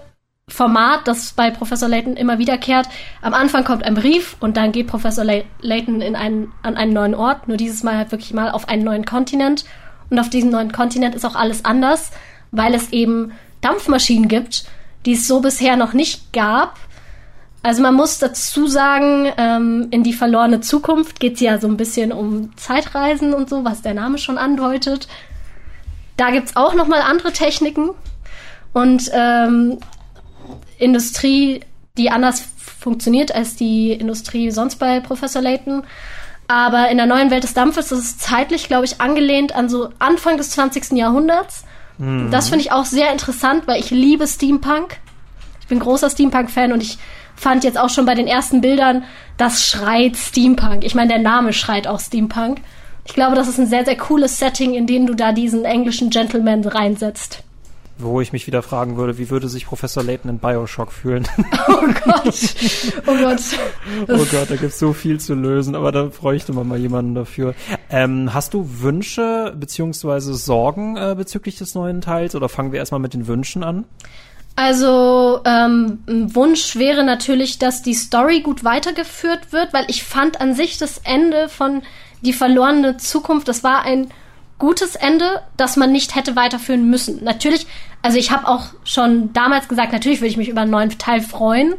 Format, 0.48 1.06
das 1.06 1.34
bei 1.34 1.50
Professor 1.50 1.88
Layton 1.88 2.16
immer 2.16 2.38
wiederkehrt. 2.38 2.88
Am 3.20 3.34
Anfang 3.34 3.64
kommt 3.64 3.84
ein 3.84 3.94
Brief 3.94 4.36
und 4.40 4.56
dann 4.56 4.72
geht 4.72 4.86
Professor 4.88 5.24
Layton 5.24 6.00
in 6.00 6.16
einen, 6.16 6.52
an 6.62 6.76
einen 6.76 6.92
neuen 6.92 7.14
Ort, 7.14 7.46
nur 7.46 7.58
dieses 7.58 7.82
Mal 7.82 7.96
halt 7.96 8.10
wirklich 8.10 8.32
mal 8.32 8.50
auf 8.50 8.68
einen 8.68 8.82
neuen 8.82 9.04
Kontinent. 9.04 9.64
Und 10.10 10.18
auf 10.18 10.30
diesem 10.30 10.50
neuen 10.50 10.72
Kontinent 10.72 11.14
ist 11.14 11.24
auch 11.24 11.34
alles 11.34 11.64
anders, 11.64 12.10
weil 12.50 12.74
es 12.74 12.92
eben 12.92 13.32
Dampfmaschinen 13.60 14.28
gibt, 14.28 14.64
die 15.04 15.12
es 15.12 15.26
so 15.26 15.40
bisher 15.40 15.76
noch 15.76 15.92
nicht 15.92 16.32
gab. 16.32 16.78
Also 17.62 17.82
man 17.82 17.94
muss 17.94 18.18
dazu 18.18 18.66
sagen, 18.66 19.32
ähm, 19.36 19.88
in 19.90 20.02
die 20.02 20.12
verlorene 20.12 20.60
Zukunft 20.60 21.20
geht 21.20 21.34
es 21.34 21.40
ja 21.40 21.58
so 21.58 21.66
ein 21.66 21.76
bisschen 21.76 22.12
um 22.12 22.56
Zeitreisen 22.56 23.34
und 23.34 23.50
so, 23.50 23.64
was 23.64 23.82
der 23.82 23.94
Name 23.94 24.18
schon 24.18 24.38
andeutet. 24.38 25.08
Da 26.16 26.30
gibt's 26.30 26.56
auch 26.56 26.74
noch 26.74 26.88
mal 26.88 27.00
andere 27.00 27.32
Techniken 27.32 27.90
und 28.72 29.10
ähm, 29.12 29.78
Industrie, 30.78 31.60
die 31.96 32.10
anders 32.10 32.44
funktioniert 32.78 33.34
als 33.34 33.56
die 33.56 33.92
Industrie 33.92 34.50
sonst 34.50 34.76
bei 34.76 35.00
Professor 35.00 35.42
Layton. 35.42 35.82
Aber 36.48 36.88
in 36.88 36.96
der 36.96 37.06
neuen 37.06 37.30
Welt 37.30 37.44
des 37.44 37.52
Dampfes 37.52 37.92
ist 37.92 37.98
es 37.98 38.18
zeitlich, 38.18 38.68
glaube 38.68 38.86
ich, 38.86 39.00
angelehnt 39.00 39.54
an 39.54 39.68
so 39.68 39.90
Anfang 39.98 40.38
des 40.38 40.50
20. 40.50 40.92
Jahrhunderts. 40.92 41.64
Mhm. 41.98 42.30
Das 42.30 42.48
finde 42.48 42.64
ich 42.64 42.72
auch 42.72 42.86
sehr 42.86 43.12
interessant, 43.12 43.66
weil 43.66 43.78
ich 43.78 43.90
liebe 43.90 44.26
Steampunk. 44.26 44.96
Ich 45.60 45.68
bin 45.68 45.78
großer 45.78 46.08
Steampunk-Fan 46.08 46.72
und 46.72 46.82
ich 46.82 46.96
fand 47.36 47.64
jetzt 47.64 47.78
auch 47.78 47.90
schon 47.90 48.06
bei 48.06 48.14
den 48.14 48.26
ersten 48.26 48.62
Bildern, 48.62 49.04
das 49.36 49.66
schreit 49.66 50.16
Steampunk. 50.16 50.84
Ich 50.84 50.94
meine, 50.94 51.08
der 51.08 51.18
Name 51.18 51.52
schreit 51.52 51.86
auch 51.86 52.00
Steampunk. 52.00 52.60
Ich 53.04 53.14
glaube, 53.14 53.36
das 53.36 53.48
ist 53.48 53.58
ein 53.58 53.66
sehr, 53.66 53.84
sehr 53.84 53.96
cooles 53.96 54.38
Setting, 54.38 54.74
in 54.74 54.86
dem 54.86 55.06
du 55.06 55.14
da 55.14 55.32
diesen 55.32 55.64
englischen 55.64 56.10
Gentleman 56.10 56.64
reinsetzt. 56.64 57.42
Wo 58.00 58.20
ich 58.20 58.32
mich 58.32 58.46
wieder 58.46 58.62
fragen 58.62 58.96
würde, 58.96 59.18
wie 59.18 59.28
würde 59.28 59.48
sich 59.48 59.66
Professor 59.66 60.04
Layton 60.04 60.30
in 60.30 60.38
Bioshock 60.38 60.92
fühlen? 60.92 61.26
Oh 61.68 61.86
Gott. 62.04 62.54
Oh 63.06 63.14
Gott. 63.14 63.40
oh 64.08 64.26
Gott, 64.30 64.50
da 64.50 64.56
gibt's 64.56 64.78
so 64.78 64.92
viel 64.92 65.20
zu 65.20 65.34
lösen, 65.34 65.74
aber 65.74 65.92
da 65.92 66.04
bräuchte 66.04 66.52
man 66.52 66.66
mal 66.66 66.78
jemanden 66.78 67.14
dafür. 67.14 67.54
Ähm, 67.90 68.32
hast 68.34 68.54
du 68.54 68.80
Wünsche 68.80 69.54
beziehungsweise 69.56 70.34
Sorgen 70.34 70.96
äh, 70.96 71.14
bezüglich 71.16 71.56
des 71.56 71.74
neuen 71.74 72.00
Teils 72.00 72.34
oder 72.34 72.48
fangen 72.48 72.72
wir 72.72 72.78
erstmal 72.78 73.00
mit 73.00 73.14
den 73.14 73.26
Wünschen 73.26 73.62
an? 73.62 73.84
Also 74.56 75.40
ähm, 75.44 76.02
ein 76.08 76.34
Wunsch 76.34 76.76
wäre 76.76 77.04
natürlich, 77.04 77.58
dass 77.58 77.82
die 77.82 77.94
Story 77.94 78.40
gut 78.40 78.64
weitergeführt 78.64 79.52
wird, 79.52 79.72
weil 79.72 79.84
ich 79.88 80.02
fand 80.02 80.40
an 80.40 80.54
sich 80.54 80.78
das 80.78 80.98
Ende 81.04 81.48
von 81.48 81.82
die 82.22 82.32
verlorene 82.32 82.96
Zukunft, 82.96 83.46
das 83.46 83.62
war 83.62 83.82
ein 83.82 84.08
gutes 84.58 84.96
Ende, 84.96 85.42
das 85.56 85.76
man 85.76 85.92
nicht 85.92 86.14
hätte 86.14 86.36
weiterführen 86.36 86.90
müssen. 86.90 87.22
Natürlich, 87.22 87.66
also 88.02 88.18
ich 88.18 88.30
habe 88.30 88.48
auch 88.48 88.66
schon 88.84 89.32
damals 89.32 89.68
gesagt, 89.68 89.92
natürlich 89.92 90.20
würde 90.20 90.30
ich 90.30 90.36
mich 90.36 90.48
über 90.48 90.62
einen 90.62 90.70
neuen 90.70 90.98
Teil 90.98 91.20
freuen, 91.20 91.74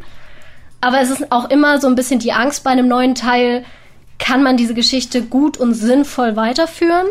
aber 0.81 1.01
es 1.01 1.09
ist 1.09 1.31
auch 1.31 1.49
immer 1.49 1.79
so 1.79 1.87
ein 1.87 1.95
bisschen 1.95 2.19
die 2.19 2.31
Angst 2.31 2.63
bei 2.63 2.71
einem 2.71 2.87
neuen 2.87 3.15
Teil, 3.15 3.65
kann 4.17 4.43
man 4.43 4.57
diese 4.57 4.73
Geschichte 4.73 5.23
gut 5.23 5.57
und 5.57 5.73
sinnvoll 5.73 6.35
weiterführen? 6.35 7.07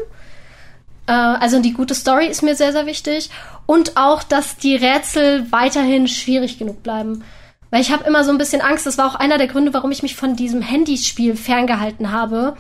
Äh, 1.07 1.12
also 1.12 1.61
die 1.61 1.72
gute 1.72 1.94
Story 1.94 2.26
ist 2.26 2.42
mir 2.42 2.54
sehr, 2.54 2.72
sehr 2.72 2.87
wichtig 2.87 3.31
und 3.66 3.96
auch, 3.96 4.22
dass 4.22 4.57
die 4.57 4.76
Rätsel 4.76 5.50
weiterhin 5.50 6.09
schwierig 6.09 6.59
genug 6.59 6.83
bleiben. 6.83 7.24
Weil 7.70 7.83
ich 7.83 7.92
habe 7.92 8.04
immer 8.04 8.24
so 8.24 8.31
ein 8.31 8.38
bisschen 8.38 8.62
Angst, 8.62 8.87
das 8.87 8.96
war 8.96 9.07
auch 9.07 9.14
einer 9.14 9.37
der 9.37 9.48
Gründe, 9.48 9.74
warum 9.74 9.90
ich 9.90 10.02
mich 10.02 10.16
von 10.16 10.37
diesem 10.37 10.62
Handyspiel 10.62 11.37
ferngehalten 11.37 12.12
habe, 12.12 12.57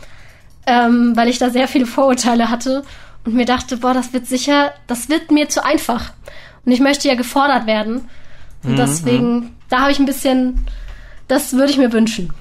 ähm, 0.68 1.16
weil 1.16 1.28
ich 1.28 1.38
da 1.38 1.50
sehr 1.50 1.66
viele 1.66 1.86
Vorurteile 1.86 2.50
hatte 2.50 2.84
und 3.24 3.34
mir 3.34 3.46
dachte, 3.46 3.78
boah, 3.78 3.94
das 3.94 4.12
wird 4.12 4.26
sicher, 4.26 4.72
das 4.86 5.08
wird 5.08 5.30
mir 5.30 5.48
zu 5.48 5.64
einfach. 5.64 6.12
Und 6.64 6.72
ich 6.72 6.80
möchte 6.80 7.08
ja 7.08 7.14
gefordert 7.14 7.66
werden. 7.66 8.08
Und 8.62 8.72
mhm. 8.72 8.76
deswegen, 8.76 9.56
da 9.70 9.80
habe 9.80 9.92
ich 9.92 9.98
ein 9.98 10.06
bisschen, 10.06 10.66
das 11.26 11.54
würde 11.54 11.70
ich 11.70 11.78
mir 11.78 11.92
wünschen. 11.92 12.32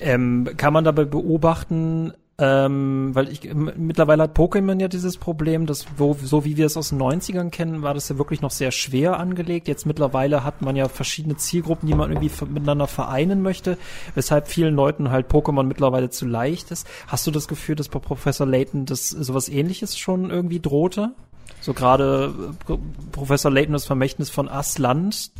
Ähm, 0.00 0.48
kann 0.56 0.72
man 0.72 0.84
dabei 0.84 1.04
beobachten, 1.04 2.12
ähm, 2.42 3.14
weil 3.14 3.28
ich 3.28 3.54
mittlerweile 3.54 4.24
hat 4.24 4.36
Pokémon 4.36 4.80
ja 4.80 4.88
dieses 4.88 5.16
Problem, 5.16 5.64
dass 5.66 5.86
wo, 5.96 6.16
so 6.20 6.44
wie 6.44 6.56
wir 6.56 6.66
es 6.66 6.76
aus 6.76 6.88
den 6.88 7.00
90ern 7.00 7.50
kennen, 7.50 7.82
war 7.82 7.94
das 7.94 8.08
ja 8.08 8.18
wirklich 8.18 8.40
noch 8.40 8.50
sehr 8.50 8.72
schwer 8.72 9.20
angelegt. 9.20 9.68
Jetzt 9.68 9.86
mittlerweile 9.86 10.42
hat 10.42 10.60
man 10.60 10.74
ja 10.74 10.88
verschiedene 10.88 11.36
Zielgruppen, 11.36 11.86
die 11.86 11.94
man 11.94 12.10
irgendwie 12.10 12.32
miteinander 12.46 12.88
vereinen 12.88 13.42
möchte, 13.42 13.78
weshalb 14.16 14.48
vielen 14.48 14.74
Leuten 14.74 15.12
halt 15.12 15.30
Pokémon 15.30 15.62
mittlerweile 15.62 16.10
zu 16.10 16.26
leicht 16.26 16.72
ist. 16.72 16.84
Hast 17.06 17.24
du 17.28 17.30
das 17.30 17.46
Gefühl, 17.46 17.76
dass 17.76 17.88
bei 17.88 18.00
Professor 18.00 18.44
Layton 18.46 18.86
das 18.86 19.10
sowas 19.10 19.48
ähnliches 19.48 19.96
schon 19.96 20.30
irgendwie 20.30 20.58
drohte? 20.58 21.12
So 21.60 21.74
gerade 21.74 22.34
äh, 22.68 22.74
Professor 23.12 23.52
Layton 23.52 23.74
das 23.74 23.84
Vermächtnis 23.84 24.30
von 24.30 24.48
Asland, 24.48 25.30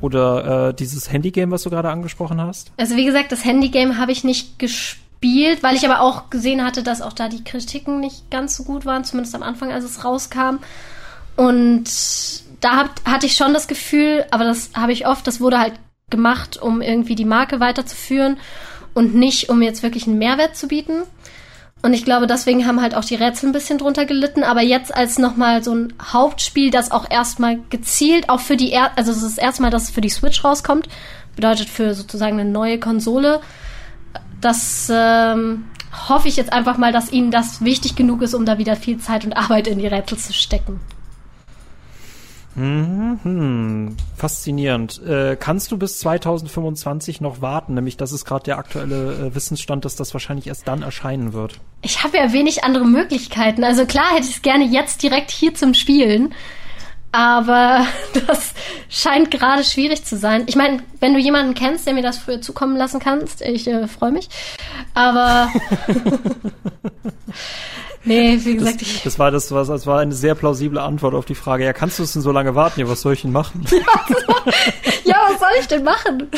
oder 0.00 0.68
äh, 0.68 0.74
dieses 0.74 1.10
Handygame, 1.10 1.52
was 1.52 1.62
du 1.62 1.70
gerade 1.70 1.88
angesprochen 1.88 2.40
hast? 2.40 2.72
Also 2.76 2.96
wie 2.96 3.04
gesagt, 3.04 3.30
das 3.30 3.44
Handygame 3.44 3.96
habe 3.96 4.10
ich 4.10 4.24
nicht 4.24 4.58
gespielt 4.58 5.03
gespielt, 5.24 5.62
weil 5.62 5.76
ich 5.76 5.88
aber 5.88 6.00
auch 6.00 6.30
gesehen 6.30 6.64
hatte, 6.64 6.82
dass 6.82 7.02
auch 7.02 7.12
da 7.12 7.28
die 7.28 7.44
Kritiken 7.44 8.00
nicht 8.00 8.30
ganz 8.30 8.56
so 8.56 8.64
gut 8.64 8.84
waren, 8.84 9.04
zumindest 9.04 9.34
am 9.34 9.42
Anfang, 9.42 9.72
als 9.72 9.84
es 9.84 10.04
rauskam. 10.04 10.58
Und 11.36 11.84
da 12.60 12.76
hab, 12.76 13.04
hatte 13.04 13.26
ich 13.26 13.34
schon 13.34 13.54
das 13.54 13.66
Gefühl, 13.66 14.26
aber 14.30 14.44
das 14.44 14.70
habe 14.74 14.92
ich 14.92 15.06
oft, 15.06 15.26
das 15.26 15.40
wurde 15.40 15.58
halt 15.58 15.74
gemacht, 16.10 16.60
um 16.60 16.82
irgendwie 16.82 17.14
die 17.14 17.24
Marke 17.24 17.58
weiterzuführen 17.58 18.36
und 18.92 19.14
nicht, 19.14 19.48
um 19.48 19.62
jetzt 19.62 19.82
wirklich 19.82 20.06
einen 20.06 20.18
Mehrwert 20.18 20.56
zu 20.56 20.68
bieten. 20.68 21.02
Und 21.82 21.92
ich 21.92 22.04
glaube, 22.04 22.26
deswegen 22.26 22.66
haben 22.66 22.80
halt 22.80 22.94
auch 22.94 23.04
die 23.04 23.14
Rätsel 23.14 23.48
ein 23.48 23.52
bisschen 23.52 23.78
drunter 23.78 24.06
gelitten. 24.06 24.42
Aber 24.42 24.62
jetzt 24.62 24.94
als 24.94 25.18
nochmal 25.18 25.62
so 25.62 25.74
ein 25.74 25.92
Hauptspiel, 26.02 26.70
das 26.70 26.90
auch 26.90 27.10
erstmal 27.10 27.58
gezielt, 27.70 28.28
auch 28.28 28.40
für 28.40 28.56
die, 28.56 28.72
er 28.72 28.96
also 28.96 29.10
es 29.10 29.18
ist 29.18 29.36
das 29.36 29.44
erste 29.44 29.62
Mal, 29.62 29.70
dass 29.70 29.84
es 29.84 29.90
für 29.90 30.00
die 30.00 30.08
Switch 30.08 30.44
rauskommt, 30.44 30.88
bedeutet 31.34 31.68
für 31.68 31.94
sozusagen 31.94 32.38
eine 32.38 32.48
neue 32.48 32.78
Konsole, 32.78 33.40
das 34.44 34.90
ähm, 34.92 35.64
hoffe 36.08 36.28
ich 36.28 36.36
jetzt 36.36 36.52
einfach 36.52 36.78
mal, 36.78 36.92
dass 36.92 37.12
Ihnen 37.12 37.30
das 37.30 37.64
wichtig 37.64 37.96
genug 37.96 38.22
ist, 38.22 38.34
um 38.34 38.44
da 38.44 38.58
wieder 38.58 38.76
viel 38.76 38.98
Zeit 38.98 39.24
und 39.24 39.32
Arbeit 39.32 39.66
in 39.66 39.78
die 39.78 39.86
Rätsel 39.86 40.18
zu 40.18 40.32
stecken. 40.32 40.80
Mhm, 42.56 43.96
faszinierend. 44.16 45.02
Äh, 45.02 45.36
kannst 45.36 45.72
du 45.72 45.78
bis 45.78 45.98
2025 45.98 47.20
noch 47.20 47.40
warten? 47.40 47.74
Nämlich, 47.74 47.96
das 47.96 48.12
ist 48.12 48.24
gerade 48.24 48.44
der 48.44 48.58
aktuelle 48.58 49.14
äh, 49.14 49.34
Wissensstand, 49.34 49.84
dass 49.84 49.96
das 49.96 50.14
wahrscheinlich 50.14 50.46
erst 50.46 50.68
dann 50.68 50.82
erscheinen 50.82 51.32
wird. 51.32 51.58
Ich 51.82 52.04
habe 52.04 52.16
ja 52.16 52.32
wenig 52.32 52.62
andere 52.62 52.84
Möglichkeiten. 52.84 53.64
Also 53.64 53.86
klar 53.86 54.10
hätte 54.12 54.28
ich 54.28 54.36
es 54.36 54.42
gerne 54.42 54.64
jetzt 54.64 55.02
direkt 55.02 55.32
hier 55.32 55.54
zum 55.54 55.74
Spielen. 55.74 56.32
Aber 57.14 57.86
das 58.26 58.54
scheint 58.88 59.30
gerade 59.30 59.62
schwierig 59.62 60.04
zu 60.04 60.16
sein. 60.16 60.42
Ich 60.46 60.56
meine, 60.56 60.82
wenn 60.98 61.14
du 61.14 61.20
jemanden 61.20 61.54
kennst, 61.54 61.86
der 61.86 61.94
mir 61.94 62.02
das 62.02 62.18
früher 62.18 62.40
zukommen 62.40 62.76
lassen 62.76 62.98
kannst, 62.98 63.40
ich 63.40 63.68
äh, 63.68 63.86
freue 63.86 64.10
mich. 64.10 64.28
Aber 64.94 65.48
nee, 68.04 68.36
wie 68.42 68.56
gesagt, 68.56 68.80
das, 68.80 68.88
ich. 68.88 69.02
Das 69.04 69.20
war 69.20 69.30
das, 69.30 69.52
was, 69.52 69.68
das 69.68 69.86
war 69.86 70.00
eine 70.00 70.12
sehr 70.12 70.34
plausible 70.34 70.80
Antwort 70.80 71.14
auf 71.14 71.24
die 71.24 71.36
Frage. 71.36 71.64
Ja, 71.64 71.72
kannst 71.72 72.00
du 72.00 72.02
es 72.02 72.14
denn 72.14 72.22
so 72.22 72.32
lange 72.32 72.56
warten? 72.56 72.80
Ja, 72.80 72.88
was 72.88 73.02
soll 73.02 73.12
ich 73.12 73.22
denn 73.22 73.30
machen? 73.30 73.64
ja, 75.04 75.16
was 75.28 75.38
soll 75.38 75.50
ich 75.60 75.68
denn 75.68 75.84
machen? 75.84 76.28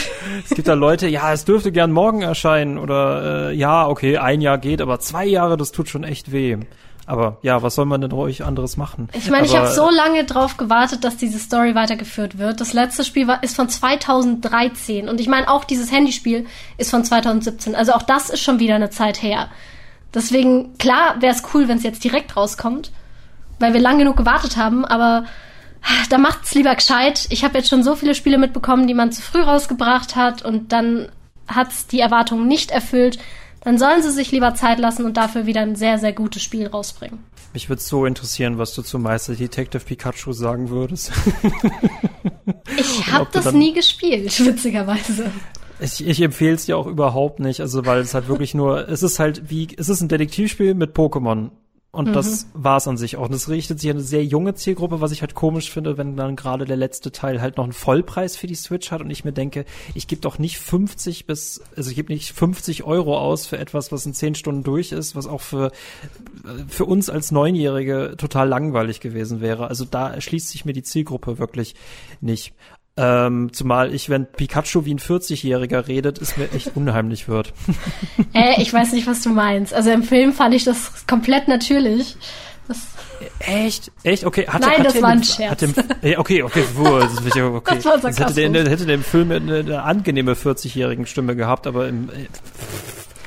Es 0.44 0.54
gibt 0.54 0.68
da 0.68 0.74
Leute, 0.74 1.08
ja, 1.08 1.32
es 1.32 1.46
dürfte 1.46 1.72
gern 1.72 1.90
morgen 1.90 2.20
erscheinen 2.20 2.76
oder 2.76 3.48
äh, 3.48 3.54
ja, 3.54 3.88
okay, 3.88 4.18
ein 4.18 4.42
Jahr 4.42 4.58
geht, 4.58 4.82
aber 4.82 5.00
zwei 5.00 5.24
Jahre, 5.24 5.56
das 5.56 5.72
tut 5.72 5.88
schon 5.88 6.04
echt 6.04 6.32
weh. 6.32 6.58
Aber 7.06 7.38
ja, 7.42 7.62
was 7.62 7.76
soll 7.76 7.86
man 7.86 8.00
denn 8.00 8.10
ruhig 8.10 8.44
anderes 8.44 8.76
machen? 8.76 9.08
Ich 9.12 9.30
meine, 9.30 9.46
ich 9.46 9.56
habe 9.56 9.68
so 9.68 9.88
lange 9.90 10.24
drauf 10.24 10.56
gewartet, 10.56 11.04
dass 11.04 11.16
diese 11.16 11.38
Story 11.38 11.74
weitergeführt 11.74 12.38
wird. 12.38 12.60
Das 12.60 12.72
letzte 12.72 13.04
Spiel 13.04 13.28
war, 13.28 13.42
ist 13.42 13.54
von 13.54 13.68
2013 13.68 15.08
und 15.08 15.20
ich 15.20 15.28
meine 15.28 15.48
auch 15.48 15.64
dieses 15.64 15.92
Handyspiel 15.92 16.46
ist 16.78 16.90
von 16.90 17.04
2017. 17.04 17.74
Also 17.76 17.92
auch 17.92 18.02
das 18.02 18.30
ist 18.30 18.40
schon 18.40 18.58
wieder 18.58 18.74
eine 18.74 18.90
Zeit 18.90 19.22
her. 19.22 19.48
Deswegen 20.12 20.76
klar 20.78 21.20
wäre 21.20 21.34
es 21.34 21.42
cool, 21.54 21.68
wenn 21.68 21.78
es 21.78 21.84
jetzt 21.84 22.02
direkt 22.02 22.36
rauskommt 22.36 22.90
weil 23.58 23.72
wir 23.72 23.80
lang 23.80 23.98
genug 23.98 24.16
gewartet 24.16 24.56
haben, 24.56 24.84
aber 24.84 25.24
da 26.10 26.18
macht's 26.18 26.54
lieber 26.54 26.74
gescheit. 26.74 27.26
Ich 27.30 27.44
habe 27.44 27.58
jetzt 27.58 27.68
schon 27.68 27.82
so 27.82 27.94
viele 27.94 28.14
Spiele 28.14 28.38
mitbekommen, 28.38 28.86
die 28.86 28.94
man 28.94 29.12
zu 29.12 29.22
früh 29.22 29.40
rausgebracht 29.40 30.16
hat 30.16 30.42
und 30.42 30.72
dann 30.72 31.08
hat's 31.46 31.86
die 31.86 32.00
Erwartungen 32.00 32.48
nicht 32.48 32.70
erfüllt. 32.70 33.18
Dann 33.66 33.78
sollen 33.78 34.00
sie 34.00 34.12
sich 34.12 34.30
lieber 34.30 34.54
Zeit 34.54 34.78
lassen 34.78 35.04
und 35.04 35.16
dafür 35.16 35.44
wieder 35.46 35.62
ein 35.62 35.74
sehr, 35.74 35.98
sehr 35.98 36.12
gutes 36.12 36.40
Spiel 36.40 36.68
rausbringen. 36.68 37.18
Mich 37.52 37.68
würde 37.68 37.82
so 37.82 38.06
interessieren, 38.06 38.58
was 38.58 38.72
du 38.76 38.82
zu 38.82 38.96
Meister 38.96 39.34
Detective 39.34 39.82
Pikachu 39.84 40.30
sagen 40.30 40.70
würdest. 40.70 41.10
ich 42.78 43.10
habe 43.10 43.26
das 43.32 43.52
nie 43.52 43.72
gespielt, 43.72 44.38
witzigerweise. 44.46 45.32
Ich, 45.80 46.06
ich 46.06 46.22
empfehle 46.22 46.54
es 46.54 46.66
dir 46.66 46.78
auch 46.78 46.86
überhaupt 46.86 47.40
nicht, 47.40 47.60
also 47.60 47.84
weil 47.84 47.98
es 47.98 48.14
halt 48.14 48.28
wirklich 48.28 48.54
nur, 48.54 48.88
es 48.88 49.02
ist 49.02 49.18
halt 49.18 49.50
wie, 49.50 49.66
es 49.76 49.88
ist 49.88 50.00
ein 50.00 50.08
Detektivspiel 50.08 50.74
mit 50.74 50.94
Pokémon. 50.94 51.50
Und 51.92 52.08
mhm. 52.08 52.12
das 52.12 52.46
war's 52.52 52.86
an 52.88 52.98
sich 52.98 53.16
auch. 53.16 53.28
Und 53.28 53.34
es 53.34 53.48
richtet 53.48 53.80
sich 53.80 53.88
an 53.88 53.96
eine 53.96 54.04
sehr 54.04 54.24
junge 54.24 54.54
Zielgruppe, 54.54 55.00
was 55.00 55.12
ich 55.12 55.22
halt 55.22 55.34
komisch 55.34 55.70
finde, 55.70 55.96
wenn 55.96 56.14
dann 56.16 56.36
gerade 56.36 56.66
der 56.66 56.76
letzte 56.76 57.10
Teil 57.10 57.40
halt 57.40 57.56
noch 57.56 57.64
einen 57.64 57.72
Vollpreis 57.72 58.36
für 58.36 58.46
die 58.46 58.54
Switch 58.54 58.90
hat 58.90 59.00
und 59.00 59.10
ich 59.10 59.24
mir 59.24 59.32
denke, 59.32 59.64
ich 59.94 60.06
gebe 60.06 60.20
doch 60.20 60.38
nicht 60.38 60.58
50 60.58 61.26
bis, 61.26 61.62
also 61.74 61.88
ich 61.88 61.96
gebe 61.96 62.12
nicht 62.12 62.32
50 62.32 62.84
Euro 62.84 63.18
aus 63.18 63.46
für 63.46 63.56
etwas, 63.56 63.92
was 63.92 64.04
in 64.04 64.12
10 64.12 64.34
Stunden 64.34 64.62
durch 64.62 64.92
ist, 64.92 65.16
was 65.16 65.26
auch 65.26 65.40
für, 65.40 65.72
für 66.68 66.84
uns 66.84 67.08
als 67.08 67.32
Neunjährige 67.32 68.14
total 68.18 68.48
langweilig 68.48 69.00
gewesen 69.00 69.40
wäre. 69.40 69.68
Also 69.68 69.86
da 69.86 70.10
erschließt 70.10 70.48
sich 70.48 70.66
mir 70.66 70.74
die 70.74 70.82
Zielgruppe 70.82 71.38
wirklich 71.38 71.74
nicht. 72.20 72.52
Ähm, 72.98 73.52
zumal 73.52 73.92
ich, 73.94 74.08
wenn 74.08 74.24
Pikachu 74.26 74.86
wie 74.86 74.94
ein 74.94 74.98
40-Jähriger 74.98 75.86
redet, 75.86 76.20
es 76.20 76.38
mir 76.38 76.50
echt 76.52 76.76
unheimlich 76.76 77.28
wird. 77.28 77.52
äh, 78.32 78.60
ich 78.62 78.72
weiß 78.72 78.92
nicht, 78.92 79.06
was 79.06 79.22
du 79.22 79.30
meinst. 79.30 79.74
Also 79.74 79.90
im 79.90 80.02
Film 80.02 80.32
fand 80.32 80.54
ich 80.54 80.64
das 80.64 81.06
komplett 81.06 81.46
natürlich. 81.46 82.16
Das 82.68 82.78
Echt? 83.38 83.92
Echt? 84.02 84.24
Okay. 84.24 84.46
Hatte, 84.48 84.66
Nein, 84.66 84.78
hatte 84.78 84.82
das 84.84 85.02
war 85.02 85.10
ein 85.10 85.24
Scherz. 85.24 85.60
Dem, 85.60 85.74
okay, 86.16 86.42
okay, 86.42 86.42
okay, 86.42 86.64
okay. 87.42 87.78
Das, 88.02 88.18
hätte, 88.18 88.50
der, 88.50 88.68
hätte 88.68 88.86
der 88.86 88.94
im 88.94 89.02
Film 89.02 89.30
eine, 89.30 89.58
eine 89.58 89.82
angenehme 89.82 90.34
40-jährigen 90.34 91.06
Stimme 91.06 91.36
gehabt, 91.36 91.66
aber 91.66 91.88
im, 91.88 92.08
äh, 92.08 92.26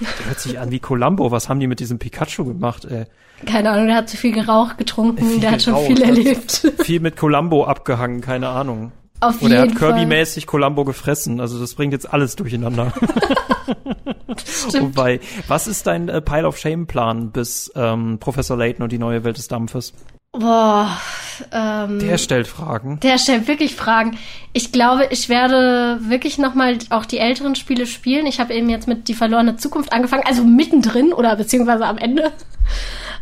der 0.01 0.25
hört 0.27 0.39
sich 0.39 0.59
an 0.59 0.71
wie 0.71 0.79
Columbo. 0.79 1.31
Was 1.31 1.49
haben 1.49 1.59
die 1.59 1.67
mit 1.67 1.79
diesem 1.79 1.99
Pikachu 1.99 2.45
gemacht, 2.45 2.85
ey? 2.85 3.05
Keine 3.45 3.71
Ahnung, 3.71 3.87
der 3.87 3.97
hat 3.97 4.09
zu 4.09 4.17
viel 4.17 4.33
geraucht, 4.33 4.77
getrunken, 4.77 5.25
viel 5.25 5.39
der 5.39 5.51
hat 5.51 5.61
schon 5.61 5.77
viel 5.85 6.01
erlebt. 6.01 6.73
Viel 6.79 6.99
mit 6.99 7.15
Columbo 7.15 7.65
abgehangen, 7.65 8.21
keine 8.21 8.49
Ahnung. 8.49 8.91
Auf 9.21 9.41
Und 9.41 9.51
er 9.51 9.61
hat 9.61 9.75
Kirby-mäßig 9.75 10.45
Columbo 10.45 10.85
gefressen. 10.85 11.41
Also 11.41 11.59
das 11.59 11.73
bringt 11.75 11.93
jetzt 11.93 12.11
alles 12.11 12.35
durcheinander. 12.35 12.93
Wobei, 14.79 15.19
was 15.47 15.67
ist 15.67 15.87
dein 15.87 16.07
äh, 16.07 16.21
Pile 16.21 16.47
of 16.47 16.57
Shame-Plan 16.57 17.31
bis 17.31 17.71
ähm, 17.75 18.17
Professor 18.19 18.57
Layton 18.57 18.83
und 18.83 18.91
die 18.91 18.97
neue 18.97 19.23
Welt 19.23 19.37
des 19.37 19.47
Dampfes? 19.47 19.93
Boah, 20.31 20.95
ähm, 21.51 21.99
der 21.99 22.19
stellt 22.19 22.47
Fragen. 22.47 22.99
Der 22.99 23.17
stellt 23.17 23.47
wirklich 23.47 23.75
Fragen. 23.75 24.17
Ich 24.53 24.71
glaube, 24.71 25.07
ich 25.09 25.27
werde 25.27 25.99
wirklich 26.01 26.37
nochmal 26.37 26.77
auch 26.91 27.05
die 27.05 27.17
älteren 27.17 27.55
Spiele 27.55 27.87
spielen. 27.87 28.27
Ich 28.27 28.39
habe 28.39 28.53
eben 28.53 28.69
jetzt 28.69 28.87
mit 28.87 29.07
Die 29.07 29.15
verlorene 29.15 29.57
Zukunft 29.57 29.91
angefangen, 29.91 30.23
also 30.27 30.43
mittendrin 30.43 31.13
oder 31.13 31.35
beziehungsweise 31.35 31.85
am 31.85 31.97
Ende. 31.97 32.31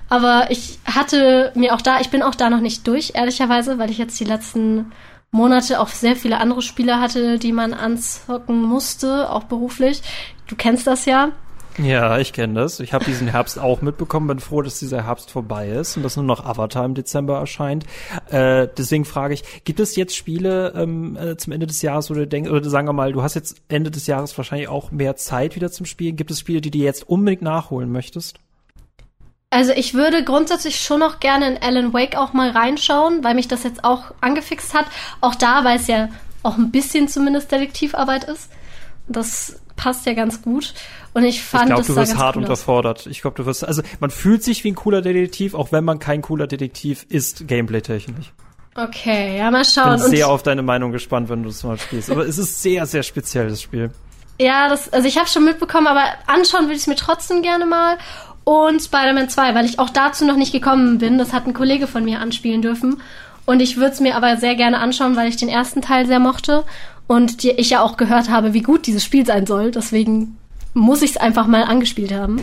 Aber 0.09 0.47
ich 0.49 0.79
hatte 0.85 1.51
mir 1.55 1.73
auch 1.73 1.81
da, 1.81 2.01
ich 2.01 2.09
bin 2.09 2.21
auch 2.21 2.35
da 2.35 2.49
noch 2.49 2.61
nicht 2.61 2.85
durch, 2.87 3.13
ehrlicherweise, 3.15 3.79
weil 3.79 3.89
ich 3.89 3.97
jetzt 3.97 4.19
die 4.19 4.25
letzten 4.25 4.91
Monate 5.37 5.79
auch 5.79 5.89
sehr 5.89 6.15
viele 6.15 6.39
andere 6.39 6.61
Spiele 6.61 6.99
hatte, 6.99 7.39
die 7.39 7.53
man 7.53 7.73
anzocken 7.73 8.61
musste, 8.63 9.29
auch 9.29 9.43
beruflich. 9.43 10.01
Du 10.47 10.55
kennst 10.55 10.87
das 10.87 11.05
ja. 11.05 11.31
Ja, 11.77 12.17
ich 12.17 12.33
kenne 12.33 12.55
das. 12.55 12.79
Ich 12.79 12.91
habe 12.91 13.05
diesen 13.05 13.27
Herbst 13.27 13.59
auch 13.59 13.83
mitbekommen. 13.83 14.27
Bin 14.27 14.39
froh, 14.39 14.63
dass 14.63 14.79
dieser 14.79 15.05
Herbst 15.05 15.29
vorbei 15.29 15.69
ist 15.69 15.95
und 15.95 16.01
dass 16.01 16.15
nur 16.15 16.25
noch 16.25 16.43
Avatar 16.43 16.85
im 16.85 16.95
Dezember 16.95 17.37
erscheint. 17.37 17.85
Äh, 18.31 18.67
deswegen 18.75 19.05
frage 19.05 19.35
ich, 19.35 19.43
gibt 19.63 19.79
es 19.79 19.95
jetzt 19.95 20.15
Spiele 20.15 20.73
ähm, 20.75 21.15
äh, 21.15 21.37
zum 21.37 21.53
Ende 21.53 21.67
des 21.67 21.83
Jahres, 21.83 22.09
wo 22.09 22.15
du 22.15 22.25
denkst, 22.25 22.49
oder 22.49 22.67
sagen 22.67 22.87
wir 22.87 22.93
mal, 22.93 23.13
du 23.13 23.21
hast 23.21 23.35
jetzt 23.35 23.61
Ende 23.67 23.91
des 23.91 24.07
Jahres 24.07 24.35
wahrscheinlich 24.37 24.69
auch 24.69 24.89
mehr 24.89 25.17
Zeit 25.17 25.55
wieder 25.55 25.71
zum 25.71 25.85
Spielen. 25.85 26.15
Gibt 26.15 26.31
es 26.31 26.39
Spiele, 26.39 26.61
die 26.61 26.71
du 26.71 26.79
jetzt 26.79 27.07
unbedingt 27.07 27.43
nachholen 27.43 27.91
möchtest? 27.91 28.39
Also 29.49 29.71
ich 29.71 29.93
würde 29.93 30.23
grundsätzlich 30.23 30.79
schon 30.81 30.99
noch 30.99 31.19
gerne 31.19 31.47
in 31.47 31.61
Alan 31.61 31.93
Wake 31.93 32.17
auch 32.17 32.33
mal 32.33 32.49
reinschauen, 32.49 33.23
weil 33.23 33.33
mich 33.33 33.47
das 33.47 33.63
jetzt 33.63 33.83
auch 33.83 34.13
angefixt 34.19 34.73
hat. 34.73 34.85
Auch 35.21 35.35
da, 35.35 35.63
weil 35.63 35.77
es 35.77 35.87
ja 35.87 36.09
auch 36.43 36.57
ein 36.57 36.71
bisschen 36.71 37.07
zumindest 37.07 37.51
Detektivarbeit 37.51 38.25
ist. 38.25 38.49
Das 39.07 39.61
passt 39.77 40.05
ja 40.05 40.13
ganz 40.13 40.41
gut. 40.41 40.73
Und 41.13 41.23
ich 41.23 41.41
fand, 41.41 41.69
ich 41.69 41.75
glaube, 41.75 41.87
du 41.87 41.95
wirst 41.95 42.17
hart 42.17 42.35
cool 42.35 42.43
unterfordert. 42.43 43.07
Ich 43.07 43.21
glaube, 43.21 43.37
du 43.37 43.45
wirst, 43.45 43.65
also 43.65 43.81
man 44.01 44.09
fühlt 44.09 44.43
sich 44.43 44.65
wie 44.65 44.71
ein 44.71 44.75
cooler 44.75 45.01
Detektiv, 45.01 45.53
auch 45.53 45.71
wenn 45.71 45.85
man 45.85 45.99
kein 45.99 46.21
cooler 46.21 46.47
Detektiv 46.47 47.05
ist, 47.07 47.47
gameplay-technisch. 47.47 48.33
Okay, 48.75 49.37
ja, 49.37 49.49
mal 49.49 49.65
schauen. 49.65 49.95
Ich 49.95 50.01
bin 50.03 50.11
sehr 50.11 50.27
auf 50.27 50.43
deine 50.43 50.61
Meinung 50.61 50.91
gespannt, 50.91 51.29
wenn 51.29 51.41
du 51.41 51.49
es 51.49 51.63
mal 51.63 51.79
spielst. 51.79 52.11
Aber 52.11 52.27
es 52.27 52.37
ist 52.37 52.61
sehr, 52.61 52.85
sehr 52.85 53.01
speziell, 53.01 53.49
das 53.49 53.61
Spiel. 53.61 53.91
Ja, 54.39 54.69
das, 54.69 54.93
also 54.93 55.07
ich 55.07 55.17
habe 55.17 55.27
schon 55.27 55.45
mitbekommen, 55.45 55.87
aber 55.87 56.03
anschauen 56.27 56.65
würde 56.65 56.75
ich 56.75 56.81
es 56.81 56.87
mir 56.87 56.95
trotzdem 56.95 57.41
gerne 57.41 57.65
mal 57.65 57.97
und 58.47 58.81
Spider-Man 58.81 59.27
2, 59.27 59.55
weil 59.55 59.65
ich 59.65 59.77
auch 59.77 59.89
dazu 59.89 60.23
noch 60.23 60.37
nicht 60.37 60.53
gekommen 60.53 60.99
bin. 60.99 61.17
Das 61.17 61.33
hat 61.33 61.45
ein 61.47 61.53
Kollege 61.53 61.85
von 61.85 62.05
mir 62.05 62.21
anspielen 62.21 62.61
dürfen. 62.61 63.01
Und 63.45 63.59
ich 63.59 63.75
würde 63.75 63.91
es 63.91 63.99
mir 63.99 64.15
aber 64.15 64.37
sehr 64.37 64.55
gerne 64.55 64.79
anschauen, 64.79 65.17
weil 65.17 65.27
ich 65.27 65.35
den 65.35 65.49
ersten 65.49 65.81
Teil 65.81 66.05
sehr 66.05 66.19
mochte 66.19 66.63
und 67.07 67.43
die, 67.43 67.49
ich 67.51 67.71
ja 67.71 67.81
auch 67.81 67.97
gehört 67.97 68.29
habe, 68.29 68.53
wie 68.53 68.61
gut 68.61 68.87
dieses 68.87 69.03
Spiel 69.03 69.25
sein 69.25 69.45
soll. 69.45 69.71
Deswegen 69.71 70.37
muss 70.73 71.01
ich 71.01 71.11
es 71.11 71.17
einfach 71.17 71.45
mal 71.45 71.65
angespielt 71.65 72.13
haben. 72.13 72.41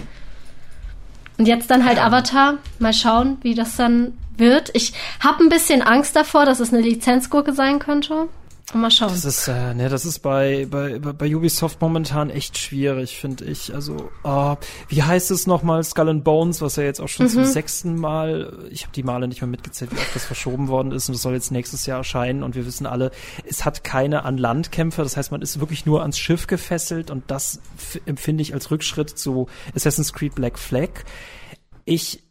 Und 1.39 1.49
jetzt 1.49 1.71
dann 1.71 1.87
halt. 1.87 1.99
Avatar. 1.99 2.59
Mal 2.79 2.93
schauen, 2.93 3.39
wie 3.41 3.55
das 3.55 3.77
dann 3.77 4.13
wird. 4.37 4.73
Ich 4.75 4.93
habe 5.21 5.43
ein 5.43 5.49
bisschen 5.49 5.81
Angst 5.81 6.15
davor, 6.17 6.45
dass 6.45 6.61
es 6.61 6.71
eine 6.71 6.83
Lizenzgurke 6.83 7.55
sein 7.55 7.79
könnte. 7.79 8.29
Mal 8.73 8.91
schauen. 8.91 9.11
Das 9.11 9.25
ist, 9.25 9.47
äh, 9.47 9.75
ne, 9.75 9.89
das 9.89 10.05
ist 10.05 10.21
bei, 10.21 10.67
bei, 10.69 10.99
bei 10.99 11.37
Ubisoft 11.37 11.81
momentan 11.81 12.31
echt 12.31 12.57
schwierig, 12.59 13.19
finde 13.19 13.45
ich. 13.45 13.75
Also, 13.75 14.11
äh, 14.25 14.57
wie 14.89 15.03
heißt 15.03 15.31
es 15.31 15.47
nochmal? 15.47 15.85
Skull 15.85 16.09
and 16.09 16.25
Bones, 16.25 16.63
was 16.63 16.77
ja 16.77 16.83
jetzt 16.83 17.01
auch 17.01 17.09
schon 17.09 17.27
mhm. 17.27 17.31
zum 17.31 17.45
sechsten 17.45 17.97
Mal, 17.97 18.67
ich 18.71 18.83
habe 18.83 18.93
die 18.95 19.03
Male 19.03 19.29
nicht 19.29 19.43
mehr 19.43 19.49
mitgezählt, 19.49 19.93
wie 19.93 19.97
oft 19.97 20.15
das 20.15 20.25
verschoben 20.25 20.69
worden 20.69 20.93
ist 20.93 21.09
und 21.09 21.15
das 21.15 21.23
soll 21.23 21.35
jetzt 21.35 21.53
nächstes 21.53 21.87
Jahr 21.87 21.99
erscheinen 21.99 22.43
und 22.43 22.55
wir 22.55 22.67
wissen 22.67 22.87
alle, 22.87 23.11
es 23.47 23.65
hat 23.65 23.85
keine 23.85 24.25
an 24.25 24.39
Land 24.39 24.73
Kämpfe, 24.73 25.03
das 25.03 25.17
heißt, 25.17 25.31
man 25.31 25.43
ist 25.43 25.61
wirklich 25.61 25.85
nur 25.85 26.01
ans 26.01 26.19
Schiff 26.19 26.47
gefesselt 26.47 27.11
und 27.11 27.25
das 27.29 27.61
empfinde 28.07 28.43
ich 28.43 28.55
als 28.55 28.71
Rückschritt 28.71 29.11
zu 29.11 29.47
Assassin's 29.75 30.13
Creed 30.13 30.35
Black 30.35 30.59
Flag. 30.59 30.89
Ich, 31.85 32.25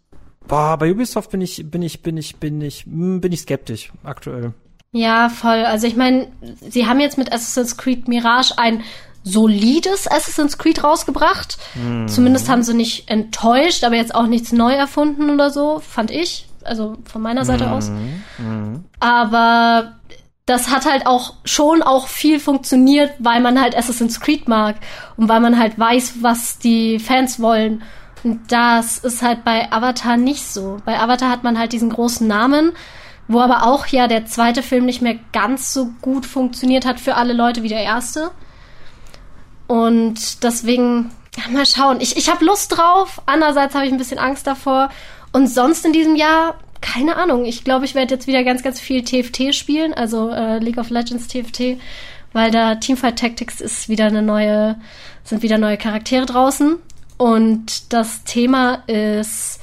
boah, 0.48 0.78
bei 0.78 0.92
Ubisoft 0.92 1.32
bin 1.32 1.42
ich, 1.42 1.70
bin 1.70 1.84
ich, 1.84 2.02
bin 2.02 2.18
ich, 2.18 2.38
bin 2.38 2.60
ich, 2.60 2.86
hm, 2.86 3.22
bin 3.22 3.32
ich 3.32 3.42
skeptisch 3.42 3.94
aktuell. 4.04 4.54
Ja, 4.94 5.30
voll. 5.30 5.66
Also 5.66 5.88
ich 5.88 5.96
meine, 5.96 6.28
sie 6.62 6.88
haben 6.88 7.00
jetzt 7.00 7.18
mit 7.18 7.34
Assassin's 7.34 7.78
Creed 7.78 8.08
Mirage 8.08 8.54
ein 8.58 8.84
solides 9.24 10.10
Assassin's 10.10 10.58
Creed 10.58 10.84
rausgebracht. 10.84 11.58
Mhm. 11.74 12.08
Zumindest 12.08 12.48
haben 12.48 12.62
sie 12.62 12.76
nicht 12.76 13.10
enttäuscht, 13.10 13.84
aber 13.84 13.96
jetzt 13.96 14.14
auch 14.14 14.28
nichts 14.28 14.52
neu 14.52 14.74
erfunden 14.74 15.30
oder 15.32 15.50
so, 15.50 15.80
fand 15.80 16.12
ich. 16.12 16.48
Also 16.64 16.98
von 17.06 17.22
meiner 17.22 17.44
Seite 17.44 17.66
mhm. 17.66 17.72
aus. 17.74 17.90
Mhm. 18.38 18.86
Aber 19.00 19.96
das 20.46 20.70
hat 20.70 20.86
halt 20.86 21.08
auch 21.08 21.34
schon 21.44 21.82
auch 21.82 22.08
viel 22.08 22.40
funktioniert, 22.40 23.14
weil 23.18 23.42
man 23.42 23.60
halt 23.60 23.76
Assassin's 23.76 24.20
Creed 24.20 24.48
mag 24.48 24.76
und 25.18 25.28
weil 25.28 25.40
man 25.40 25.58
halt 25.58 25.80
weiß, 25.80 26.16
was 26.22 26.60
die 26.60 27.00
Fans 27.00 27.40
wollen. 27.40 27.82
Und 28.24 28.52
das 28.52 29.00
ist 29.00 29.24
halt 29.24 29.44
bei 29.44 29.72
Avatar 29.72 30.18
nicht 30.18 30.46
so. 30.46 30.78
Bei 30.86 31.00
Avatar 31.00 31.30
hat 31.30 31.44
man 31.44 31.58
halt 31.58 31.74
diesen 31.74 31.90
großen 31.90 32.28
Namen, 32.28 32.74
wo 33.28 33.40
aber 33.40 33.64
auch 33.66 33.88
ja 33.88 34.08
der 34.08 34.26
zweite 34.26 34.64
Film 34.64 34.86
nicht 34.86 35.02
mehr 35.02 35.16
ganz 35.32 35.74
so 35.74 35.92
gut 36.02 36.26
funktioniert 36.26 36.86
hat 36.86 37.00
für 37.00 37.16
alle 37.16 37.34
Leute 37.34 37.64
wie 37.64 37.70
der 37.70 37.84
erste. 37.84 38.32
Und 39.68 40.44
deswegen, 40.44 41.12
ja, 41.38 41.50
mal 41.52 41.66
schauen. 41.66 42.02
Ich, 42.02 42.18
ich 42.18 42.30
habe 42.30 42.46
Lust 42.46 42.78
drauf, 42.78 43.22
andererseits 43.26 43.76
habe 43.76 43.86
ich 43.86 43.92
ein 43.92 43.98
bisschen 43.98 44.20
Angst 44.20 44.46
davor. 44.46 44.90
Und 45.32 45.48
sonst 45.48 45.86
in 45.86 45.94
diesem 45.94 46.16
Jahr, 46.16 46.60
keine 46.82 47.16
Ahnung. 47.16 47.46
Ich 47.46 47.64
glaube, 47.64 47.86
ich 47.86 47.96
werde 47.96 48.14
jetzt 48.14 48.28
wieder 48.28 48.44
ganz, 48.44 48.62
ganz 48.62 48.80
viel 48.80 49.04
TFT 49.04 49.56
spielen, 49.56 49.94
also 49.94 50.30
äh, 50.30 50.60
League 50.60 50.78
of 50.78 50.90
Legends 50.90 51.28
TFT, 51.28 51.80
weil 52.34 52.52
da 52.52 52.76
Teamfight 52.76 53.18
Tactics 53.18 53.62
ist 53.62 53.90
wieder 53.90 54.06
eine 54.06 54.22
neue, 54.22 54.76
sind 55.24 55.42
wieder 55.42 55.58
neue 55.58 55.78
Charaktere 55.78 56.26
draußen. 56.26 56.76
Und 57.18 57.94
das 57.94 58.26
Thema 58.26 58.84
ist 58.88 59.60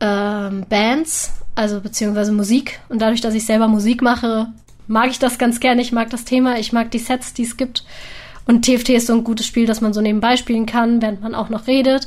ähm, 0.00 0.66
Bands 0.68 1.41
also 1.54 1.80
beziehungsweise 1.80 2.32
Musik. 2.32 2.80
Und 2.88 3.00
dadurch, 3.00 3.20
dass 3.20 3.34
ich 3.34 3.46
selber 3.46 3.68
Musik 3.68 4.02
mache, 4.02 4.48
mag 4.86 5.10
ich 5.10 5.18
das 5.18 5.38
ganz 5.38 5.60
gerne. 5.60 5.82
Ich 5.82 5.92
mag 5.92 6.10
das 6.10 6.24
Thema, 6.24 6.58
ich 6.58 6.72
mag 6.72 6.90
die 6.90 6.98
Sets, 6.98 7.34
die 7.34 7.42
es 7.42 7.56
gibt. 7.56 7.84
Und 8.46 8.64
TFT 8.64 8.90
ist 8.90 9.06
so 9.06 9.12
ein 9.12 9.24
gutes 9.24 9.46
Spiel, 9.46 9.66
das 9.66 9.80
man 9.80 9.92
so 9.92 10.00
nebenbei 10.00 10.36
spielen 10.36 10.66
kann, 10.66 11.00
während 11.00 11.20
man 11.20 11.34
auch 11.34 11.48
noch 11.48 11.66
redet. 11.66 12.06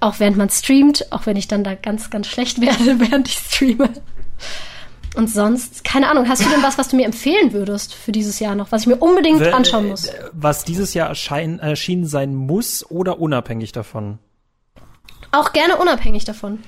Auch 0.00 0.20
während 0.20 0.36
man 0.36 0.50
streamt, 0.50 1.10
auch 1.12 1.26
wenn 1.26 1.36
ich 1.36 1.48
dann 1.48 1.64
da 1.64 1.74
ganz, 1.74 2.10
ganz 2.10 2.26
schlecht 2.26 2.60
werde, 2.60 3.00
während 3.00 3.28
ich 3.28 3.34
streame. 3.34 3.90
Und 5.14 5.30
sonst, 5.30 5.84
keine 5.84 6.08
Ahnung, 6.08 6.28
hast 6.28 6.44
du 6.44 6.48
denn 6.48 6.62
was, 6.62 6.76
was 6.76 6.88
du 6.88 6.96
mir 6.96 7.06
empfehlen 7.06 7.52
würdest 7.52 7.94
für 7.94 8.10
dieses 8.10 8.40
Jahr 8.40 8.56
noch, 8.56 8.72
was 8.72 8.82
ich 8.82 8.88
mir 8.88 8.96
unbedingt 8.96 9.40
anschauen 9.42 9.88
muss? 9.88 10.10
Was 10.32 10.64
dieses 10.64 10.92
Jahr 10.92 11.08
erschein, 11.08 11.60
erschienen 11.60 12.04
sein 12.06 12.34
muss 12.34 12.84
oder 12.90 13.20
unabhängig 13.20 13.70
davon? 13.70 14.18
Auch 15.30 15.52
gerne 15.52 15.76
unabhängig 15.76 16.24
davon. 16.24 16.58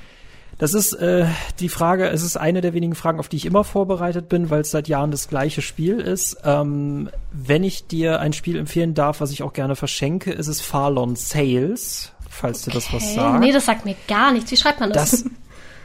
Das 0.59 0.72
ist 0.72 0.94
äh, 0.94 1.26
die 1.61 1.68
Frage, 1.68 2.09
es 2.09 2.22
ist 2.22 2.38
eine 2.38 2.62
der 2.62 2.72
wenigen 2.72 2.94
Fragen, 2.94 3.18
auf 3.18 3.28
die 3.28 3.36
ich 3.36 3.44
immer 3.44 3.62
vorbereitet 3.62 4.30
bin, 4.30 4.48
weil 4.48 4.62
es 4.62 4.70
seit 4.70 4.88
Jahren 4.88 5.11
das 5.11 5.28
gleiche 5.28 5.61
Spiel 5.61 6.00
ist. 6.00 6.38
Ähm, 6.44 7.11
wenn 7.30 7.62
ich 7.62 7.86
dir 7.86 8.20
ein 8.20 8.32
Spiel 8.32 8.57
empfehlen 8.57 8.94
darf, 8.94 9.20
was 9.20 9.30
ich 9.32 9.42
auch 9.42 9.52
gerne 9.52 9.76
verschenke, 9.76 10.32
ist 10.32 10.46
es 10.46 10.62
Farlon 10.62 11.14
Sales, 11.14 12.12
falls 12.30 12.62
okay. 12.62 12.70
dir 12.70 12.74
das 12.74 12.92
was 12.92 13.14
sagt. 13.14 13.40
Nee, 13.40 13.52
das 13.52 13.66
sagt 13.66 13.84
mir 13.84 13.96
gar 14.09 14.32
nichts. 14.32 14.50
Wie 14.50 14.57
schreibt 14.57 14.80
man 14.80 14.92
das? 14.92 15.11
das 15.11 15.24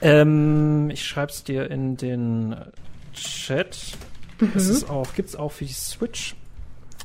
ähm, 0.02 0.90
ich 0.90 1.06
schreib's 1.06 1.44
dir 1.44 1.70
in 1.70 1.98
den 1.98 2.56
Chat. 3.14 3.78
Mhm. 4.40 4.52
Ist 4.56 4.90
auch, 4.90 5.14
gibt's 5.14 5.36
auch 5.36 5.52
für 5.52 5.66
die 5.66 5.74
Switch. 5.74 6.36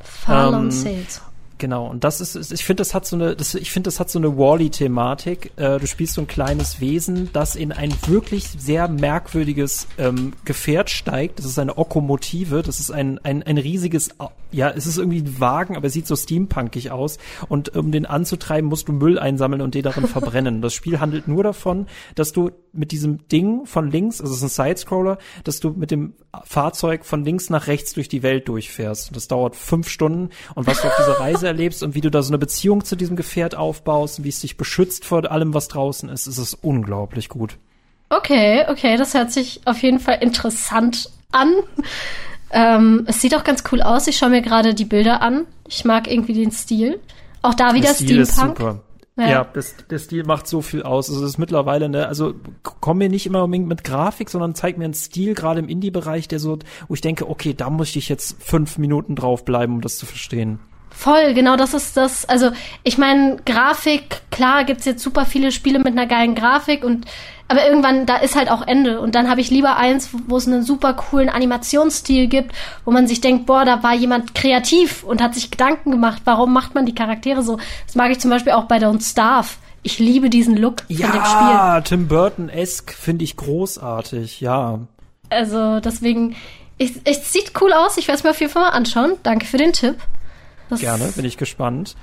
Farlon 0.04 0.66
ähm, 0.66 0.70
Sales. 0.70 1.20
Genau, 1.58 1.86
und 1.86 2.04
das 2.04 2.20
ist, 2.20 2.52
ich 2.52 2.64
finde, 2.64 2.82
das 2.82 2.92
hat 2.92 3.06
so 3.06 3.16
eine, 3.16 3.34
das, 3.34 3.54
ich 3.54 3.70
finde, 3.70 3.88
das 3.88 3.98
hat 3.98 4.10
so 4.10 4.18
eine 4.18 4.36
Wally-Thematik. 4.36 5.52
Äh, 5.56 5.78
du 5.78 5.86
spielst 5.86 6.14
so 6.14 6.20
ein 6.20 6.26
kleines 6.26 6.80
Wesen, 6.80 7.30
das 7.32 7.56
in 7.56 7.72
ein 7.72 7.94
wirklich 8.06 8.46
sehr 8.46 8.88
merkwürdiges 8.88 9.88
ähm, 9.96 10.34
Gefährt 10.44 10.90
steigt. 10.90 11.38
Das 11.38 11.46
ist 11.46 11.58
eine 11.58 11.78
Okomotive, 11.78 12.62
das 12.62 12.78
ist 12.78 12.90
ein, 12.90 13.18
ein, 13.24 13.42
ein 13.42 13.56
riesiges, 13.56 14.10
ja, 14.52 14.68
es 14.68 14.86
ist 14.86 14.98
irgendwie 14.98 15.20
ein 15.20 15.40
Wagen, 15.40 15.76
aber 15.76 15.86
es 15.86 15.94
sieht 15.94 16.06
so 16.06 16.14
steampunkig 16.14 16.90
aus. 16.90 17.16
Und 17.48 17.74
um 17.74 17.90
den 17.90 18.04
anzutreiben, 18.04 18.68
musst 18.68 18.88
du 18.88 18.92
Müll 18.92 19.18
einsammeln 19.18 19.62
und 19.62 19.74
den 19.74 19.82
darin 19.82 20.06
verbrennen. 20.06 20.60
Das 20.60 20.74
Spiel 20.74 21.00
handelt 21.00 21.26
nur 21.26 21.42
davon, 21.42 21.86
dass 22.16 22.32
du 22.32 22.50
mit 22.72 22.92
diesem 22.92 23.26
Ding 23.28 23.64
von 23.64 23.90
links, 23.90 24.20
also 24.20 24.34
es 24.34 24.42
ist 24.42 24.58
ein 24.58 24.66
Sidescroller, 24.66 25.16
dass 25.44 25.60
du 25.60 25.70
mit 25.70 25.90
dem 25.90 26.14
Fahrzeug 26.44 27.06
von 27.06 27.24
links 27.24 27.48
nach 27.48 27.66
rechts 27.66 27.94
durch 27.94 28.08
die 28.08 28.22
Welt 28.22 28.48
durchfährst. 28.48 29.16
Das 29.16 29.28
dauert 29.28 29.56
fünf 29.56 29.88
Stunden. 29.88 30.30
Und 30.54 30.66
was 30.66 30.82
du 30.82 30.88
auf 30.88 30.96
dieser 30.98 31.18
Reise 31.18 31.45
erlebst 31.46 31.82
und 31.82 31.94
wie 31.94 32.00
du 32.00 32.10
da 32.10 32.22
so 32.22 32.30
eine 32.30 32.38
Beziehung 32.38 32.84
zu 32.84 32.96
diesem 32.96 33.16
Gefährt 33.16 33.54
aufbaust 33.54 34.18
und 34.18 34.24
wie 34.24 34.28
es 34.30 34.40
dich 34.40 34.56
beschützt 34.56 35.04
vor 35.04 35.30
allem, 35.30 35.54
was 35.54 35.68
draußen 35.68 36.08
ist, 36.08 36.26
ist 36.26 36.38
es 36.38 36.54
unglaublich 36.54 37.28
gut. 37.28 37.58
Okay, 38.08 38.64
okay, 38.68 38.96
das 38.96 39.14
hört 39.14 39.32
sich 39.32 39.60
auf 39.64 39.82
jeden 39.82 39.98
Fall 39.98 40.18
interessant 40.20 41.10
an. 41.32 41.54
Ähm, 42.50 43.04
es 43.06 43.20
sieht 43.20 43.34
auch 43.34 43.44
ganz 43.44 43.64
cool 43.72 43.82
aus. 43.82 44.06
Ich 44.06 44.16
schaue 44.16 44.30
mir 44.30 44.42
gerade 44.42 44.74
die 44.74 44.84
Bilder 44.84 45.22
an. 45.22 45.46
Ich 45.66 45.84
mag 45.84 46.10
irgendwie 46.10 46.34
den 46.34 46.52
Stil. 46.52 47.00
Auch 47.42 47.54
da 47.54 47.74
wieder 47.74 47.94
Stil 47.94 48.24
Steampunk. 48.24 48.58
Ist 48.58 48.64
super. 48.64 48.82
Ja, 49.18 49.28
ja 49.28 49.44
das, 49.44 49.74
der 49.90 49.98
Stil 49.98 50.24
macht 50.24 50.46
so 50.46 50.60
viel 50.60 50.82
aus. 50.82 51.08
Also 51.08 51.22
das 51.22 51.30
ist 51.30 51.38
mittlerweile, 51.38 51.88
ne, 51.88 52.06
also 52.06 52.34
komm 52.62 52.98
mir 52.98 53.08
nicht 53.08 53.26
immer 53.26 53.44
unbedingt 53.44 53.68
mit 53.68 53.82
Grafik, 53.82 54.28
sondern 54.30 54.54
zeig 54.54 54.76
mir 54.78 54.84
einen 54.84 54.94
Stil, 54.94 55.34
gerade 55.34 55.58
im 55.58 55.68
Indie-Bereich, 55.68 56.28
der 56.28 56.38
so, 56.38 56.58
wo 56.86 56.94
ich 56.94 57.00
denke, 57.00 57.28
okay, 57.28 57.54
da 57.54 57.70
muss 57.70 57.96
ich 57.96 58.08
jetzt 58.08 58.42
fünf 58.42 58.78
Minuten 58.78 59.16
draufbleiben, 59.16 59.76
um 59.76 59.80
das 59.80 59.96
zu 59.96 60.06
verstehen. 60.06 60.60
Voll, 60.98 61.34
genau 61.34 61.56
das 61.56 61.74
ist 61.74 61.96
das. 61.98 62.26
Also 62.26 62.52
ich 62.82 62.96
meine, 62.96 63.36
Grafik, 63.44 64.22
klar 64.30 64.64
gibt's 64.64 64.86
jetzt 64.86 65.02
super 65.02 65.26
viele 65.26 65.52
Spiele 65.52 65.78
mit 65.78 65.88
einer 65.88 66.06
geilen 66.06 66.34
Grafik 66.34 66.82
und 66.82 67.04
aber 67.48 67.66
irgendwann, 67.66 68.06
da 68.06 68.16
ist 68.16 68.34
halt 68.34 68.50
auch 68.50 68.66
Ende. 68.66 69.00
Und 69.00 69.14
dann 69.14 69.28
habe 69.28 69.40
ich 69.40 69.50
lieber 69.50 69.76
eins, 69.76 70.08
wo 70.26 70.38
es 70.38 70.46
einen 70.46 70.62
super 70.62 70.94
coolen 70.94 71.28
Animationsstil 71.28 72.26
gibt, 72.28 72.52
wo 72.84 72.90
man 72.90 73.06
sich 73.06 73.20
denkt, 73.20 73.44
boah, 73.44 73.64
da 73.64 73.82
war 73.82 73.94
jemand 73.94 74.34
kreativ 74.34 75.04
und 75.04 75.22
hat 75.22 75.34
sich 75.34 75.50
Gedanken 75.50 75.90
gemacht, 75.90 76.22
warum 76.24 76.52
macht 76.52 76.74
man 76.74 76.86
die 76.86 76.94
Charaktere 76.94 77.42
so. 77.42 77.58
Das 77.86 77.94
mag 77.94 78.10
ich 78.10 78.18
zum 78.18 78.30
Beispiel 78.30 78.54
auch 78.54 78.64
bei 78.64 78.78
Don't 78.78 79.08
Starve. 79.08 79.50
Ich 79.82 79.98
liebe 79.98 80.30
diesen 80.30 80.56
Look 80.56 80.82
ja, 80.88 81.08
von 81.08 81.20
dem 81.20 81.24
Spiel. 81.24 81.50
Ja, 81.50 81.80
Tim 81.82 82.08
Burton-esque 82.08 82.92
finde 82.92 83.22
ich 83.22 83.36
großartig, 83.36 84.40
ja. 84.40 84.80
Also 85.28 85.78
deswegen, 85.78 86.34
es, 86.78 86.92
es 87.04 87.32
sieht 87.32 87.52
cool 87.60 87.72
aus. 87.72 87.96
Ich 87.98 88.08
werde 88.08 88.18
es 88.18 88.24
mir 88.24 88.30
auf 88.30 88.40
jeden 88.40 88.52
Fall 88.52 88.62
mal 88.62 88.70
anschauen. 88.70 89.12
Danke 89.22 89.46
für 89.46 89.58
den 89.58 89.72
Tipp. 89.72 89.96
Das 90.68 90.80
Gerne, 90.80 91.04
bin 91.14 91.24
ich 91.24 91.36
gespannt. 91.36 91.94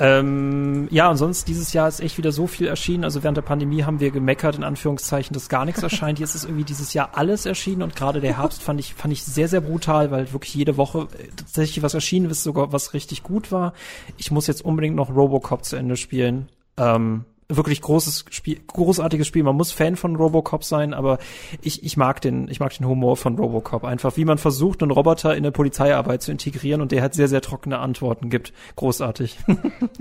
Ähm, 0.00 0.88
ja, 0.90 1.08
und 1.10 1.16
sonst 1.16 1.48
dieses 1.48 1.72
Jahr 1.72 1.88
ist 1.88 2.00
echt 2.00 2.18
wieder 2.18 2.32
so 2.32 2.46
viel 2.46 2.66
erschienen. 2.66 3.04
Also 3.04 3.22
während 3.22 3.36
der 3.36 3.42
Pandemie 3.42 3.84
haben 3.84 4.00
wir 4.00 4.10
gemeckert, 4.10 4.56
in 4.56 4.64
Anführungszeichen, 4.64 5.34
dass 5.34 5.48
gar 5.48 5.64
nichts 5.64 5.82
erscheint. 5.82 6.18
Jetzt 6.18 6.34
ist 6.34 6.44
irgendwie 6.44 6.64
dieses 6.64 6.94
Jahr 6.94 7.10
alles 7.14 7.46
erschienen 7.46 7.82
und 7.82 7.94
gerade 7.96 8.20
der 8.20 8.38
Herbst 8.38 8.62
fand 8.62 8.80
ich, 8.80 8.94
fand 8.94 9.12
ich 9.12 9.24
sehr, 9.24 9.48
sehr 9.48 9.60
brutal, 9.60 10.10
weil 10.10 10.32
wirklich 10.32 10.54
jede 10.54 10.76
Woche 10.76 11.08
äh, 11.18 11.28
tatsächlich 11.36 11.82
was 11.82 11.94
erschienen 11.94 12.30
ist, 12.30 12.42
sogar 12.42 12.72
was 12.72 12.94
richtig 12.94 13.22
gut 13.22 13.52
war. 13.52 13.72
Ich 14.16 14.30
muss 14.30 14.46
jetzt 14.46 14.64
unbedingt 14.64 14.96
noch 14.96 15.10
Robocop 15.10 15.64
zu 15.64 15.76
Ende 15.76 15.96
spielen. 15.96 16.48
Ähm, 16.76 17.24
wirklich 17.50 17.80
großes 17.80 18.26
Spiel, 18.28 18.60
großartiges 18.66 19.26
Spiel. 19.26 19.42
Man 19.42 19.56
muss 19.56 19.72
Fan 19.72 19.96
von 19.96 20.16
Robocop 20.16 20.64
sein, 20.64 20.92
aber 20.92 21.18
ich, 21.62 21.82
ich 21.82 21.96
mag 21.96 22.20
den, 22.20 22.46
ich 22.48 22.60
mag 22.60 22.76
den 22.76 22.86
Humor 22.86 23.16
von 23.16 23.36
Robocop 23.36 23.84
einfach, 23.84 24.18
wie 24.18 24.26
man 24.26 24.36
versucht, 24.36 24.82
einen 24.82 24.90
Roboter 24.90 25.32
in 25.32 25.38
eine 25.38 25.50
Polizeiarbeit 25.50 26.20
zu 26.20 26.30
integrieren 26.30 26.82
und 26.82 26.92
der 26.92 27.02
hat 27.02 27.14
sehr, 27.14 27.26
sehr 27.26 27.40
trockene 27.40 27.78
Antworten 27.78 28.28
gibt. 28.28 28.52
Großartig. 28.76 29.38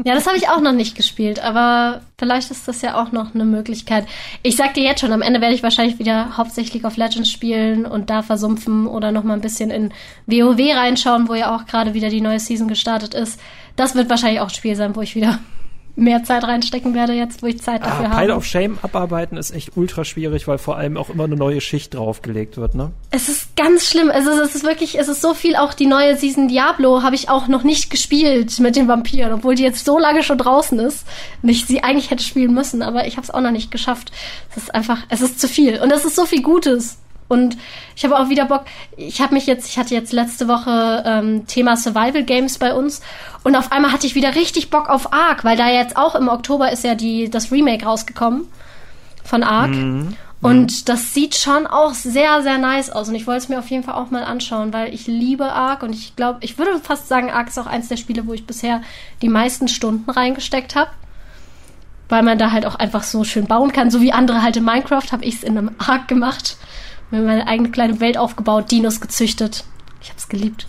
Ja, 0.03 0.13
das 0.13 0.27
habe 0.27 0.37
ich 0.37 0.47
auch 0.47 0.61
noch 0.61 0.73
nicht 0.73 0.95
gespielt, 0.95 1.39
aber 1.39 2.01
vielleicht 2.17 2.51
ist 2.51 2.67
das 2.67 2.81
ja 2.81 3.01
auch 3.01 3.11
noch 3.11 3.33
eine 3.33 3.45
Möglichkeit. 3.45 4.05
Ich 4.43 4.55
sag 4.55 4.73
dir 4.73 4.83
jetzt 4.83 5.01
schon, 5.01 5.11
am 5.11 5.21
Ende 5.21 5.41
werde 5.41 5.55
ich 5.55 5.63
wahrscheinlich 5.63 5.99
wieder 5.99 6.37
hauptsächlich 6.37 6.85
auf 6.85 6.97
Legends 6.97 7.31
spielen 7.31 7.85
und 7.85 8.09
da 8.09 8.21
versumpfen 8.21 8.87
oder 8.87 9.11
noch 9.11 9.23
mal 9.23 9.33
ein 9.33 9.41
bisschen 9.41 9.71
in 9.71 9.93
WoW 10.25 10.75
reinschauen, 10.75 11.27
wo 11.27 11.33
ja 11.33 11.55
auch 11.55 11.65
gerade 11.65 11.93
wieder 11.93 12.09
die 12.09 12.21
neue 12.21 12.39
Season 12.39 12.67
gestartet 12.67 13.13
ist. 13.13 13.39
Das 13.75 13.95
wird 13.95 14.09
wahrscheinlich 14.09 14.39
auch 14.39 14.49
ein 14.49 14.53
Spiel 14.53 14.75
sein, 14.75 14.95
wo 14.95 15.01
ich 15.01 15.15
wieder 15.15 15.39
mehr 15.97 16.23
Zeit 16.23 16.43
reinstecken 16.43 16.93
werde, 16.93 17.13
jetzt 17.13 17.41
wo 17.41 17.47
ich 17.47 17.61
Zeit 17.61 17.81
dafür 17.81 18.05
ah, 18.05 18.09
habe. 18.11 18.21
Pile 18.21 18.35
of 18.35 18.45
Shame 18.45 18.77
abarbeiten 18.83 19.35
ist 19.35 19.51
echt 19.51 19.75
ultra 19.75 20.05
schwierig, 20.05 20.47
weil 20.47 20.59
vor 20.59 20.77
allem 20.77 20.95
auch 20.95 21.09
immer 21.09 21.23
eine 21.23 21.35
neue 21.35 21.59
Schicht 21.59 21.95
draufgelegt 21.95 22.57
wird, 22.57 22.75
ne? 22.75 22.91
Es 23.09 23.29
ist 23.29 23.55
ganz 23.55 23.85
schlimm. 23.87 24.09
Ist, 24.09 24.27
es 24.27 24.55
ist 24.55 24.63
wirklich, 24.63 24.99
es 24.99 25.07
ist 25.07 25.21
so 25.21 25.33
viel. 25.33 25.55
Auch 25.55 25.73
die 25.73 25.87
neue 25.87 26.15
Season 26.15 26.47
Diablo 26.47 27.01
habe 27.01 27.15
ich 27.15 27.29
auch 27.29 27.47
noch 27.47 27.63
nicht 27.63 27.89
gespielt 27.89 28.59
mit 28.59 28.75
den 28.75 28.87
Vampiren, 28.87 29.33
obwohl 29.33 29.55
die 29.55 29.63
jetzt 29.63 29.85
so 29.85 29.97
lange 29.97 30.21
schon 30.21 30.37
draußen 30.37 30.77
ist 30.79 31.05
und 31.41 31.49
ich 31.49 31.65
sie 31.65 31.83
eigentlich 31.83 32.11
hätte 32.11 32.23
spielen 32.23 32.53
müssen, 32.53 32.83
aber 32.83 33.07
ich 33.07 33.17
habe 33.17 33.25
es 33.25 33.31
auch 33.31 33.41
noch 33.41 33.51
nicht 33.51 33.71
geschafft. 33.71 34.11
Es 34.51 34.57
ist 34.57 34.75
einfach, 34.75 34.99
es 35.09 35.21
ist 35.21 35.41
zu 35.41 35.47
viel 35.47 35.81
und 35.81 35.91
es 35.91 36.05
ist 36.05 36.15
so 36.15 36.25
viel 36.25 36.43
Gutes. 36.43 36.99
Und 37.27 37.57
ich 37.95 38.05
habe 38.05 38.17
auch 38.17 38.29
wieder 38.29 38.45
Bock. 38.45 38.65
Ich 38.95 39.21
habe 39.21 39.33
mich 39.33 39.47
jetzt, 39.47 39.67
ich 39.69 39.77
hatte 39.77 39.93
jetzt 39.93 40.13
letzte 40.13 40.47
Woche 40.47 41.03
ähm, 41.05 41.45
Thema 41.47 41.75
Survival 41.75 42.23
Games 42.23 42.57
bei 42.57 42.73
uns 42.73 43.01
und 43.43 43.55
auf 43.55 43.71
einmal 43.71 43.91
hatte 43.91 44.07
ich 44.07 44.15
wieder 44.15 44.35
richtig 44.35 44.69
Bock 44.69 44.89
auf 44.89 45.13
Ark, 45.13 45.43
weil 45.43 45.57
da 45.57 45.69
jetzt 45.69 45.97
auch 45.97 46.15
im 46.15 46.29
Oktober 46.29 46.71
ist 46.71 46.83
ja 46.83 46.95
die 46.95 47.29
das 47.29 47.51
Remake 47.51 47.85
rausgekommen 47.85 48.47
von 49.23 49.43
Ark. 49.43 49.71
Mhm. 49.71 50.15
Und 50.41 50.71
mhm. 50.71 50.85
das 50.85 51.13
sieht 51.13 51.35
schon 51.35 51.65
auch 51.65 51.93
sehr, 51.93 52.43
sehr 52.43 52.57
nice 52.57 52.89
aus. 52.89 53.09
Und 53.09 53.15
ich 53.15 53.25
wollte 53.25 53.39
es 53.39 53.49
mir 53.49 53.59
auf 53.59 53.69
jeden 53.69 53.83
Fall 53.83 53.95
auch 53.95 54.11
mal 54.11 54.23
anschauen, 54.23 54.71
weil 54.71 54.93
ich 54.93 55.07
liebe 55.07 55.51
Ark 55.51 55.83
und 55.83 55.93
ich 55.93 56.15
glaube, 56.15 56.39
ich 56.41 56.57
würde 56.57 56.79
fast 56.79 57.07
sagen, 57.07 57.31
Ark 57.31 57.47
ist 57.47 57.57
auch 57.57 57.65
eins 57.65 57.87
der 57.87 57.97
Spiele, 57.97 58.27
wo 58.27 58.33
ich 58.33 58.45
bisher 58.45 58.81
die 59.21 59.29
meisten 59.29 59.67
Stunden 59.67 60.09
reingesteckt 60.09 60.75
habe. 60.75 60.91
Weil 62.09 62.23
man 62.23 62.37
da 62.37 62.51
halt 62.51 62.65
auch 62.65 62.75
einfach 62.75 63.03
so 63.03 63.23
schön 63.23 63.47
bauen 63.47 63.73
kann. 63.73 63.91
So 63.91 63.99
wie 63.99 64.13
andere 64.13 64.41
halt 64.41 64.55
in 64.55 64.63
Minecraft 64.63 65.11
habe 65.11 65.25
ich 65.25 65.35
es 65.35 65.43
in 65.43 65.57
einem 65.57 65.71
Ark 65.77 66.07
gemacht. 66.07 66.57
Haben 67.11 67.25
meine 67.25 67.47
eigene 67.47 67.71
kleine 67.71 67.99
Welt 67.99 68.17
aufgebaut, 68.17 68.71
Dinos 68.71 68.99
gezüchtet. 69.01 69.63
Ich 70.01 70.09
habe 70.09 70.19
es 70.19 70.27
geliebt. 70.27 70.67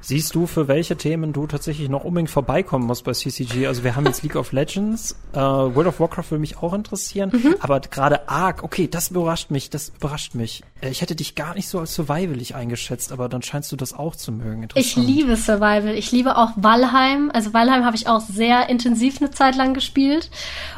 Siehst 0.00 0.34
du, 0.34 0.46
für 0.46 0.68
welche 0.68 0.96
Themen 0.96 1.32
du 1.32 1.46
tatsächlich 1.46 1.88
noch 1.88 2.04
unbedingt 2.04 2.30
vorbeikommen 2.30 2.86
musst 2.86 3.04
bei 3.04 3.12
CCG? 3.12 3.66
Also 3.66 3.84
wir 3.84 3.94
haben 3.94 4.06
jetzt 4.06 4.22
League 4.22 4.36
of 4.36 4.52
Legends, 4.52 5.16
äh, 5.32 5.38
World 5.38 5.86
of 5.86 6.00
Warcraft 6.00 6.30
würde 6.30 6.40
mich 6.40 6.58
auch 6.58 6.72
interessieren, 6.72 7.30
mhm. 7.32 7.56
aber 7.60 7.80
gerade 7.80 8.28
Ark, 8.28 8.62
okay, 8.62 8.88
das 8.88 9.10
überrascht 9.10 9.50
mich, 9.50 9.70
das 9.70 9.90
überrascht 9.90 10.34
mich. 10.34 10.62
Äh, 10.80 10.90
ich 10.90 11.02
hätte 11.02 11.14
dich 11.14 11.34
gar 11.34 11.54
nicht 11.54 11.68
so 11.68 11.78
als 11.78 11.94
survivalig 11.94 12.54
eingeschätzt, 12.54 13.12
aber 13.12 13.28
dann 13.28 13.42
scheinst 13.42 13.70
du 13.72 13.76
das 13.76 13.92
auch 13.92 14.16
zu 14.16 14.32
mögen. 14.32 14.66
Ich 14.74 14.96
liebe 14.96 15.36
Survival. 15.36 15.94
Ich 15.94 16.10
liebe 16.10 16.36
auch 16.36 16.50
Valheim. 16.56 17.30
Also 17.32 17.52
Valheim 17.52 17.84
habe 17.84 17.96
ich 17.96 18.08
auch 18.08 18.20
sehr 18.20 18.68
intensiv 18.68 19.20
eine 19.20 19.30
Zeit 19.30 19.56
lang 19.56 19.74
gespielt. 19.74 20.30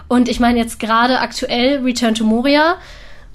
Und 0.09 0.29
ich 0.29 0.41
meine 0.41 0.59
jetzt 0.59 0.79
gerade 0.79 1.21
aktuell 1.21 1.83
Return 1.83 2.15
to 2.15 2.25
Moria 2.25 2.77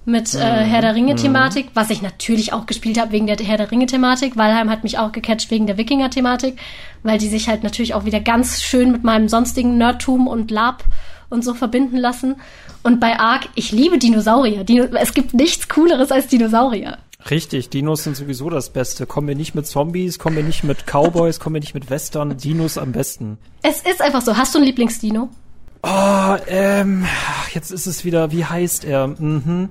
mit 0.07 0.33
äh, 0.33 0.37
mhm. 0.37 0.69
Herr 0.69 0.81
der 0.81 0.95
Ringe-Thematik, 0.95 1.65
mhm. 1.67 1.71
was 1.73 1.89
ich 1.89 2.01
natürlich 2.01 2.53
auch 2.53 2.65
gespielt 2.65 2.99
habe 2.99 3.11
wegen 3.11 3.27
der 3.27 3.35
Herr 3.37 3.57
der 3.57 3.69
Ringe-Thematik. 3.69 4.37
Valheim 4.37 4.69
hat 4.69 4.83
mich 4.83 4.97
auch 4.97 5.11
gecatcht 5.11 5.51
wegen 5.51 5.67
der 5.67 5.77
Wikinger-Thematik, 5.77 6.57
weil 7.03 7.17
die 7.19 7.27
sich 7.27 7.49
halt 7.49 7.63
natürlich 7.63 7.93
auch 7.93 8.05
wieder 8.05 8.21
ganz 8.21 8.63
schön 8.63 8.91
mit 8.93 9.03
meinem 9.03 9.27
sonstigen 9.27 9.77
Nerdtum 9.77 10.27
und 10.27 10.49
Lab 10.49 10.85
und 11.29 11.43
so 11.43 11.53
verbinden 11.53 11.97
lassen. 11.97 12.37
Und 12.83 13.01
bei 13.01 13.19
Ark, 13.19 13.49
ich 13.55 13.73
liebe 13.73 13.97
Dinosaurier. 13.97 14.63
Dino 14.63 14.85
es 14.97 15.13
gibt 15.13 15.33
nichts 15.33 15.67
Cooleres 15.67 16.09
als 16.09 16.27
Dinosaurier. 16.27 16.97
Richtig, 17.29 17.69
Dinos 17.69 18.05
sind 18.05 18.15
sowieso 18.15 18.49
das 18.49 18.69
Beste. 18.69 19.05
Kommen 19.05 19.27
wir 19.27 19.35
nicht 19.35 19.55
mit 19.55 19.67
Zombies, 19.67 20.19
kommen 20.19 20.37
wir 20.37 20.43
nicht 20.43 20.63
mit 20.63 20.85
Cowboys, 20.85 21.41
kommen 21.41 21.55
wir 21.55 21.59
nicht 21.59 21.73
mit 21.73 21.89
Western. 21.89 22.37
Dinos 22.37 22.77
am 22.77 22.93
besten. 22.93 23.37
Es 23.61 23.81
ist 23.81 24.01
einfach 24.01 24.21
so. 24.21 24.37
Hast 24.37 24.55
du 24.55 24.59
ein 24.59 24.63
Lieblingsdino? 24.63 25.29
Oh, 25.83 26.35
ähm, 26.47 27.05
jetzt 27.53 27.71
ist 27.71 27.87
es 27.87 28.05
wieder, 28.05 28.31
wie 28.31 28.45
heißt 28.45 28.85
er? 28.85 29.07
Mhm. 29.07 29.69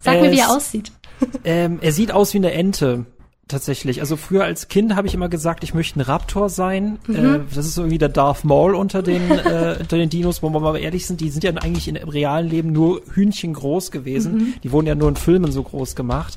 Sag 0.00 0.16
es, 0.16 0.22
mir, 0.22 0.32
wie 0.32 0.40
er 0.40 0.50
aussieht. 0.50 0.92
Ähm, 1.42 1.80
er 1.82 1.90
sieht 1.90 2.12
aus 2.12 2.32
wie 2.32 2.38
eine 2.38 2.52
Ente. 2.52 3.04
Tatsächlich. 3.48 4.00
Also 4.00 4.16
früher 4.16 4.44
als 4.44 4.68
Kind 4.68 4.94
habe 4.94 5.08
ich 5.08 5.14
immer 5.14 5.30
gesagt, 5.30 5.64
ich 5.64 5.72
möchte 5.72 5.98
ein 5.98 6.02
Raptor 6.02 6.50
sein. 6.50 6.98
Mhm. 7.06 7.16
Äh, 7.16 7.40
das 7.54 7.66
ist 7.66 7.74
so 7.74 7.82
irgendwie 7.82 7.98
der 7.98 8.10
Darth 8.10 8.44
Maul 8.44 8.74
unter 8.74 9.02
den, 9.02 9.30
äh, 9.30 9.78
unter 9.80 9.96
den 9.96 10.10
Dinos, 10.10 10.42
wo 10.42 10.50
wir 10.50 10.60
mal 10.60 10.76
ehrlich 10.76 11.06
sind, 11.06 11.20
die 11.20 11.30
sind 11.30 11.42
ja 11.42 11.50
eigentlich 11.52 11.88
im 11.88 11.96
realen 11.96 12.48
Leben 12.48 12.72
nur 12.72 13.00
Hühnchen 13.14 13.54
groß 13.54 13.90
gewesen. 13.90 14.34
Mhm. 14.34 14.54
Die 14.62 14.70
wurden 14.70 14.86
ja 14.86 14.94
nur 14.94 15.08
in 15.08 15.16
Filmen 15.16 15.50
so 15.50 15.62
groß 15.62 15.96
gemacht. 15.96 16.36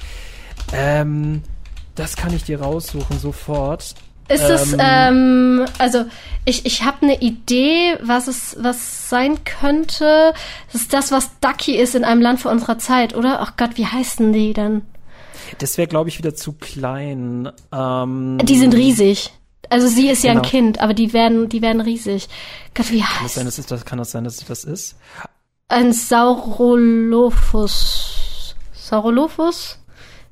Ähm, 0.73 1.43
das 1.95 2.15
kann 2.15 2.33
ich 2.33 2.45
dir 2.45 2.61
raussuchen 2.61 3.19
sofort. 3.19 3.93
Ist 4.33 4.49
es, 4.49 4.75
ähm, 4.79 5.65
also 5.77 6.05
ich, 6.45 6.65
ich 6.65 6.83
habe 6.83 7.03
eine 7.03 7.19
Idee, 7.21 7.97
was 8.01 8.27
es 8.27 8.55
was 8.59 9.09
sein 9.09 9.43
könnte. 9.43 10.33
Das 10.71 10.81
ist 10.81 10.93
das, 10.93 11.11
was 11.11 11.29
Ducky 11.39 11.75
ist 11.75 11.95
in 11.95 12.03
einem 12.03 12.21
Land 12.21 12.39
vor 12.39 12.51
unserer 12.51 12.77
Zeit, 12.79 13.15
oder? 13.15 13.41
Ach 13.41 13.53
Gott, 13.57 13.71
wie 13.75 13.85
heißen 13.85 14.33
die 14.33 14.53
dann? 14.53 14.81
Das 15.59 15.77
wäre, 15.77 15.87
glaube 15.87 16.09
ich, 16.09 16.17
wieder 16.17 16.33
zu 16.33 16.53
klein. 16.53 17.51
Ähm, 17.71 18.39
Die 18.43 18.57
sind 18.57 18.73
riesig. 18.73 19.31
Also 19.69 19.87
sie 19.87 20.09
ist 20.09 20.23
ja 20.23 20.31
Genau. 20.33 20.43
ein 20.43 20.49
Kind, 20.49 20.79
aber 20.79 20.93
die 20.93 21.13
werden, 21.13 21.47
die 21.49 21.61
werden 21.61 21.81
riesig. 21.81 22.27
Gott, 22.73 22.91
wie 22.91 22.99
Kann 23.01 23.09
das 23.15 23.21
heißt 23.23 23.35
sein, 23.35 23.45
dass 23.45 23.57
es 23.57 23.65
das, 23.67 23.85
kann 23.85 23.97
das 23.99 24.11
sein, 24.11 24.23
dass 24.23 24.37
das 24.45 24.63
ist? 24.63 24.95
Ein 25.67 25.93
Saurolophus. 27.11 28.55
Saurolophus? 28.73 29.77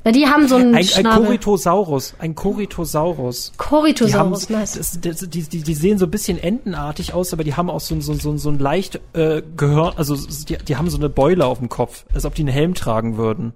Weil 0.03 0.13
die 0.13 0.27
haben 0.27 0.47
so 0.47 0.55
einen 0.55 0.69
Ein, 0.69 0.77
ein 0.77 0.83
Schnabel. 0.85 1.25
Corythosaurus. 1.25 2.15
Ein 2.19 2.35
Corythosaurus. 2.35 3.57
Die, 3.57 4.13
haben, 4.15 4.31
nice. 4.49 4.73
das, 4.73 4.99
das, 5.01 5.29
die, 5.29 5.43
die, 5.43 5.61
die 5.61 5.73
sehen 5.73 5.97
so 5.97 6.05
ein 6.05 6.11
bisschen 6.11 6.41
entenartig 6.41 7.13
aus, 7.13 7.33
aber 7.33 7.43
die 7.43 7.55
haben 7.55 7.69
auch 7.69 7.81
so, 7.81 7.99
so, 7.99 8.13
so, 8.13 8.37
so 8.37 8.49
ein 8.49 8.59
leicht 8.59 9.01
äh, 9.13 9.41
Gehör, 9.57 9.93
also 9.97 10.15
die, 10.15 10.57
die 10.57 10.77
haben 10.77 10.89
so 10.89 10.97
eine 10.97 11.09
Beule 11.09 11.45
auf 11.45 11.59
dem 11.59 11.67
Kopf, 11.67 12.05
als 12.13 12.25
ob 12.25 12.33
die 12.35 12.43
einen 12.43 12.53
Helm 12.53 12.75
tragen 12.75 13.17
würden. 13.17 13.53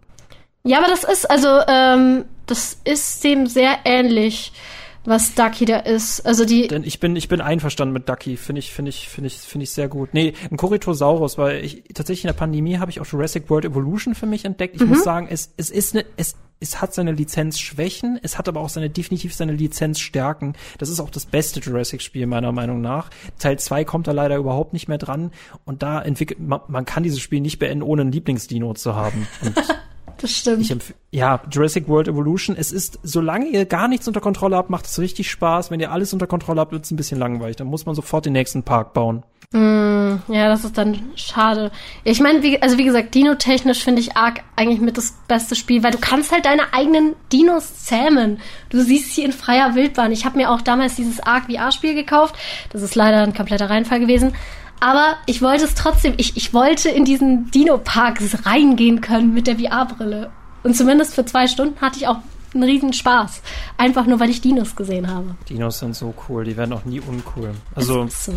Ja, 0.66 0.80
aber 0.80 0.88
das 0.88 1.04
ist, 1.04 1.30
also, 1.30 1.48
ähm, 1.68 2.26
das 2.46 2.78
ist 2.84 3.24
dem 3.24 3.48
sehr 3.48 3.78
ähnlich, 3.86 4.52
was 5.06 5.36
Ducky 5.36 5.66
da 5.66 5.78
ist. 5.78 6.26
Also 6.26 6.45
die, 6.45 6.68
Denn 6.68 6.84
ich 6.84 6.99
bin, 6.99 7.16
ich 7.16 7.28
bin 7.28 7.41
einverstanden 7.41 7.93
mit 7.93 8.08
Ducky. 8.08 8.38
Finde 8.38 8.60
ich, 8.60 8.72
finde 8.74 8.89
ich, 8.89 9.10
finde 9.10 9.28
ich, 9.28 9.38
finde 9.38 9.64
ich 9.64 9.72
sehr 9.72 9.88
gut. 9.88 10.14
Nee, 10.14 10.34
ein 10.49 10.58
Corythosaurus, 10.58 11.38
weil 11.38 11.64
ich 11.64 11.84
tatsächlich 11.93 12.24
in 12.24 12.30
der 12.30 12.34
Pandemie 12.34 12.78
habe 12.78 12.91
ich 12.91 12.99
auch 13.01 13.06
Jurassic 13.06 13.49
World 13.49 13.66
Evolution 13.66 14.16
für 14.16 14.26
mich 14.26 14.45
entdeckt. 14.45 14.76
Ich 14.76 14.82
Mhm. 14.82 14.89
muss 14.89 15.04
sagen, 15.04 15.28
es, 15.30 15.54
es 15.58 15.70
ist 15.70 15.93
eine, 15.95 16.06
es, 16.18 16.36
es 16.60 16.82
hat 16.82 16.93
seine 16.93 17.12
Lizenzschwächen, 17.12 18.18
es 18.24 18.38
hat 18.38 18.47
aber 18.47 18.62
auch 18.62 18.70
seine, 18.70 18.89
definitiv 18.89 19.34
seine 19.34 19.51
Lizenzstärken. 19.51 20.54
Das 20.78 20.88
ist 20.88 21.01
auch 21.01 21.10
das 21.10 21.26
beste 21.26 21.60
Jurassic-Spiel 21.60 22.26
meiner 22.26 22.54
Meinung 22.54 22.80
nach. 22.80 23.10
Teil 23.38 23.60
2 23.60 23.84
kommt 23.84 24.08
da 24.08 24.14
leider 24.14 24.38
überhaupt 24.38 24.72
nicht 24.72 24.88
mehr 24.88 24.97
dran 24.97 25.32
und 25.66 25.84
da 25.84 26.01
entwickelt, 26.01 26.39
man, 26.39 26.62
man 26.70 26.86
kann 26.86 27.04
dieses 27.04 27.20
Spiel 27.20 27.41
nicht 27.41 27.60
beenden, 27.60 27.82
ohne 27.84 28.04
einen 28.04 28.12
Lieblingsdino 28.14 28.74
zu 28.76 28.95
haben. 28.95 29.28
Das 30.24 30.32
stimmt. 30.32 30.94
ja, 31.12 31.42
Jurassic 31.52 31.90
World 31.90 32.08
Evolution, 32.08 32.56
es 32.58 32.72
ist, 32.72 32.98
solange 33.04 33.48
ihr 33.48 33.66
gar 33.66 33.90
nichts 33.90 34.08
unter 34.08 34.22
Kontrolle 34.22 34.56
habt, 34.56 34.70
macht 34.70 34.86
es 34.86 34.98
richtig 35.00 35.30
Spaß. 35.30 35.70
Wenn 35.70 35.82
ihr 35.82 35.92
alles 35.92 36.14
unter 36.14 36.28
Kontrolle 36.28 36.62
habt, 36.62 36.72
wird 36.72 36.86
es 36.86 36.92
ein 36.92 36.96
bisschen 36.96 37.20
langweilig. 37.20 37.58
Dann 37.58 37.68
muss 37.68 37.86
man 37.86 37.94
sofort 37.94 38.26
den 38.26 38.32
nächsten 38.32 38.64
Park 38.64 38.94
bauen. 38.94 39.24
Ja, 39.54 40.48
das 40.48 40.64
ist 40.64 40.78
dann 40.78 41.00
schade. 41.16 41.72
Ich 42.04 42.20
meine, 42.20 42.42
wie, 42.42 42.62
also 42.62 42.78
wie 42.78 42.86
gesagt, 42.86 43.14
Dino-technisch 43.14 43.84
finde 43.84 44.02
ich 44.02 44.16
Ark 44.16 44.42
eigentlich 44.56 44.80
mit 44.80 44.98
das 44.98 45.14
beste 45.28 45.56
Spiel, 45.56 45.84
weil 45.84 45.92
du 45.92 45.98
kannst 46.00 46.32
halt 46.32 46.46
deine 46.46 46.74
eigenen 46.74 47.16
Dinos 47.32 47.84
zähmen. 47.84 48.40
Du 48.70 48.82
siehst 48.82 49.14
sie 49.14 49.24
in 49.24 49.32
freier 49.32 49.76
Wildbahn. 49.76 50.12
Ich 50.12 50.26
habe 50.26 50.38
mir 50.38 50.50
auch 50.50 50.62
damals 50.62 50.96
dieses 50.96 51.20
Ark 51.20 51.52
VR-Spiel 51.52 51.96
gekauft. 51.96 52.36
Das 52.72 52.82
ist 52.82 52.96
leider 52.96 53.22
ein 53.22 53.34
kompletter 53.34 53.70
Reinfall 53.70 54.00
gewesen. 54.00 54.34
Aber 54.84 55.16
ich 55.28 55.42
wollte 55.42 55.64
es 55.64 55.76
trotzdem, 55.76 56.14
ich, 56.18 56.36
ich 56.36 56.54
wollte 56.54 56.90
in 56.90 57.06
diesen 57.06 57.50
Dino-Park 57.52 58.20
reingehen 58.46 59.00
können 59.00 59.34
mit 59.34 59.48
der 59.48 59.58
VR-Brille. 59.58 60.30
Und 60.64 60.76
zumindest 60.76 61.16
für 61.16 61.24
zwei 61.24 61.48
Stunden 61.48 61.80
hatte 61.80 62.00
ich 62.00 62.08
auch 62.10 62.18
einen 62.54 62.64
riesen 62.64 62.92
Spaß. 62.92 63.42
Einfach 63.78 64.06
nur, 64.08 64.20
weil 64.20 64.30
ich 64.30 64.42
Dinos 64.42 64.76
gesehen 64.76 65.10
habe. 65.10 65.36
Dinos 65.48 65.80
sind 65.80 65.96
so 65.96 66.14
cool, 66.28 66.44
die 66.44 66.58
werden 66.58 66.74
auch 66.74 66.84
nie 66.84 67.00
uncool. 67.00 67.52
Also 67.74 68.08
so. 68.10 68.34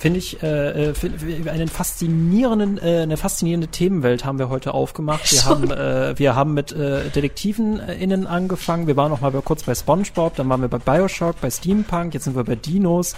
Finde 0.00 0.18
ich 0.18 0.42
äh, 0.42 0.88
äh, 0.88 0.94
find, 0.94 1.46
einen 1.46 1.68
faszinierenden, 1.68 2.78
äh, 2.78 3.02
eine 3.02 3.18
faszinierende 3.18 3.68
Themenwelt 3.68 4.24
haben 4.24 4.38
wir 4.38 4.48
heute 4.48 4.72
aufgemacht. 4.72 5.30
Wir 5.30 5.38
Schon. 5.42 5.50
haben, 5.50 5.70
äh, 5.70 6.18
wir 6.18 6.34
haben 6.34 6.54
mit 6.54 6.72
äh, 6.72 7.10
Detektiven 7.10 7.78
innen 7.80 8.26
angefangen. 8.26 8.86
Wir 8.86 8.96
waren 8.96 9.10
noch 9.10 9.20
mal 9.20 9.30
kurz 9.44 9.64
bei 9.64 9.74
SpongeBob, 9.74 10.36
dann 10.36 10.48
waren 10.48 10.62
wir 10.62 10.68
bei 10.68 10.78
Bioshock, 10.78 11.38
bei 11.42 11.50
Steampunk, 11.50 12.14
jetzt 12.14 12.24
sind 12.24 12.34
wir 12.34 12.44
bei 12.44 12.54
Dinos. 12.56 13.14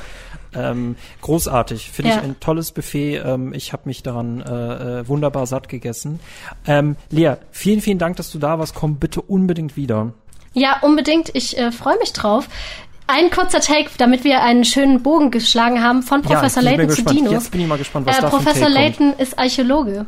Ähm, 0.54 0.96
großartig, 1.20 1.88
finde 1.88 2.10
Ja. 2.10 2.16
ich 2.18 2.24
ein 2.24 2.40
tolles 2.40 2.72
Buffet. 2.72 3.22
Ähm, 3.24 3.54
ich 3.54 3.72
habe 3.72 3.82
mich 3.86 4.02
daran 4.02 4.40
äh, 4.40 5.00
äh, 5.00 5.08
wunderbar 5.08 5.46
satt 5.46 5.68
gegessen. 5.68 6.18
Ähm, 6.66 6.96
Lea, 7.10 7.34
vielen, 7.52 7.80
vielen 7.80 7.98
Dank, 7.98 8.16
dass 8.16 8.32
du 8.32 8.40
da 8.40 8.58
warst. 8.58 8.74
Komm 8.74 8.96
bitte 8.96 9.22
unbedingt 9.22 9.76
wieder. 9.76 10.12
Ja, 10.52 10.80
unbedingt. 10.82 11.30
Ich 11.34 11.56
äh, 11.56 11.70
freue 11.70 11.96
mich 12.00 12.12
drauf. 12.12 12.48
Ein 13.14 13.30
kurzer 13.30 13.60
Take, 13.60 13.90
damit 13.98 14.24
wir 14.24 14.40
einen 14.42 14.64
schönen 14.64 15.02
Bogen 15.02 15.30
geschlagen 15.30 15.82
haben 15.82 16.02
von 16.02 16.22
Professor 16.22 16.62
ja, 16.62 16.70
Layton 16.70 16.88
zu 16.88 16.96
gespannt. 16.96 17.18
Dinos. 17.18 17.32
Jetzt 17.32 17.50
bin 17.50 17.60
ich 17.60 17.66
mal 17.66 17.76
gespannt, 17.76 18.06
was 18.06 18.18
Äh, 18.18 18.22
da 18.22 18.28
Professor. 18.30 18.70
Layton 18.70 19.12
ist 19.18 19.38
Archäologe. 19.38 20.06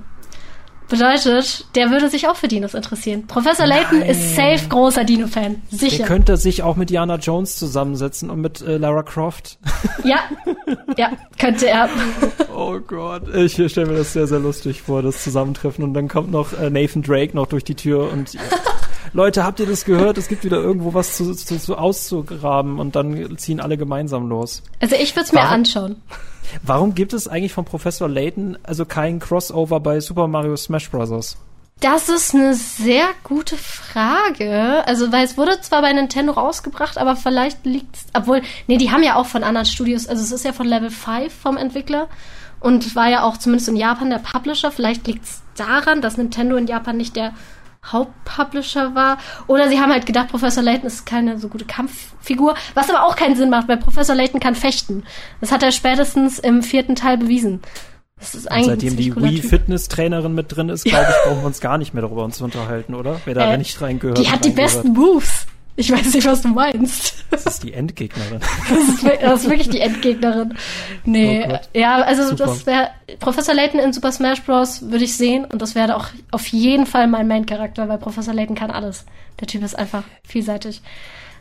Bedeutet, 0.89 1.67
der 1.75 1.91
würde 1.91 2.09
sich 2.09 2.29
auch 2.29 2.37
für 2.37 2.47
Dinos 2.49 2.73
interessieren. 2.75 3.27
Professor 3.27 3.67
Layton 3.67 4.01
ist 4.03 4.35
safe 4.37 4.69
großer 4.69 5.05
Dino-Fan. 5.05 5.63
Der 5.71 5.79
Sicher. 5.79 6.05
könnte 6.05 6.37
sich 6.37 6.63
auch 6.63 6.77
mit 6.77 6.89
Diana 6.91 7.17
Jones 7.17 7.57
zusammensetzen 7.57 8.31
und 8.31 8.41
mit 8.41 8.63
äh, 8.63 8.77
Lara 8.79 9.03
Croft. 9.03 9.59
Ja, 10.05 10.19
ja, 10.99 11.13
könnte 11.39 11.67
er. 11.69 11.89
Oh 12.55 12.79
Gott, 12.79 13.35
ich 13.35 13.53
stelle 13.53 13.87
mir 13.87 13.97
das 13.97 14.13
sehr, 14.13 14.27
sehr 14.27 14.39
lustig 14.39 14.83
vor, 14.83 15.03
das 15.03 15.23
Zusammentreffen. 15.25 15.83
Und 15.83 15.95
dann 15.95 16.09
kommt 16.09 16.31
noch 16.31 16.53
äh, 16.53 16.69
Nathan 16.71 17.03
Drake 17.03 17.35
noch 17.35 17.47
durch 17.47 17.65
die 17.65 17.75
Tür 17.75 18.11
und 18.13 18.33
Leute, 19.15 19.45
habt 19.45 19.61
ihr 19.61 19.67
das 19.67 19.85
gehört? 19.85 20.19
Es 20.19 20.27
gibt 20.27 20.43
wieder 20.43 20.57
irgendwo 20.57 20.93
was 20.93 21.17
zu, 21.17 21.33
zu, 21.35 21.57
zu 21.57 21.79
auszugraben 21.79 22.81
und 22.81 22.97
dann 22.97 23.39
ziehen 23.39 23.61
alle 23.61 23.79
gemeinsam 23.79 24.29
los. 24.29 24.65
Also 24.81 24.97
ich 24.97 25.15
würde 25.15 25.27
es 25.27 25.33
mir 25.33 25.43
anschauen. 25.43 26.03
Warum 26.65 26.97
gibt 26.97 27.13
es 27.13 27.29
eigentlich 27.29 27.53
von 27.53 27.65
Professor 27.65 28.09
Layton 28.09 28.59
also 28.65 28.85
kein 28.85 29.21
Crossover 29.21 29.79
bei 29.79 30.01
Super 30.01 30.27
Mario 30.27 30.57
Smash 30.57 30.91
Bros.? 30.91 31.37
Das 31.79 32.09
ist 32.09 32.35
eine 32.35 32.55
sehr 32.55 33.07
gute 33.23 33.57
Frage. 33.57 34.83
Also, 34.87 35.13
weil 35.13 35.25
es 35.25 35.37
wurde 35.37 35.61
zwar 35.61 35.83
bei 35.83 35.93
Nintendo 35.93 36.33
rausgebracht, 36.33 36.99
aber 36.99 37.15
vielleicht 37.15 37.65
liegt's, 37.65 38.07
obwohl, 38.15 38.43
nee, 38.67 38.79
die 38.79 38.91
haben 38.91 39.05
ja 39.05 39.15
auch 39.15 39.27
von 39.27 39.45
anderen 39.45 39.67
Studios, 39.67 40.09
also 40.09 40.23
es 40.23 40.33
ist 40.33 40.45
ja 40.45 40.53
von 40.53 40.67
Level 40.67 40.91
5 40.91 41.33
vom 41.33 41.57
Entwickler 41.57 42.09
und 42.59 42.97
war 42.97 43.09
ja 43.09 43.23
auch 43.23 43.37
zumindest 43.37 43.69
in 43.69 43.77
Japan 43.77 44.11
der 44.11 44.19
Publisher. 44.19 44.73
Vielleicht 44.73 45.07
liegt's 45.07 45.43
daran, 45.57 46.01
dass 46.01 46.17
Nintendo 46.17 46.57
in 46.57 46.67
Japan 46.67 46.97
nicht 46.97 47.15
der 47.15 47.33
Hauptpublisher 47.93 48.95
war. 48.95 49.19
Oder 49.47 49.69
sie 49.69 49.79
haben 49.81 49.93
halt 49.93 50.07
gedacht, 50.07 50.29
Professor 50.29 50.63
Layton 50.63 50.87
ist 50.87 51.07
keine 51.07 51.39
so 51.39 51.49
gute 51.49 51.65
Kampffigur, 51.65 52.55
was 52.75 52.91
aber 52.91 53.05
auch 53.05 53.17
keinen 53.17 53.37
Sinn 53.37 53.51
macht, 53.51 53.69
weil 53.69 53.77
Professor 53.77 54.15
Layton 54.15 54.41
kann 54.41 54.55
fechten. 54.55 55.05
Das 55.41 55.53
hat 55.53 55.63
er 55.63 55.73
spätestens 55.73 56.39
im 56.39 56.63
vierten 56.63 56.95
Teil 56.97 57.19
bewiesen. 57.19 57.61
Das 58.19 58.35
ist 58.35 58.47
Und 58.47 58.53
eigentlich 58.53 58.65
ein 58.71 58.81
seitdem 58.81 58.97
die 58.97 59.11
cooler 59.11 59.29
Wii 59.29 59.41
Typ. 59.41 59.51
Fitness 59.51 59.89
Trainerin 59.89 60.35
mit 60.35 60.55
drin 60.55 60.69
ist, 60.69 60.85
glaube 60.85 61.07
ich, 61.11 61.17
brauchen 61.29 61.41
wir 61.43 61.47
uns 61.47 61.61
gar 61.61 61.79
nicht 61.79 61.95
mehr 61.95 62.03
darüber 62.03 62.25
uns 62.25 62.39
zu 62.39 62.45
unterhalten, 62.45 62.95
oder? 62.95 63.21
Wer 63.25 63.35
da 63.35 63.53
Äh, 63.53 63.59
nicht 63.59 63.81
reingehört. 63.81 64.19
Die 64.19 64.31
hat 64.31 64.45
die 64.45 64.51
besten 64.51 64.93
Moves. 64.93 65.47
Ich 65.77 65.91
weiß 65.91 66.15
nicht, 66.15 66.27
was 66.27 66.43
du 66.43 66.49
meinst. 66.49 67.25
Das 67.31 67.47
ist 67.47 67.65
die 67.65 67.73
Endgegnerin. 67.73 68.41
Das 68.69 68.89
ist, 68.89 69.05
das 69.23 69.43
ist 69.43 69.49
wirklich 69.51 69.69
die 69.71 69.81
Endgegnerin. 69.81 70.55
Nee, 71.05 71.47
Oh 71.49 71.59
ja, 71.77 71.97
also 72.03 72.23
Super. 72.31 72.47
das 72.47 72.67
wäre 72.67 72.91
Professor 73.19 73.55
Layton 73.55 73.81
in 73.81 73.93
Super 73.93 74.13
Smash 74.13 74.43
Bros. 74.43 74.83
würde 74.91 75.05
ich 75.05 75.17
sehen 75.17 75.45
und 75.45 75.61
das 75.61 75.75
wäre 75.75 75.97
auch 75.97 76.07
auf 76.31 76.47
jeden 76.49 76.87
Fall 76.87 77.09
mein 77.09 77.27
Main-Charakter, 77.27 77.89
weil 77.89 77.99
Professor 77.99 78.33
Layton 78.35 78.55
kann 78.57 78.71
alles. 78.71 79.05
Der 79.41 79.49
Typ 79.49 79.63
ist 79.65 79.77
einfach 79.77 80.05
vielseitig. 80.23 80.81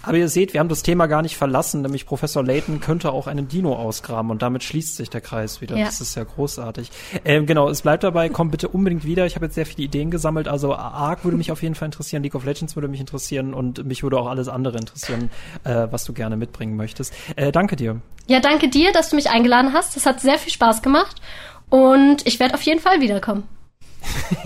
Aber 0.03 0.17
ihr 0.17 0.27
seht, 0.27 0.53
wir 0.53 0.59
haben 0.59 0.69
das 0.69 0.83
Thema 0.83 1.07
gar 1.07 1.21
nicht 1.21 1.37
verlassen, 1.37 1.81
nämlich 1.81 2.05
Professor 2.05 2.43
Layton 2.43 2.81
könnte 2.81 3.11
auch 3.11 3.27
einen 3.27 3.47
Dino 3.47 3.73
ausgraben 3.73 4.31
und 4.31 4.41
damit 4.41 4.63
schließt 4.63 4.97
sich 4.97 5.09
der 5.09 5.21
Kreis 5.21 5.61
wieder. 5.61 5.77
Ja. 5.77 5.85
Das 5.85 6.01
ist 6.01 6.15
ja 6.15 6.23
großartig. 6.23 6.91
Ähm, 7.23 7.45
genau, 7.45 7.69
es 7.69 7.81
bleibt 7.81 8.03
dabei, 8.03 8.27
komm 8.27 8.51
bitte 8.51 8.67
unbedingt 8.67 9.05
wieder. 9.05 9.25
Ich 9.25 9.35
habe 9.35 9.45
jetzt 9.45 9.55
sehr 9.55 9.65
viele 9.65 9.85
Ideen 9.85 10.11
gesammelt. 10.11 10.49
Also 10.49 10.75
Ark 10.75 11.23
würde 11.23 11.37
mich 11.37 11.51
auf 11.51 11.63
jeden 11.63 11.75
Fall 11.75 11.85
interessieren, 11.85 12.21
League 12.21 12.35
of 12.35 12.43
Legends 12.43 12.75
würde 12.75 12.89
mich 12.89 12.99
interessieren 12.99 13.53
und 13.53 13.85
mich 13.85 14.03
würde 14.03 14.17
auch 14.19 14.27
alles 14.27 14.49
andere 14.49 14.77
interessieren, 14.77 15.31
äh, 15.63 15.87
was 15.89 16.03
du 16.03 16.11
gerne 16.11 16.35
mitbringen 16.35 16.75
möchtest. 16.75 17.13
Äh, 17.37 17.53
danke 17.53 17.77
dir. 17.77 18.01
Ja, 18.27 18.41
danke 18.41 18.67
dir, 18.67 18.91
dass 18.91 19.09
du 19.09 19.15
mich 19.15 19.29
eingeladen 19.29 19.71
hast. 19.73 19.95
Das 19.95 20.05
hat 20.05 20.19
sehr 20.19 20.37
viel 20.37 20.51
Spaß 20.51 20.81
gemacht 20.81 21.21
und 21.69 22.27
ich 22.27 22.39
werde 22.39 22.55
auf 22.55 22.61
jeden 22.63 22.81
Fall 22.81 22.99
wiederkommen. 22.99 23.43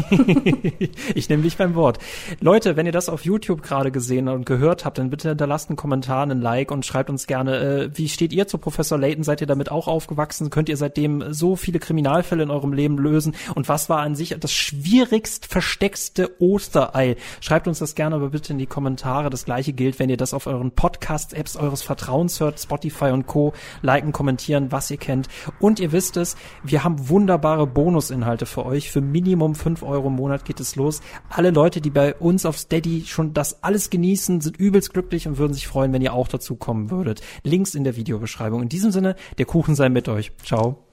ich 1.16 1.30
nehme 1.30 1.43
dich 1.43 1.58
beim 1.58 1.76
Wort. 1.76 1.99
Leute, 2.39 2.76
wenn 2.76 2.86
ihr 2.86 2.91
das 2.91 3.10
auf 3.10 3.26
YouTube 3.26 3.62
gerade 3.62 3.91
gesehen 3.91 4.28
und 4.28 4.45
gehört 4.45 4.86
habt, 4.86 4.97
dann 4.97 5.10
bitte 5.10 5.30
hinterlasst 5.30 5.70
einen 5.70 5.78
Kommentar, 5.78 6.24
einen 6.24 6.41
Like 6.41 6.72
und 6.72 6.86
schreibt 6.86 7.10
uns 7.10 7.28
gerne, 7.28 7.58
äh, 7.58 7.89
wie 7.97 8.10
steht 8.10 8.34
ihr 8.34 8.47
zu 8.47 8.58
Professor 8.58 8.97
Layton? 8.97 9.24
Seid 9.24 9.41
ihr 9.41 9.47
damit 9.47 9.72
auch 9.72 9.88
aufgewachsen? 9.88 10.49
Könnt 10.49 10.70
ihr 10.70 10.78
seitdem 10.78 11.34
so 11.34 11.55
viele 11.55 11.80
Kriminalfälle 11.80 12.43
in 12.43 12.51
eurem 12.51 12.74
Leben 12.74 12.97
lösen? 12.97 13.36
Und 13.55 13.70
was 13.70 13.89
war 13.89 13.99
an 13.99 14.16
sich 14.16 14.36
das 14.39 14.51
schwierigst 14.51 15.45
versteckste 15.45 16.41
Osterei? 16.41 17.16
Schreibt 17.41 17.68
uns 17.68 17.80
das 17.80 17.95
gerne 17.95 18.16
aber 18.16 18.30
bitte 18.30 18.53
in 18.53 18.60
die 18.60 18.66
Kommentare. 18.66 19.30
Das 19.30 19.45
gleiche 19.45 19.74
gilt, 19.74 19.99
wenn 19.99 20.10
ihr 20.10 20.18
das 20.18 20.34
auf 20.34 20.47
euren 20.47 20.72
Podcast-Apps 20.72 21.55
eures 21.55 21.82
Vertrauens 21.82 22.39
hört, 22.39 22.60
Spotify 22.60 23.05
und 23.05 23.28
Co. 23.28 23.53
Liken, 23.82 24.12
kommentieren, 24.12 24.72
was 24.72 24.91
ihr 24.91 24.97
kennt. 24.97 25.28
Und 25.60 25.80
ihr 25.80 25.91
wisst 25.91 26.18
es, 26.18 26.36
wir 26.64 26.84
haben 26.84 27.10
wunderbare 27.10 27.68
Bonusinhalte 27.68 28.45
für 28.45 28.66
euch. 28.66 28.91
Für 28.91 29.01
Minimum 29.48 29.56
5 29.56 29.84
Euro 29.84 30.08
im 30.08 30.16
Monat 30.16 30.45
geht 30.45 30.60
es 30.60 30.76
los. 30.76 31.02
Alle 31.30 31.52
Leute, 31.52 31.82
die 31.82 31.89
bei 31.89 32.14
uns 32.16 32.45
auf 32.45 32.58
Steady 32.58 33.06
schon 33.06 33.34
das 33.34 33.64
alles 33.64 33.89
genießen, 33.89 34.41
sind 34.41 34.58
übelst 34.58 34.93
glücklich 34.93 35.28
und 35.28 35.38
würden 35.38 35.54
sich 35.54 35.68
freuen, 35.68 35.93
wenn 35.93 36.02
ihr 36.02 36.14
auch 36.14 36.28
dazu 36.28 36.56
kommen 36.56 36.91
würdet. 36.91 37.22
Links 37.43 37.76
in 37.76 37.84
der 37.84 37.95
Videobeschreibung. 37.95 38.62
In 38.62 38.70
diesem 38.70 38.91
Sinne, 38.91 39.16
der 39.38 39.45
Kuchen 39.45 39.76
sei 39.76 39.89
mit 39.89 40.10
euch. 40.10 40.32
Ciao. 40.43 40.84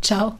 Ciao. 0.00 0.34